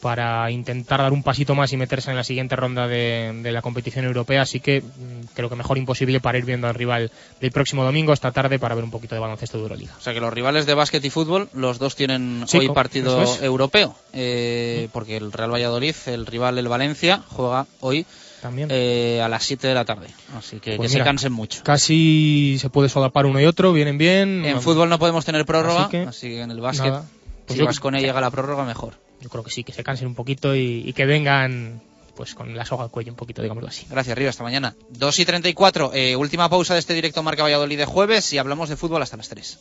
[0.00, 3.62] para intentar dar un pasito más y meterse en la siguiente ronda de, de, la
[3.62, 4.42] competición europea.
[4.42, 7.10] Así que mm, creo que mejor imposible para ir viendo al rival
[7.40, 9.94] del próximo domingo, esta tarde, para ver un poquito de baloncesto de Euroliga.
[9.98, 13.22] O sea que los rivales de básquet y fútbol, los dos tienen Sí, hoy partido
[13.22, 13.42] es.
[13.42, 13.94] europeo.
[14.12, 18.06] Eh, porque el Real Valladolid, el rival el Valencia, juega hoy
[18.42, 18.68] También.
[18.70, 20.08] eh, a las 7 de la tarde.
[20.36, 21.62] Así que Pues que mira, se cansen mucho.
[21.64, 24.44] Casi se puede solapar uno y otro, vienen bien.
[24.44, 27.04] En fútbol no podemos tener prórroga, así Así que, en el básquet, nada.
[27.46, 28.94] Pues si yo- Baskonia llega la prórroga, mejor.
[29.20, 31.80] Yo creo que sí, que se cansen un poquito y, y que vengan
[32.16, 33.86] pues con la soga al cuello un poquito, digámoslo así.
[33.88, 34.30] Gracias, Río.
[34.30, 34.74] Hasta mañana.
[34.90, 35.92] 2 y 34.
[35.94, 39.16] Eh, última pausa de este directo Marca Valladolid de jueves y hablamos de fútbol hasta
[39.16, 39.58] las 3.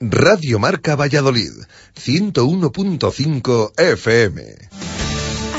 [0.00, 1.52] Radio Marca Valladolid,
[1.96, 4.97] 101.5 FM.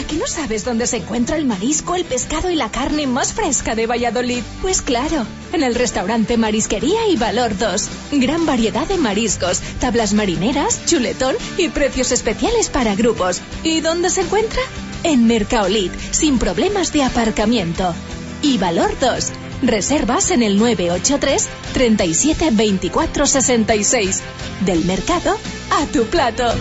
[0.10, 3.32] ¿A que no sabes dónde se encuentra el marisco, el pescado y la carne más
[3.34, 4.42] fresca de Valladolid?
[4.60, 5.24] Pues claro,
[5.54, 7.90] en el restaurante Marisquería y Valor 2.
[8.14, 13.42] Gran variedad de mariscos, tablas marineras, chuletón y precios especiales para grupos.
[13.62, 14.64] ¿Y dónde se encuentra?
[15.04, 17.94] En Mercaolit, sin problemas de aparcamiento.
[18.42, 19.28] Y Valor 2.
[19.62, 24.22] Reservas en el 983 37 24 66.
[24.66, 25.38] Del mercado
[25.70, 26.52] a tu plato.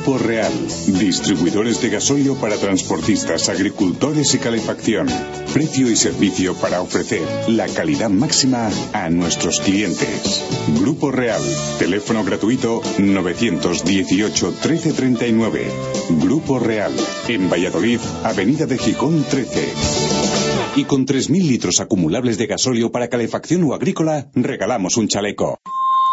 [0.00, 0.52] Grupo Real,
[0.98, 5.08] distribuidores de gasóleo para transportistas, agricultores y calefacción.
[5.52, 10.42] Precio y servicio para ofrecer la calidad máxima a nuestros clientes.
[10.80, 11.42] Grupo Real,
[11.78, 15.70] teléfono gratuito 918 1339.
[16.22, 16.92] Grupo Real,
[17.28, 19.68] en Valladolid, Avenida de Gijón 13.
[20.76, 25.60] Y con 3.000 litros acumulables de gasóleo para calefacción o agrícola, regalamos un chaleco.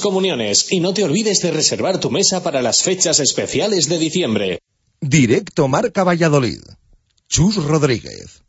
[0.00, 4.58] comuniones y no te olvides de reservar tu mesa para las fechas especiales de diciembre.
[5.00, 6.60] Directo Marca Valladolid.
[7.28, 8.42] Chus Rodríguez.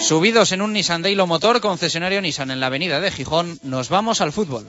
[0.00, 4.20] Subidos en un Nissan Daylo Motor, concesionario Nissan en la avenida de Gijón, nos vamos
[4.20, 4.66] al fútbol.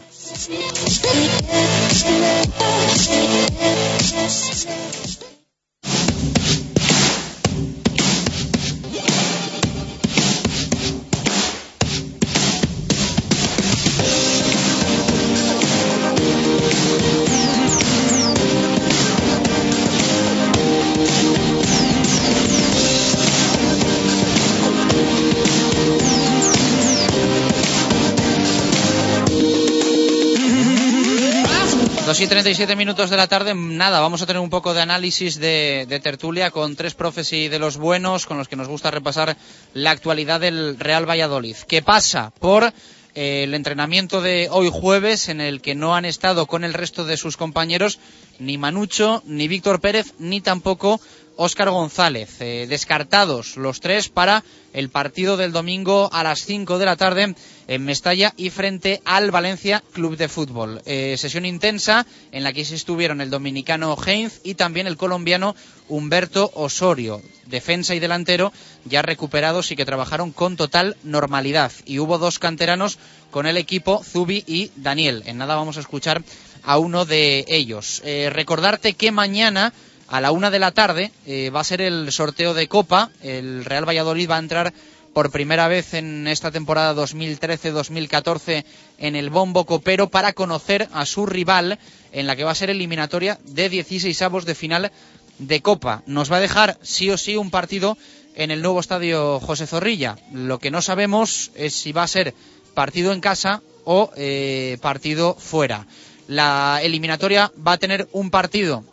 [32.13, 35.39] Dos y 37 minutos de la tarde, nada, vamos a tener un poco de análisis
[35.39, 38.91] de, de tertulia con tres profes y de los buenos con los que nos gusta
[38.91, 39.35] repasar
[39.73, 41.55] la actualidad del Real Valladolid.
[41.67, 42.31] ¿Qué pasa?
[42.39, 42.71] Por
[43.15, 47.03] eh, el entrenamiento de hoy jueves en el que no han estado con el resto
[47.03, 47.97] de sus compañeros
[48.37, 51.01] ni Manucho, ni Víctor Pérez, ni tampoco
[51.35, 52.41] Óscar González.
[52.41, 57.35] Eh, descartados los tres para el partido del domingo a las 5 de la tarde
[57.67, 60.81] en Mestalla y frente al Valencia Club de Fútbol.
[60.85, 65.55] Eh, sesión intensa en la que sí estuvieron el dominicano Heinz y también el colombiano
[65.89, 68.51] Humberto Osorio, defensa y delantero
[68.85, 71.71] ya recuperados y que trabajaron con total normalidad.
[71.85, 72.97] Y hubo dos canteranos
[73.31, 75.23] con el equipo, Zubi y Daniel.
[75.25, 76.23] En nada vamos a escuchar
[76.63, 78.01] a uno de ellos.
[78.05, 79.73] Eh, recordarte que mañana
[80.07, 83.09] a la una de la tarde eh, va a ser el sorteo de Copa.
[83.21, 84.73] El Real Valladolid va a entrar
[85.13, 88.65] por primera vez en esta temporada 2013-2014
[88.97, 91.79] en el bombo copero para conocer a su rival
[92.11, 94.91] en la que va a ser eliminatoria de 16 avos de final
[95.39, 96.03] de Copa.
[96.07, 97.97] Nos va a dejar sí o sí un partido
[98.35, 100.17] en el nuevo estadio José Zorrilla.
[100.31, 102.33] Lo que no sabemos es si va a ser
[102.73, 105.85] partido en casa o eh, partido fuera.
[106.27, 108.83] La eliminatoria va a tener un partido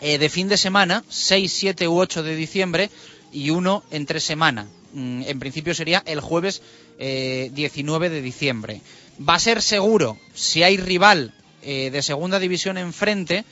[0.00, 2.90] eh, de fin de semana, 6, 7 u 8 de diciembre,
[3.32, 4.66] y uno entre semana.
[4.92, 6.62] Mm, en principio sería el jueves
[6.98, 8.80] eh, 19 de diciembre.
[9.26, 13.44] Va a ser seguro, si hay rival eh, de segunda división enfrente,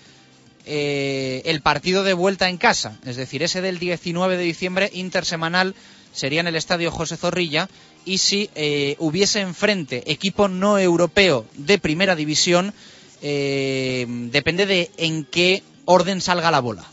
[0.66, 5.74] eh, el partido de vuelta en casa, es decir, ese del 19 de diciembre intersemanal
[6.12, 7.68] sería en el estadio José Zorrilla
[8.04, 12.74] y si eh, hubiese enfrente equipo no europeo de primera división,
[13.20, 16.86] depende de en qué orden salga la bola.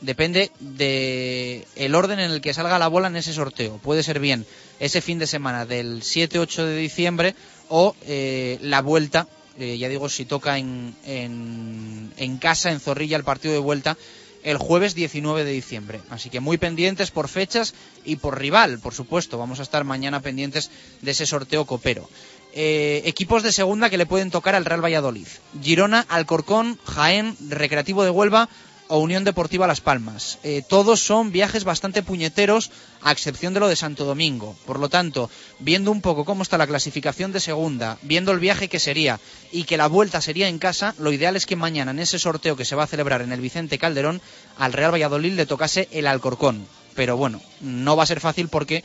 [0.00, 3.78] Depende de el orden en el que salga la bola en ese sorteo.
[3.78, 4.46] Puede ser bien
[4.78, 7.34] ese fin de semana del 7-8 de diciembre
[7.68, 9.28] o eh, la vuelta,
[9.58, 13.96] eh, ya digo, si toca en, en, casa, en Zorrilla, el partido de vuelta
[14.42, 16.00] el jueves 19 de diciembre.
[16.08, 17.74] Así que muy pendientes por fechas
[18.06, 19.36] y por rival, por supuesto.
[19.36, 20.70] Vamos a estar mañana pendientes
[21.02, 22.08] de ese sorteo copero.
[22.52, 25.26] Eh, equipos de segunda que le pueden tocar al Real Valladolid.
[25.62, 28.48] Girona, Alcorcón, Jaén, Recreativo de Huelva
[28.90, 30.38] o Unión Deportiva Las Palmas.
[30.42, 32.70] Eh, todos son viajes bastante puñeteros,
[33.02, 34.56] a excepción de lo de Santo Domingo.
[34.66, 35.30] Por lo tanto,
[35.60, 39.20] viendo un poco cómo está la clasificación de segunda, viendo el viaje que sería
[39.52, 42.56] y que la vuelta sería en casa, lo ideal es que mañana en ese sorteo
[42.56, 44.20] que se va a celebrar en el Vicente Calderón,
[44.58, 46.66] al Real Valladolid le tocase el Alcorcón.
[46.96, 48.82] Pero bueno, no va a ser fácil porque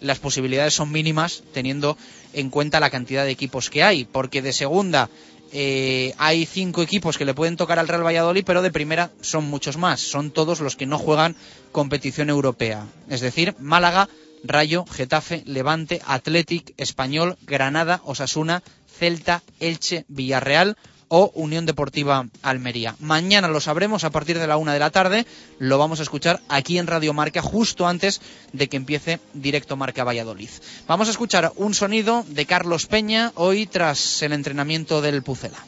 [0.00, 1.98] las posibilidades son mínimas teniendo
[2.32, 5.10] en cuenta la cantidad de equipos que hay, porque de segunda
[5.52, 9.44] eh, hay cinco equipos que le pueden tocar al Real Valladolid, pero de primera son
[9.44, 11.36] muchos más, son todos los que no juegan
[11.72, 14.08] competición europea, es decir, Málaga,
[14.44, 18.62] Rayo, Getafe, Levante, Athletic, Español, Granada, Osasuna,
[18.98, 20.76] Celta, Elche, Villarreal
[21.08, 22.94] o Unión Deportiva Almería.
[23.00, 25.26] Mañana lo sabremos a partir de la una de la tarde.
[25.58, 28.20] Lo vamos a escuchar aquí en Radio Marca justo antes
[28.52, 30.50] de que empiece directo Marca Valladolid.
[30.86, 35.64] Vamos a escuchar un sonido de Carlos Peña hoy tras el entrenamiento del Pucela.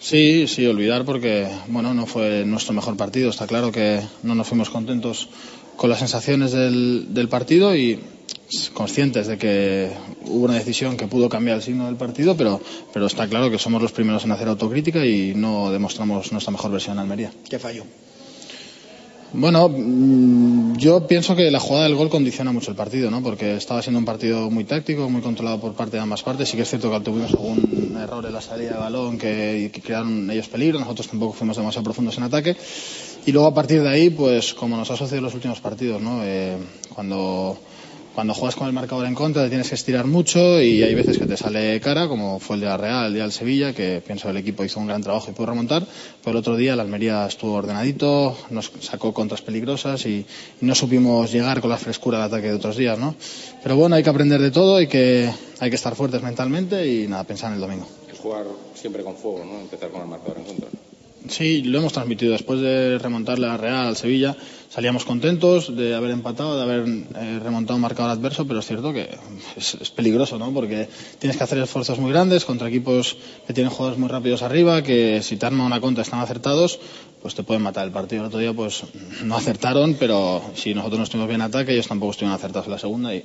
[0.00, 3.30] Sí, sí, olvidar porque bueno, no fue nuestro mejor partido.
[3.30, 5.28] Está claro que no nos fuimos contentos
[5.76, 8.00] con las sensaciones del, del partido y
[8.72, 9.90] conscientes de que
[10.24, 12.60] hubo una decisión que pudo cambiar el signo del partido, pero,
[12.92, 16.70] pero está claro que somos los primeros en hacer autocrítica y no demostramos nuestra mejor
[16.70, 17.30] versión en Almería.
[17.48, 17.84] ¿Qué falló?
[19.34, 23.22] Bueno, mm, yo pienso que la jugada del gol condiciona mucho el partido, ¿no?
[23.22, 26.48] Porque estaba siendo un partido muy táctico, muy controlado por parte de ambas partes.
[26.48, 29.82] Sí que es cierto que tuvimos algún error en la salida de balón que, que
[29.82, 30.78] crearon ellos peligro.
[30.78, 32.56] Nosotros tampoco fuimos demasiado profundos en ataque.
[33.26, 36.00] Y luego a partir de ahí, pues como nos ha sucedido en los últimos partidos,
[36.00, 36.20] ¿no?
[36.24, 36.56] Eh,
[36.94, 37.58] cuando
[38.18, 41.18] cuando juegas con el marcador en contra te tienes que estirar mucho y hay veces
[41.18, 44.28] que te sale cara, como fue el de Real, el día del Sevilla, que pienso
[44.28, 45.86] el equipo hizo un gran trabajo y pudo remontar,
[46.24, 50.26] pero el otro día la Almería estuvo ordenadito, nos sacó contras peligrosas y,
[50.62, 53.14] no supimos llegar con la frescura del ataque de otros días, ¿no?
[53.62, 55.30] Pero bueno, hay que aprender de todo, hay que,
[55.60, 57.86] hay que estar fuertes mentalmente y nada, pensar en el domingo.
[58.12, 59.60] Es jugar siempre con fuego, ¿no?
[59.60, 60.70] Empezar con el marcador en contra.
[61.28, 62.32] Sí, lo hemos transmitido.
[62.32, 64.36] Después de remontarle a Real, al Sevilla,
[64.70, 68.92] salíamos contentos de haber empatado, de haber eh, remontado un marcador adverso, pero es cierto
[68.92, 69.08] que
[69.56, 70.52] es, es, peligroso, ¿no?
[70.52, 70.88] Porque
[71.18, 73.16] tienes que hacer esfuerzos muy grandes contra equipos
[73.46, 76.78] que tienen jugadores muy rápidos arriba, que si te arman una contra están acertados,
[77.20, 78.22] pues te pueden matar el partido.
[78.22, 78.84] El otro día, pues
[79.24, 82.72] no acertaron, pero si nosotros no estuvimos bien en ataque, ellos tampoco estuvieron acertados en
[82.72, 83.14] la segunda.
[83.14, 83.24] Y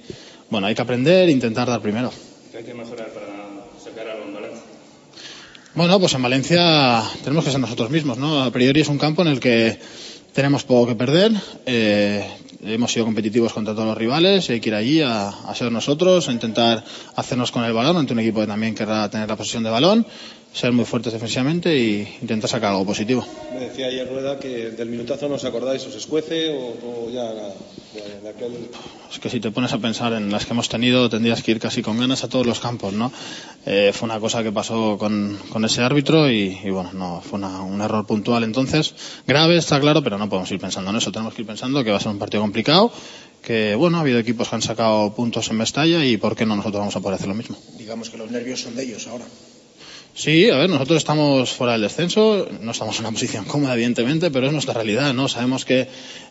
[0.49, 2.11] bueno, hay que aprender e intentar dar primero.
[2.51, 3.27] ¿Qué hay que mejorar para
[3.83, 4.61] sacar algo en Valencia?
[5.75, 8.43] Bueno, pues en Valencia tenemos que ser nosotros mismos, ¿no?
[8.43, 9.79] A priori es un campo en el que
[10.31, 11.31] tenemos poco que perder.
[11.65, 12.23] Eh,
[12.61, 16.29] hemos sido competitivos contra todos los rivales y hay que ir allí a, ser nosotros,
[16.29, 16.83] a intentar
[17.15, 20.05] hacernos con el balón ante un equipo que también querrá tener la posesión de balón,
[20.53, 23.25] ser muy fuertes defensivamente e intentar sacar algo positivo.
[23.53, 27.25] Me decía ayer Rueda que del minutazo no os acordáis, os escuece o, o ya
[27.33, 28.69] de, de aquel...
[29.11, 31.59] Es que si te pones a pensar en las que hemos tenido tendrías que ir
[31.59, 33.11] casi con ganas a todos los campos, ¿no?
[33.65, 37.39] Eh, fue una cosa que pasó con, con ese árbitro y, y bueno, no, fue
[37.39, 38.93] una, un error puntual entonces,
[39.25, 41.91] grave, está claro, pero no podemos ir pensando en eso, tenemos que ir pensando que
[41.91, 42.91] va a ser un partido complicado
[43.41, 46.55] que bueno, ha habido equipos que han sacado puntos en Mestalla y por qué no
[46.55, 47.57] nosotros vamos a poder hacer lo mismo.
[47.77, 49.25] Digamos que los nervios son de ellos ahora.
[50.15, 54.29] Sí, a ver, nosotros estamos fuera del descenso, no estamos en una posición cómoda, evidentemente,
[54.29, 55.27] pero es nuestra realidad, ¿no?
[55.27, 55.87] Sabemos que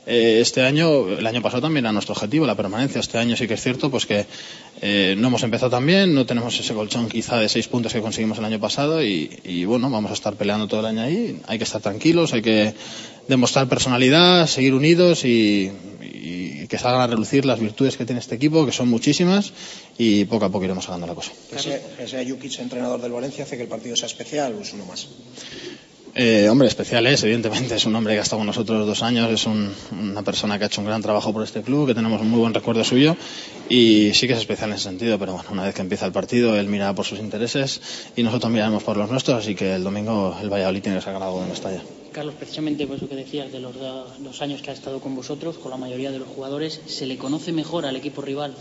[0.07, 3.01] eh, este año, el año pasado también era nuestro objetivo, la permanencia.
[3.01, 4.27] Este año sí que es cierto, pues que
[4.83, 8.01] eh, no hemos empezado tan bien, no tenemos ese colchón quizá de seis puntos que
[8.01, 11.41] conseguimos el año pasado y, y bueno, vamos a estar peleando todo el año ahí.
[11.49, 12.75] Hay que estar tranquilos, hay que
[13.29, 15.71] demostrar personalidad, seguir unidos y,
[16.03, 19.53] y que salgan a relucir las virtudes que tiene este equipo, que son muchísimas,
[19.99, 21.33] y poco a poco iremos ganando la cosa.
[21.51, 24.61] Que sea, que sea Jukic entrenador del Valencia hace que el partido sea especial o
[24.63, 25.07] es uno más.
[26.15, 29.31] Eh, hombre, especial es, evidentemente, es un hombre que ha estado con nosotros dos años,
[29.31, 32.21] es un- una persona que ha hecho un gran trabajo por este club, que tenemos
[32.21, 33.17] un muy buen recuerdo suyo
[33.71, 36.13] y sí que es especial en ese sentido, pero bueno, una vez que empieza el
[36.13, 37.81] partido, él mira por sus intereses
[38.15, 41.23] y nosotros miraremos por los nuestros, así que el domingo el Valladolid tiene que sacar
[41.23, 41.81] algo de Mestalla.
[42.13, 45.59] Carlos, precisamente por eso que decías de los dos años que ha estado con vosotros,
[45.59, 48.55] con la mayoría de los jugadores, ¿se le conoce mejor al equipo rival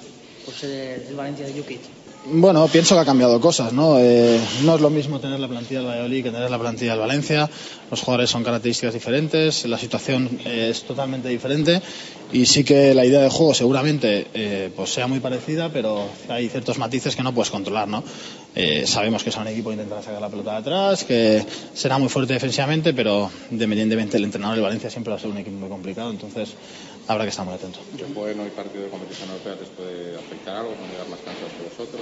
[0.45, 2.00] por ser el Valencia de Jukic?
[2.23, 3.97] Bueno, pienso que ha cambiado cosas, ¿no?
[3.97, 6.99] Eh, no es lo mismo tener la plantilla del Valladolid que tener la plantilla del
[6.99, 7.49] Valencia.
[7.89, 11.81] Los jugadores son características diferentes, la situación eh, es totalmente diferente
[12.31, 16.47] y sí que la idea de juego seguramente eh, pues sea muy parecida, pero hay
[16.47, 18.03] ciertos matices que no puedes controlar, ¿no?
[18.83, 21.43] Sabemos que es un equipo que intentará sacar la pelota de atrás, que
[21.73, 25.37] será muy fuerte defensivamente, pero independientemente el entrenador del Valencia siempre va a ser un
[25.37, 26.49] equipo muy complicado, entonces
[27.11, 27.79] habrá que estar muy atento.
[27.93, 30.71] Después no hay partido de competición europea, ¿les puede afectar algo?
[30.71, 32.01] ¿Van a llegar más cansados que vosotros?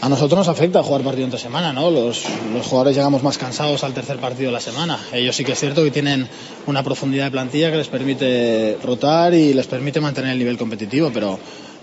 [0.00, 1.88] A nosotros nos afecta jugar partido entre semana, ¿no?
[1.88, 4.98] Los, los jugadores llegamos más cansados al tercer partido de la semana.
[5.12, 6.28] Ellos sí que es cierto que tienen
[6.66, 11.12] una profundidad de plantilla que les permite rotar y les permite mantener el nivel competitivo,
[11.14, 11.38] pero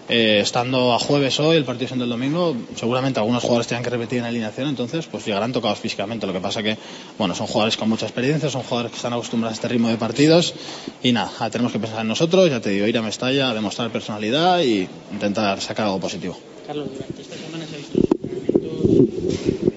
[0.10, 3.92] eh, estando a jueves hoy, el partido siendo el domingo, seguramente algunos jugadores tengan que
[3.92, 6.26] repetir en alineación, entonces pues llegarán tocados físicamente.
[6.26, 6.78] Lo que pasa que,
[7.18, 9.98] bueno, son jugadores con mucha experiencia, son jugadores que están acostumbrados a este ritmo de
[9.98, 10.56] partidos
[11.04, 14.62] y nada, tenemos que pensar en nosotros, ya te digo, ir a Mestalla, demostrar personalidad
[14.62, 16.38] y intentar sacar algo positivo.
[16.66, 18.00] Carlos, durante esta semana se ha visto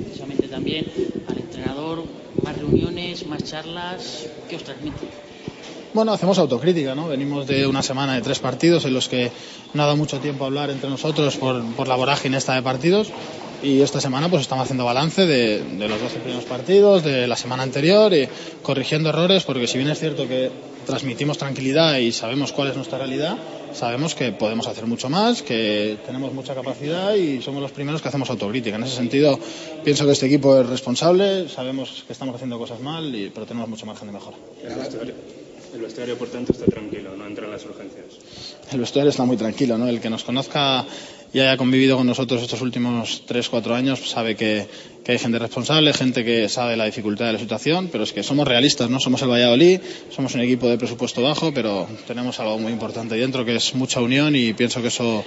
[0.04, 0.86] precisamente también
[1.28, 2.04] al entrenador,
[2.42, 5.31] más reuniones, más charlas, ¿qué os transmite?
[5.94, 7.08] Bueno, hacemos autocrítica, ¿no?
[7.08, 9.30] Venimos de una semana de tres partidos en los que
[9.74, 12.62] no ha dado mucho tiempo a hablar entre nosotros por, por la vorágine esta de
[12.62, 13.10] partidos
[13.62, 17.62] y esta semana pues estamos haciendo balance de, los 12 primeros partidos, de la semana
[17.62, 18.28] anterior y
[18.62, 20.50] corrigiendo errores porque si bien es cierto que
[20.86, 23.36] transmitimos tranquilidad y sabemos cuál es nuestra realidad,
[23.72, 28.08] sabemos que podemos hacer mucho más, que tenemos mucha capacidad y somos los primeros que
[28.08, 28.76] hacemos autocrítica.
[28.76, 29.38] En ese sentido,
[29.84, 33.68] pienso que este equipo es responsable, sabemos que estamos haciendo cosas mal, y, pero tenemos
[33.68, 34.36] mucho margen de mejora.
[35.74, 38.04] El vestuario, el vestuario, por tanto, está tranquilo, no entran las urgencias.
[38.70, 39.88] El vestuario está muy tranquilo, ¿no?
[39.88, 40.84] El que nos conozca
[41.32, 44.66] y haya convivido con nosotros estos últimos 3-4 años sabe que,
[45.02, 48.22] que hay gente responsable, gente que sabe la dificultad de la situación, pero es que
[48.22, 49.00] somos realistas, ¿no?
[49.00, 49.80] Somos el Valladolid,
[50.14, 54.00] somos un equipo de presupuesto bajo, pero tenemos algo muy importante dentro que es mucha
[54.00, 55.24] unión y pienso que eso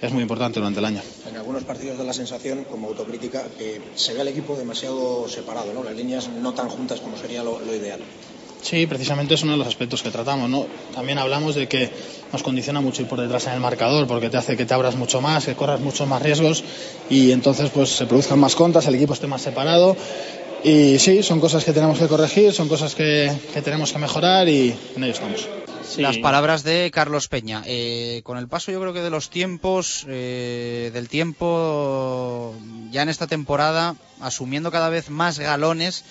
[0.00, 1.02] es muy importante durante el año.
[1.28, 5.74] En algunos partidos da la sensación, como autocrítica, que se ve al equipo demasiado separado,
[5.74, 5.82] ¿no?
[5.82, 7.98] Las líneas no tan juntas como sería lo, lo ideal.
[8.62, 10.66] Sí, precisamente es uno de los aspectos que tratamos, ¿no?
[10.94, 11.90] También hablamos de que
[12.32, 14.96] nos condiciona mucho ir por detrás en el marcador porque te hace que te abras
[14.96, 16.64] mucho más, que corras muchos más riesgos
[17.08, 19.96] y entonces pues se produzcan más contras, el equipo esté más separado
[20.64, 24.48] y sí, son cosas que tenemos que corregir, son cosas que, que tenemos que mejorar
[24.48, 25.48] y en ello estamos.
[25.96, 27.62] Las palabras de Carlos Peña.
[27.66, 32.54] Eh, con el paso, yo creo que de los tiempos, eh, del tiempo
[32.90, 36.04] ya en esta temporada, asumiendo cada vez más galones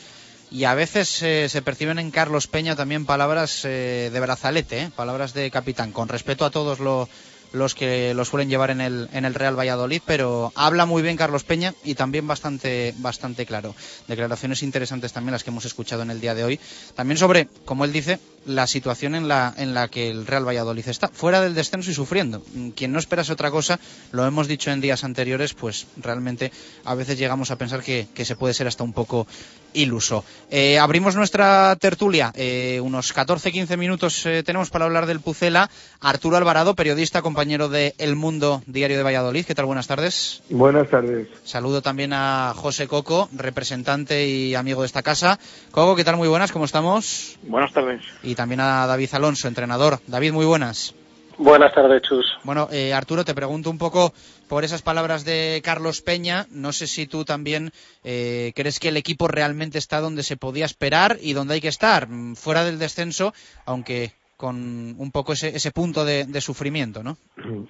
[0.51, 4.91] y a veces eh, se perciben en Carlos Peña también palabras eh, de brazalete, ¿eh?
[4.95, 7.09] palabras de capitán, con respeto a todos lo-
[7.53, 11.15] los que lo suelen llevar en el, en el Real Valladolid, pero habla muy bien
[11.15, 13.73] Carlos Peña y también bastante, bastante claro.
[14.07, 16.59] Declaraciones interesantes también las que hemos escuchado en el día de hoy.
[16.95, 20.87] También sobre, como él dice, la situación en la, en la que el Real Valladolid
[20.87, 22.41] está, fuera del descenso y sufriendo.
[22.53, 23.79] Mm, Quien no esperase otra cosa,
[24.11, 26.51] lo hemos dicho en días anteriores, pues realmente
[26.85, 29.27] a veces llegamos a pensar que, que se puede ser hasta un poco
[29.73, 30.23] iluso.
[30.49, 35.69] Eh, abrimos nuestra tertulia, eh, unos 14-15 minutos eh, tenemos para hablar del Pucela.
[35.99, 39.45] Arturo Alvarado, periodista, compañero de El Mundo Diario de Valladolid.
[39.45, 39.65] ¿Qué tal?
[39.65, 40.41] Buenas tardes.
[40.49, 41.27] Buenas tardes.
[41.43, 45.39] Saludo también a José Coco, representante y amigo de esta casa.
[45.71, 46.17] Coco, ¿qué tal?
[46.17, 47.37] Muy buenas, ¿cómo estamos?
[47.43, 48.01] Buenas tardes.
[48.23, 49.99] Y también a David Alonso, entrenador.
[50.07, 50.95] David, muy buenas.
[51.37, 52.25] Buenas tardes, Chus.
[52.43, 54.11] Bueno, eh, Arturo, te pregunto un poco
[54.49, 56.45] por esas palabras de Carlos Peña.
[56.51, 57.71] No sé si tú también
[58.03, 61.67] eh, crees que el equipo realmente está donde se podía esperar y donde hay que
[61.67, 63.33] estar, mm, fuera del descenso,
[63.65, 67.17] aunque con un poco ese, ese punto de, de sufrimiento, ¿no?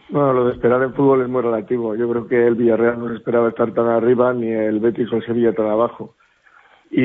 [0.09, 1.95] Bueno, lo de esperar en fútbol es muy relativo.
[1.95, 5.25] Yo creo que el Villarreal no esperaba estar tan arriba, ni el Betis o el
[5.25, 6.15] Sevilla tan abajo.
[6.91, 7.01] Y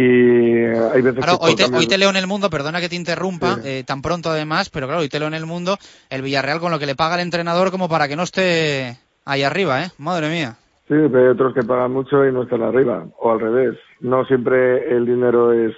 [0.65, 2.89] hay veces Claro, que hoy te, cambios- hoy te leo en el mundo, perdona que
[2.89, 5.77] te interrumpa, eh, tan pronto además, pero claro, hoy te leo en el mundo
[6.11, 9.43] el Villarreal con lo que le paga el entrenador como para que no esté ahí
[9.43, 9.89] arriba, ¿eh?
[9.99, 10.57] Madre mía.
[10.89, 13.79] Sí, pero hay otros que pagan mucho y no están arriba, o al revés.
[14.01, 15.75] No siempre el dinero es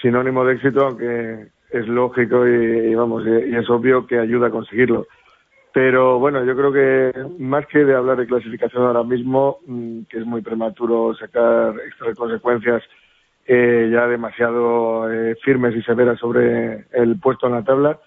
[0.00, 4.46] sinónimo de éxito, aunque es lógico y, y vamos, y, y es obvio que ayuda
[4.48, 5.06] a conseguirlo.
[5.72, 10.18] Pero bueno, yo creo que más que de hablar de clasificación ahora mismo, mm, que
[10.18, 12.82] es muy prematuro sacar extraer consecuencias
[13.46, 18.00] eh, ya demasiado eh, firmes y severas sobre el puesto en la tabla,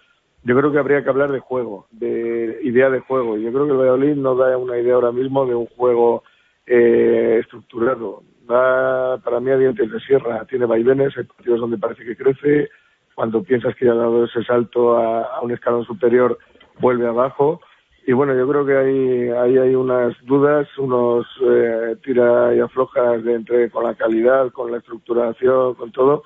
[0.44, 3.38] yo creo que habría que hablar de juego, de idea de juego.
[3.38, 6.24] Yo creo que el Valladolid no da una idea ahora mismo de un juego
[6.66, 8.24] eh, estructurado.
[8.49, 12.70] Va para mí a dientes de sierra, tiene vaivenes, hay partidos donde parece que crece,
[13.16, 16.38] cuando piensas que ya ha dado ese salto a un escalón superior
[16.80, 17.61] vuelve abajo.
[18.10, 23.69] Y bueno, yo creo que ahí, hay unas dudas, unos eh, tira y aflojas entre
[23.69, 26.23] con la calidad, con la estructuración, con todo,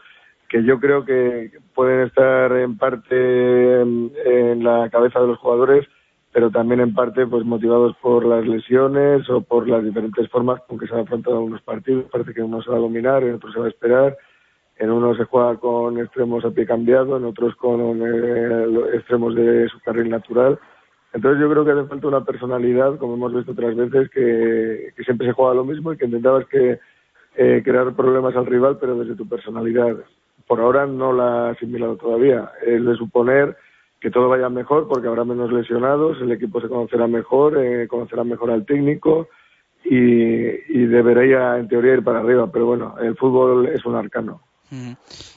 [0.48, 5.86] que yo creo que pueden estar en parte en, en la cabeza de los jugadores,
[6.32, 10.80] pero también en parte pues motivados por las lesiones o por las diferentes formas con
[10.80, 12.06] que se han afrontado unos partidos.
[12.10, 14.18] Parece que uno se va a dominar, en otro se va a esperar,
[14.78, 19.68] en uno se juega con extremos a pie cambiado, en otros con eh, extremos de
[19.68, 20.58] su carril natural.
[21.14, 25.28] Entonces yo creo que hace falta una personalidad, como hemos visto otras veces, que, siempre
[25.28, 26.80] se juega lo mismo y que intentabas que
[27.36, 29.96] eh, crear problemas al rival, pero desde tu personalidad.
[30.48, 32.52] Por ahora no la ha asimilado todavía.
[32.66, 33.56] Es de suponer
[34.00, 38.24] que todo vaya mejor porque habrá menos lesionados, el equipo se conocerá mejor, eh, conocerá
[38.24, 39.30] mejor al técnico
[39.86, 42.52] y, y debería en teoría ir para arriba.
[42.52, 44.42] Pero bueno, el fútbol es un arcano.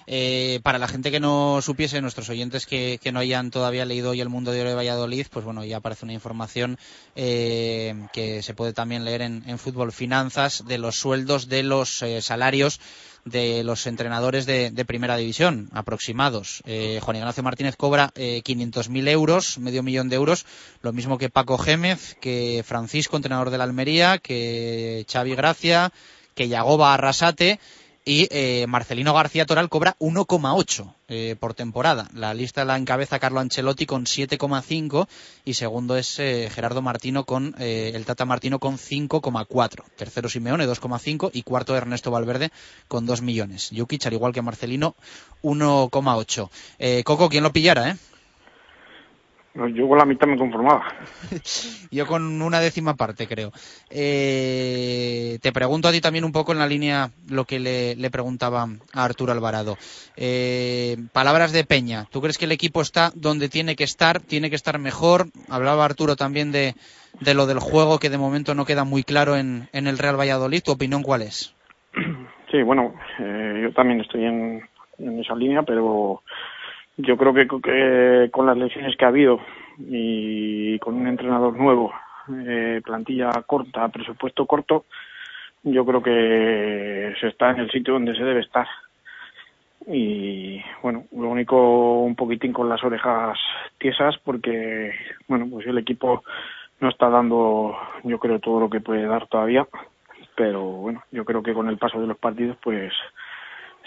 [0.07, 4.21] Eh, para la gente que no supiese, nuestros oyentes que, no hayan todavía leído hoy
[4.21, 6.79] El Mundo de Oro de Valladolid, pues bueno, ya aparece una información
[7.15, 12.21] eh, que se puede también leer en, Fútbol Finanzas de los sueldos de los eh,
[12.21, 12.81] salarios
[13.27, 16.63] de los entrenadores de, de primera división, aproximados.
[16.65, 20.47] Eh, Juan Ignacio Martínez cobra eh, 500.000 euros, medio millón de euros,
[20.81, 25.93] lo mismo que Paco Gémez, que Francisco, entrenador de la Almería, que Xavi Gracia,
[26.37, 27.59] que Yagoba Arrasate
[28.09, 32.09] y eh, Marcelino García Toral cobra 1,8 eh, por temporada.
[32.15, 35.09] La lista la encabeza Carlo Ancelotti con 7,5
[35.45, 39.83] y segundo es eh, Gerardo Martino con eh, el Tata Martino con 5,4.
[39.97, 42.53] Tercero Simeone 2,5 y cuarto Ernesto Valverde
[42.87, 43.71] con 2 millones.
[43.77, 44.95] Jukic al igual que Marcelino
[45.43, 46.49] 1,8.
[46.79, 47.97] Eh, Coco, ¿quién lo pillara, eh?
[49.75, 50.85] Yo con la mitad me conformaba.
[51.91, 53.53] Yo con una décima parte, creo.
[53.91, 58.11] Eh, te pregunto a ti también un poco en la línea lo que le, le
[58.11, 59.79] preguntaba a Arturo Alvarado.
[60.17, 62.07] Eh, palabras de Peña.
[62.11, 64.21] ¿Tú crees que el equipo está donde tiene que estar?
[64.21, 65.27] ¿Tiene que estar mejor?
[65.49, 66.75] Hablaba Arturo también de,
[67.21, 70.19] de lo del juego que de momento no queda muy claro en, en el Real
[70.19, 70.63] Valladolid.
[70.63, 71.55] ¿Tu opinión cuál es?
[72.51, 74.69] Sí, bueno, eh, yo también estoy en,
[74.99, 76.23] en esa línea, pero
[76.97, 79.41] yo creo que, que con las lesiones que ha habido
[79.79, 81.93] y con un entrenador nuevo,
[82.47, 84.87] eh, plantilla corta, presupuesto corto,
[85.63, 88.67] yo creo que se está en el sitio donde se debe estar.
[89.87, 93.39] Y bueno, lo único un poquitín con las orejas
[93.79, 94.93] tiesas porque,
[95.29, 96.25] bueno, pues el equipo
[96.81, 99.67] no está dando, yo creo, todo lo que puede dar todavía.
[100.35, 102.93] Pero bueno, yo creo que con el paso de los partidos, pues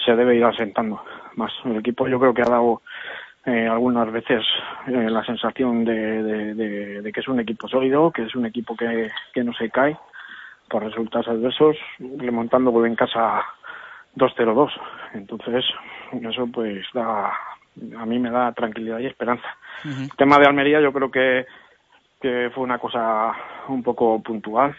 [0.04, 1.02] se debe ir asentando
[1.36, 1.52] más.
[1.66, 2.82] El equipo yo creo que ha dado
[3.46, 4.44] eh, algunas veces
[4.88, 8.46] eh, la sensación de, de, de, de que es un equipo sólido, que es un
[8.46, 9.98] equipo que, que no se cae
[10.70, 11.78] por resultados adversos,
[12.18, 13.42] remontando vuelve en casa
[14.16, 14.72] 2-0-2.
[15.14, 15.66] Entonces,
[16.22, 17.34] eso pues da,
[17.98, 19.48] a mí me da tranquilidad y esperanza.
[19.84, 21.46] El tema de Almería yo creo que,
[22.22, 23.34] que fue una cosa
[23.68, 24.76] un poco puntual,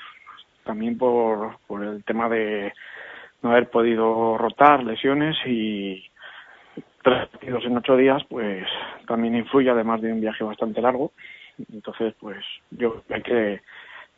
[0.65, 2.73] también por, por el tema de
[3.43, 6.03] no haber podido rotar, lesiones y
[7.03, 8.67] tres partidos en ocho días, pues
[9.07, 11.13] también influye, además de un viaje bastante largo.
[11.73, 12.39] Entonces, pues
[12.71, 13.61] yo hay que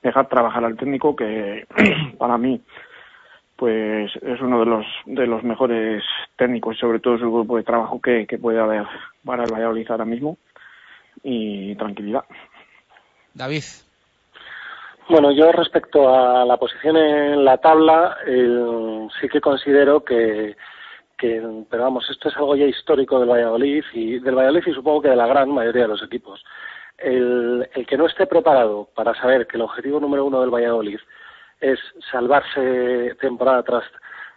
[0.03, 1.66] dejar trabajar al técnico, que
[2.19, 2.61] para mí
[3.57, 6.03] pues es uno de los de los mejores
[6.36, 8.85] técnicos, sobre todo su grupo de trabajo que, que puede haber
[9.24, 10.36] para el Valladolid ahora mismo
[11.23, 12.24] y tranquilidad.
[13.35, 13.62] David.
[15.08, 20.56] Bueno, yo respecto a la posición en la tabla, eh, sí que considero que,
[21.18, 25.02] que, pero vamos, esto es algo ya histórico del Valladolid y del Valladolid y supongo
[25.02, 26.44] que de la gran mayoría de los equipos.
[26.98, 31.00] El, el que no esté preparado para saber que el objetivo número uno del Valladolid
[31.60, 31.80] es
[32.10, 33.84] salvarse temporada tras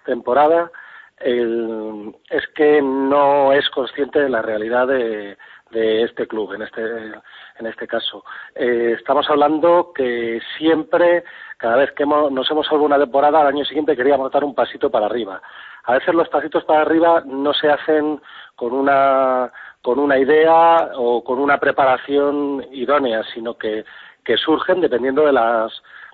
[0.04, 0.72] temporada,
[1.18, 5.38] el, es que no es consciente de la realidad de,
[5.76, 8.24] de este club en este en este caso
[8.56, 11.24] eh, estamos hablando que siempre
[11.58, 14.56] cada vez que hemos, nos hemos salvado una temporada al año siguiente queríamos dar un
[14.56, 15.42] pasito para arriba
[15.84, 18.20] a veces los pasitos para arriba no se hacen
[18.56, 19.52] con una
[19.86, 23.86] con una idea o con una preparación idónea, sino que,
[24.24, 25.72] que surgen dependiendo de las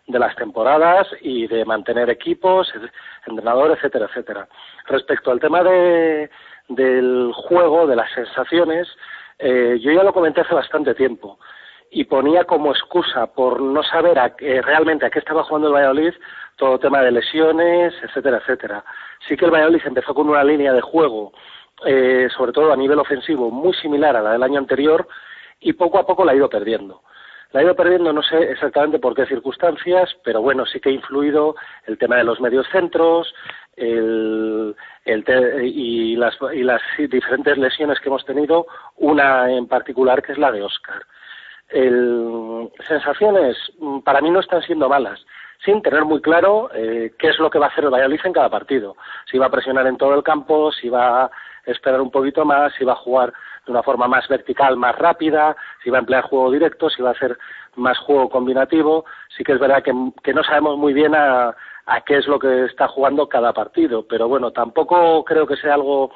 [0.08, 2.70] de las temporadas y de mantener equipos,
[3.26, 4.48] entrenadores, etcétera, etcétera.
[4.88, 6.30] Respecto al tema de,
[6.68, 8.90] del juego, de las sensaciones,
[9.42, 11.40] eh, yo ya lo comenté hace bastante tiempo
[11.90, 16.14] y ponía como excusa por no saber a, realmente a qué estaba jugando el Valladolid
[16.56, 18.86] todo tema de lesiones, etcétera, etcétera.
[19.28, 21.34] Sí que el Valladolid empezó con una línea de juego,
[21.86, 25.08] eh, sobre todo a nivel ofensivo, muy similar a la del año anterior
[25.60, 27.02] y poco a poco la ha ido perdiendo.
[27.52, 30.94] La ha ido perdiendo, no sé exactamente por qué circunstancias, pero bueno, sí que ha
[30.94, 31.56] influido
[31.86, 33.34] el tema de los medios centros
[33.76, 34.76] el,
[35.64, 38.68] y, las, y las diferentes lesiones que hemos tenido,
[38.98, 41.02] una en particular que es la de Oscar.
[41.70, 45.26] El, sensaciones mm, para mí no están siendo malas,
[45.64, 48.34] sin tener muy claro eh, qué es lo que va a hacer el Valladolid en
[48.34, 48.96] cada partido.
[49.30, 51.32] Si va a presionar en todo el campo, si va a
[51.66, 53.34] esperar un poquito más, si va a jugar
[53.66, 57.10] de una forma más vertical, más rápida, si va a emplear juego directo, si va
[57.10, 57.38] a hacer
[57.76, 59.06] más juego combinativo.
[59.36, 59.94] Sí que es verdad que,
[60.34, 61.56] no sabemos muy bien a,
[62.06, 66.12] qué es lo que está jugando cada partido, pero bueno, tampoco creo que sea algo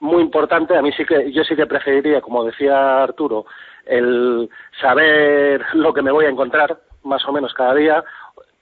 [0.00, 0.76] muy importante.
[0.76, 3.46] A mí sí que, yo sí que preferiría, como decía Arturo,
[3.86, 4.48] el
[4.80, 8.04] saber lo que me voy a encontrar más o menos cada día,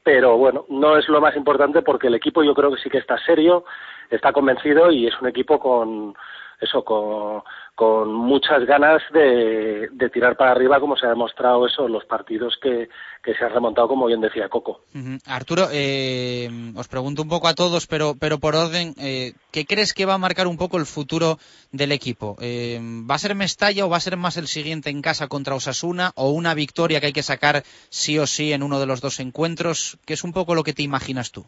[0.02, 2.98] pero bueno, no es lo más importante porque el equipo yo creo que sí que
[2.98, 3.64] está serio,
[4.10, 6.14] está convencido y es un equipo con
[6.60, 7.42] eso con,
[7.78, 12.58] con muchas ganas de, tirar para arriba, como se ha demostrado eso en los partidos
[12.60, 12.88] que,
[13.22, 14.80] se han remontado, como bien decía Coco.
[15.26, 19.94] Arturo, eh, os pregunto un poco a todos, pero, pero por orden, eh, ¿qué crees
[19.94, 21.38] que va a marcar un poco el futuro
[21.70, 22.34] del equipo?
[22.40, 25.54] Eh, ¿Va a ser Mestalla o va a ser más el siguiente en casa contra
[25.54, 29.00] Osasuna o una victoria que hay que sacar sí o sí en uno de los
[29.00, 29.98] dos encuentros?
[30.04, 31.46] ¿Qué es un poco lo que te imaginas tú?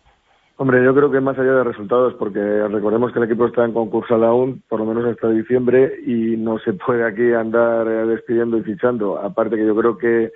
[0.61, 2.39] Hombre, yo creo que más allá de resultados, porque
[2.69, 6.59] recordemos que el equipo está en concurso aún, por lo menos hasta diciembre, y no
[6.59, 9.19] se puede aquí andar eh, despidiendo y fichando.
[9.19, 10.31] Aparte que yo creo que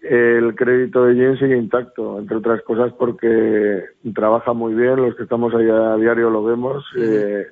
[0.00, 3.84] el crédito de Jim sigue intacto, entre otras cosas porque
[4.14, 7.44] trabaja muy bien, los que estamos ahí a diario lo vemos, eh,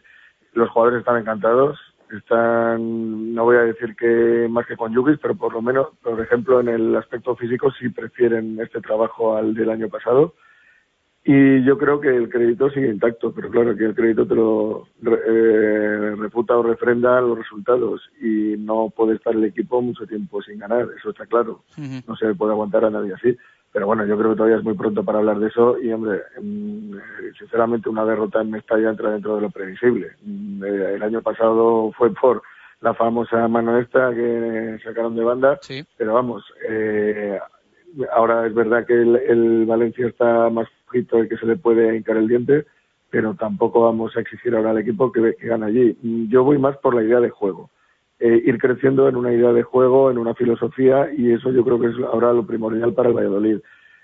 [0.55, 1.79] los jugadores están encantados,
[2.11, 6.19] están, no voy a decir que más que con Yugis, pero por lo menos, por
[6.19, 10.33] ejemplo, en el aspecto físico sí prefieren este trabajo al del año pasado
[11.27, 14.87] y yo creo que el crédito sigue intacto, pero claro que el crédito te lo
[15.27, 20.59] eh, refuta o refrenda los resultados y no puede estar el equipo mucho tiempo sin
[20.59, 21.63] ganar, eso está claro.
[22.07, 23.37] No se puede aguantar a nadie así.
[23.73, 26.21] Pero bueno, yo creo que todavía es muy pronto para hablar de eso y, hombre,
[26.41, 26.95] mm,
[27.37, 30.13] sinceramente una derrota en Mestalla entra dentro de lo previsible.
[30.23, 32.43] Mm, eh, el año pasado fue por
[32.83, 35.59] la famosa mano esta que sacaron de banda,
[35.97, 37.37] pero vamos, eh,
[38.13, 40.69] ahora es verdad que el, Valencia está más
[40.99, 42.67] y que se le puede hincar el diente,
[43.11, 45.97] pero tampoco vamos a exigir ahora al equipo que, que gane allí.
[46.29, 47.71] Yo voy más por la idea de juego.
[48.21, 51.81] Eh, ir creciendo en una idea de juego, en una filosofía, y eso yo creo
[51.81, 53.59] que es ahora lo primordial para el Valladolid.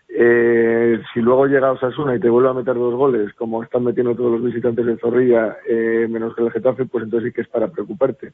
[0.08, 4.16] Eh, si luego llega Osasuna y te vuelve a meter dos goles, como están metiendo
[4.16, 7.48] todos los visitantes de Zorrilla, eh, menos que el Getafe, pues entonces sí que es
[7.48, 8.32] para preocuparte.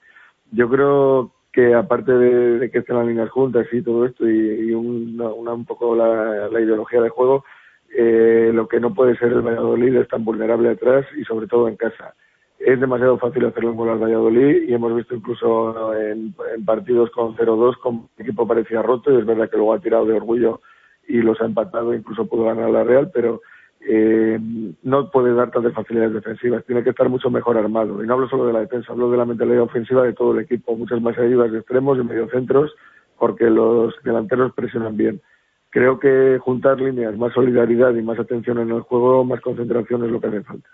[0.50, 5.28] Yo creo que aparte de, que estén las líneas juntas y todo esto y, una,
[5.28, 7.44] un poco la, ideología de juego,
[7.94, 11.68] eh, lo que no puede ser el Valladolid es tan vulnerable atrás y sobre todo
[11.68, 12.14] en casa.
[12.58, 16.34] Es demasiado fácil hacerlo en al Valladolid y hemos visto incluso en,
[16.64, 20.14] partidos con 0-2 como equipo parecía roto y es verdad que luego ha tirado de
[20.14, 20.60] orgullo
[21.06, 23.42] y los ha empatado, incluso pudo ganar la Real, pero
[23.88, 24.38] eh,
[24.82, 28.02] no puede dar tantas facilidades defensivas, tiene que estar mucho mejor armado.
[28.02, 30.40] Y no hablo solo de la defensa, hablo de la mentalidad ofensiva de todo el
[30.40, 32.74] equipo, muchas más ayudas de extremos y mediocentros,
[33.18, 35.20] porque los delanteros presionan bien.
[35.70, 40.10] Creo que juntar líneas, más solidaridad y más atención en el juego, más concentración es
[40.10, 40.68] lo que hace falta.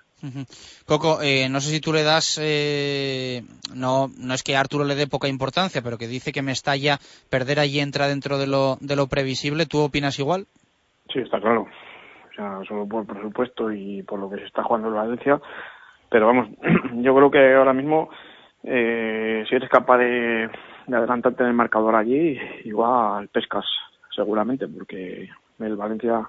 [0.86, 3.42] Coco, eh, no sé si tú le das, eh,
[3.74, 6.98] no, no es que Arturo le dé poca importancia, pero que dice que Mestalla
[7.28, 9.66] perder allí entra dentro de lo, de lo previsible.
[9.66, 10.46] ¿Tú opinas igual?
[11.12, 11.66] Sí, está claro
[12.32, 15.40] o sea, solo por presupuesto y por lo que se está jugando en Valencia.
[16.08, 16.48] Pero vamos,
[16.94, 18.10] yo creo que ahora mismo,
[18.64, 20.50] eh, si eres capaz de,
[20.88, 23.64] adelantarte en el marcador allí, igual pescas
[24.14, 25.28] seguramente, porque
[25.58, 26.28] el Valencia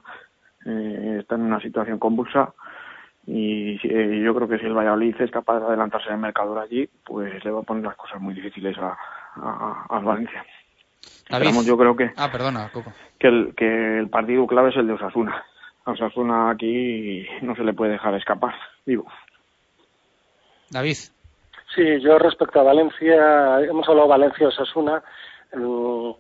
[0.66, 2.54] eh, está en una situación convulsa
[3.26, 6.60] y eh, yo creo que si el Valladolid es capaz de adelantarse en el marcador
[6.60, 8.98] allí, pues le va a poner las cosas muy difíciles a,
[9.90, 10.46] al Valencia.
[11.66, 12.70] yo creo que, ah, perdona,
[13.20, 15.44] que, el, que el partido clave es el de Osasuna
[15.86, 18.56] a Osasuna aquí no se le puede dejar escapar
[18.86, 19.06] vivo.
[20.70, 20.98] David.
[21.76, 25.04] Sí, yo respecto a Valencia, hemos hablado Valencia-Osasuna,
[25.52, 26.16] eh,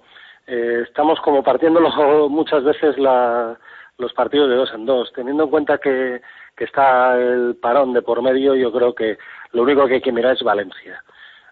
[0.48, 3.58] estamos como partiéndolo muchas veces la,
[3.98, 5.12] los partidos de dos en dos.
[5.14, 6.22] Teniendo en cuenta que,
[6.56, 9.18] que está el parón de por medio, yo creo que
[9.52, 11.04] lo único que hay que mirar es Valencia.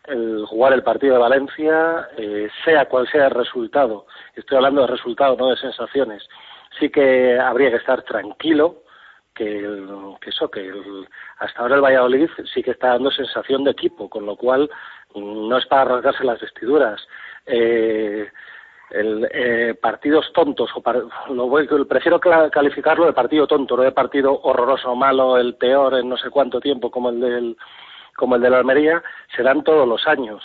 [0.05, 4.87] El jugar el partido de Valencia, eh, sea cual sea el resultado, estoy hablando de
[4.87, 6.27] resultado, no de sensaciones,
[6.79, 8.81] sí que habría que estar tranquilo,
[9.35, 9.45] que,
[10.19, 10.73] que eso, que
[11.37, 14.69] hasta ahora el Valladolid sí que está dando sensación de equipo, con lo cual
[15.13, 16.99] mm, no es para rasgarse las vestiduras.
[17.45, 18.27] Eh,
[18.91, 24.39] el, eh, partidos tontos, o lo voy, prefiero calificarlo de partido tonto, no de partido
[24.43, 27.57] horroroso, malo, el peor en no sé cuánto tiempo como el del
[28.15, 29.01] como el de la Almería,
[29.35, 30.43] serán todos los años.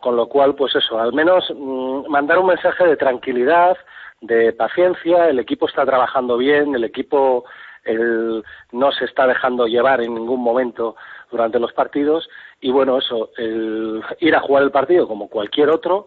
[0.00, 3.76] Con lo cual, pues eso, al menos mm, mandar un mensaje de tranquilidad,
[4.20, 7.44] de paciencia, el equipo está trabajando bien, el equipo
[7.84, 10.96] el, no se está dejando llevar en ningún momento
[11.30, 12.28] durante los partidos
[12.60, 16.06] y bueno, eso, el, ir a jugar el partido como cualquier otro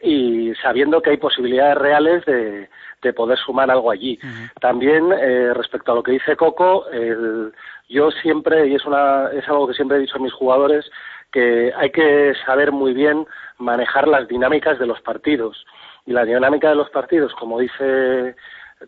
[0.00, 2.68] y sabiendo que hay posibilidades reales de,
[3.02, 4.18] de poder sumar algo allí.
[4.60, 7.52] También, eh, respecto a lo que dice Coco, el,
[7.88, 10.90] yo siempre, y es, una, es algo que siempre he dicho a mis jugadores,
[11.32, 13.26] que hay que saber muy bien
[13.58, 15.64] manejar las dinámicas de los partidos.
[16.06, 18.36] Y la dinámica de los partidos, como dice,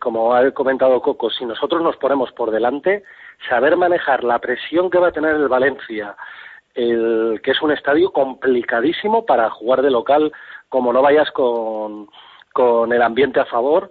[0.00, 3.02] como ha comentado Coco, si nosotros nos ponemos por delante,
[3.48, 6.16] saber manejar la presión que va a tener el Valencia,
[6.74, 10.32] el, que es un estadio complicadísimo para jugar de local,
[10.68, 12.08] como no vayas con,
[12.52, 13.90] con el ambiente a favor,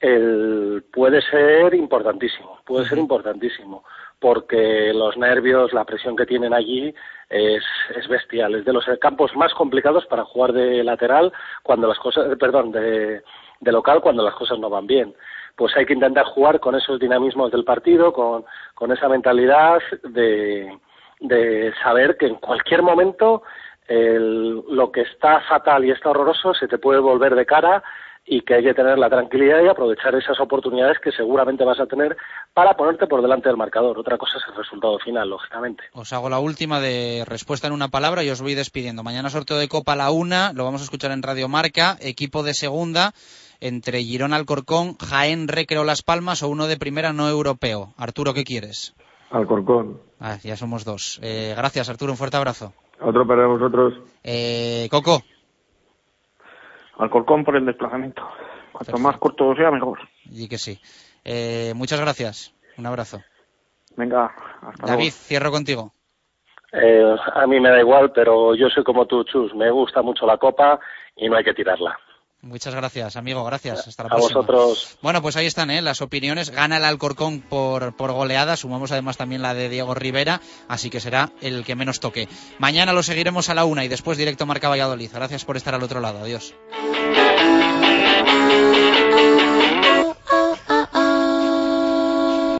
[0.00, 3.84] el, puede ser importantísimo, puede ser importantísimo,
[4.18, 6.94] porque los nervios, la presión que tienen allí
[7.28, 7.64] es,
[7.96, 11.32] es bestial, es de los campos más complicados para jugar de lateral
[11.62, 13.22] cuando las cosas, perdón, de,
[13.60, 15.14] de local cuando las cosas no van bien.
[15.56, 18.44] Pues hay que intentar jugar con esos dinamismos del partido, con,
[18.74, 20.78] con esa mentalidad de,
[21.20, 23.42] de saber que en cualquier momento
[23.88, 27.82] el, lo que está fatal y está horroroso se te puede volver de cara
[28.30, 31.86] y que hay que tener la tranquilidad y aprovechar esas oportunidades que seguramente vas a
[31.86, 32.14] tener
[32.52, 33.98] para ponerte por delante del marcador.
[33.98, 35.84] Otra cosa es el resultado final, lógicamente.
[35.94, 39.02] Os hago la última de respuesta en una palabra y os voy despidiendo.
[39.02, 42.42] Mañana sorteo de Copa a la una, lo vamos a escuchar en Radio Marca, equipo
[42.42, 43.12] de segunda
[43.60, 47.94] entre Girón Alcorcón, Jaén Recreo Las Palmas o uno de primera no europeo.
[47.96, 48.94] Arturo, ¿qué quieres?
[49.30, 50.00] Alcorcón.
[50.20, 51.18] Ah, ya somos dos.
[51.22, 52.72] Eh, gracias, Arturo, un fuerte abrazo.
[53.00, 53.94] Otro para vosotros.
[54.24, 55.22] Eh, Coco.
[56.98, 58.22] Alcorcón por el desplazamiento.
[58.72, 59.98] Cuanto más corto sea, mejor.
[60.24, 60.80] Y que sí.
[61.24, 62.54] Eh, muchas gracias.
[62.76, 63.20] Un abrazo.
[63.96, 65.92] Venga, hasta David, cierro contigo.
[66.72, 69.54] Eh, a mí me da igual, pero yo soy como tú, Chus.
[69.54, 70.78] Me gusta mucho la copa
[71.16, 71.98] y no hay que tirarla.
[72.40, 73.44] Muchas gracias, amigo.
[73.44, 73.88] Gracias.
[73.88, 74.40] Hasta la a próxima.
[74.40, 74.98] vosotros.
[75.02, 75.82] Bueno, pues ahí están ¿eh?
[75.82, 76.50] las opiniones.
[76.50, 78.56] Gana el Alcorcón por, por goleada.
[78.56, 80.40] Sumamos además también la de Diego Rivera.
[80.68, 82.28] Así que será el que menos toque.
[82.58, 85.10] Mañana lo seguiremos a la una y después directo Marca Valladolid.
[85.12, 86.20] Gracias por estar al otro lado.
[86.20, 86.54] Adiós.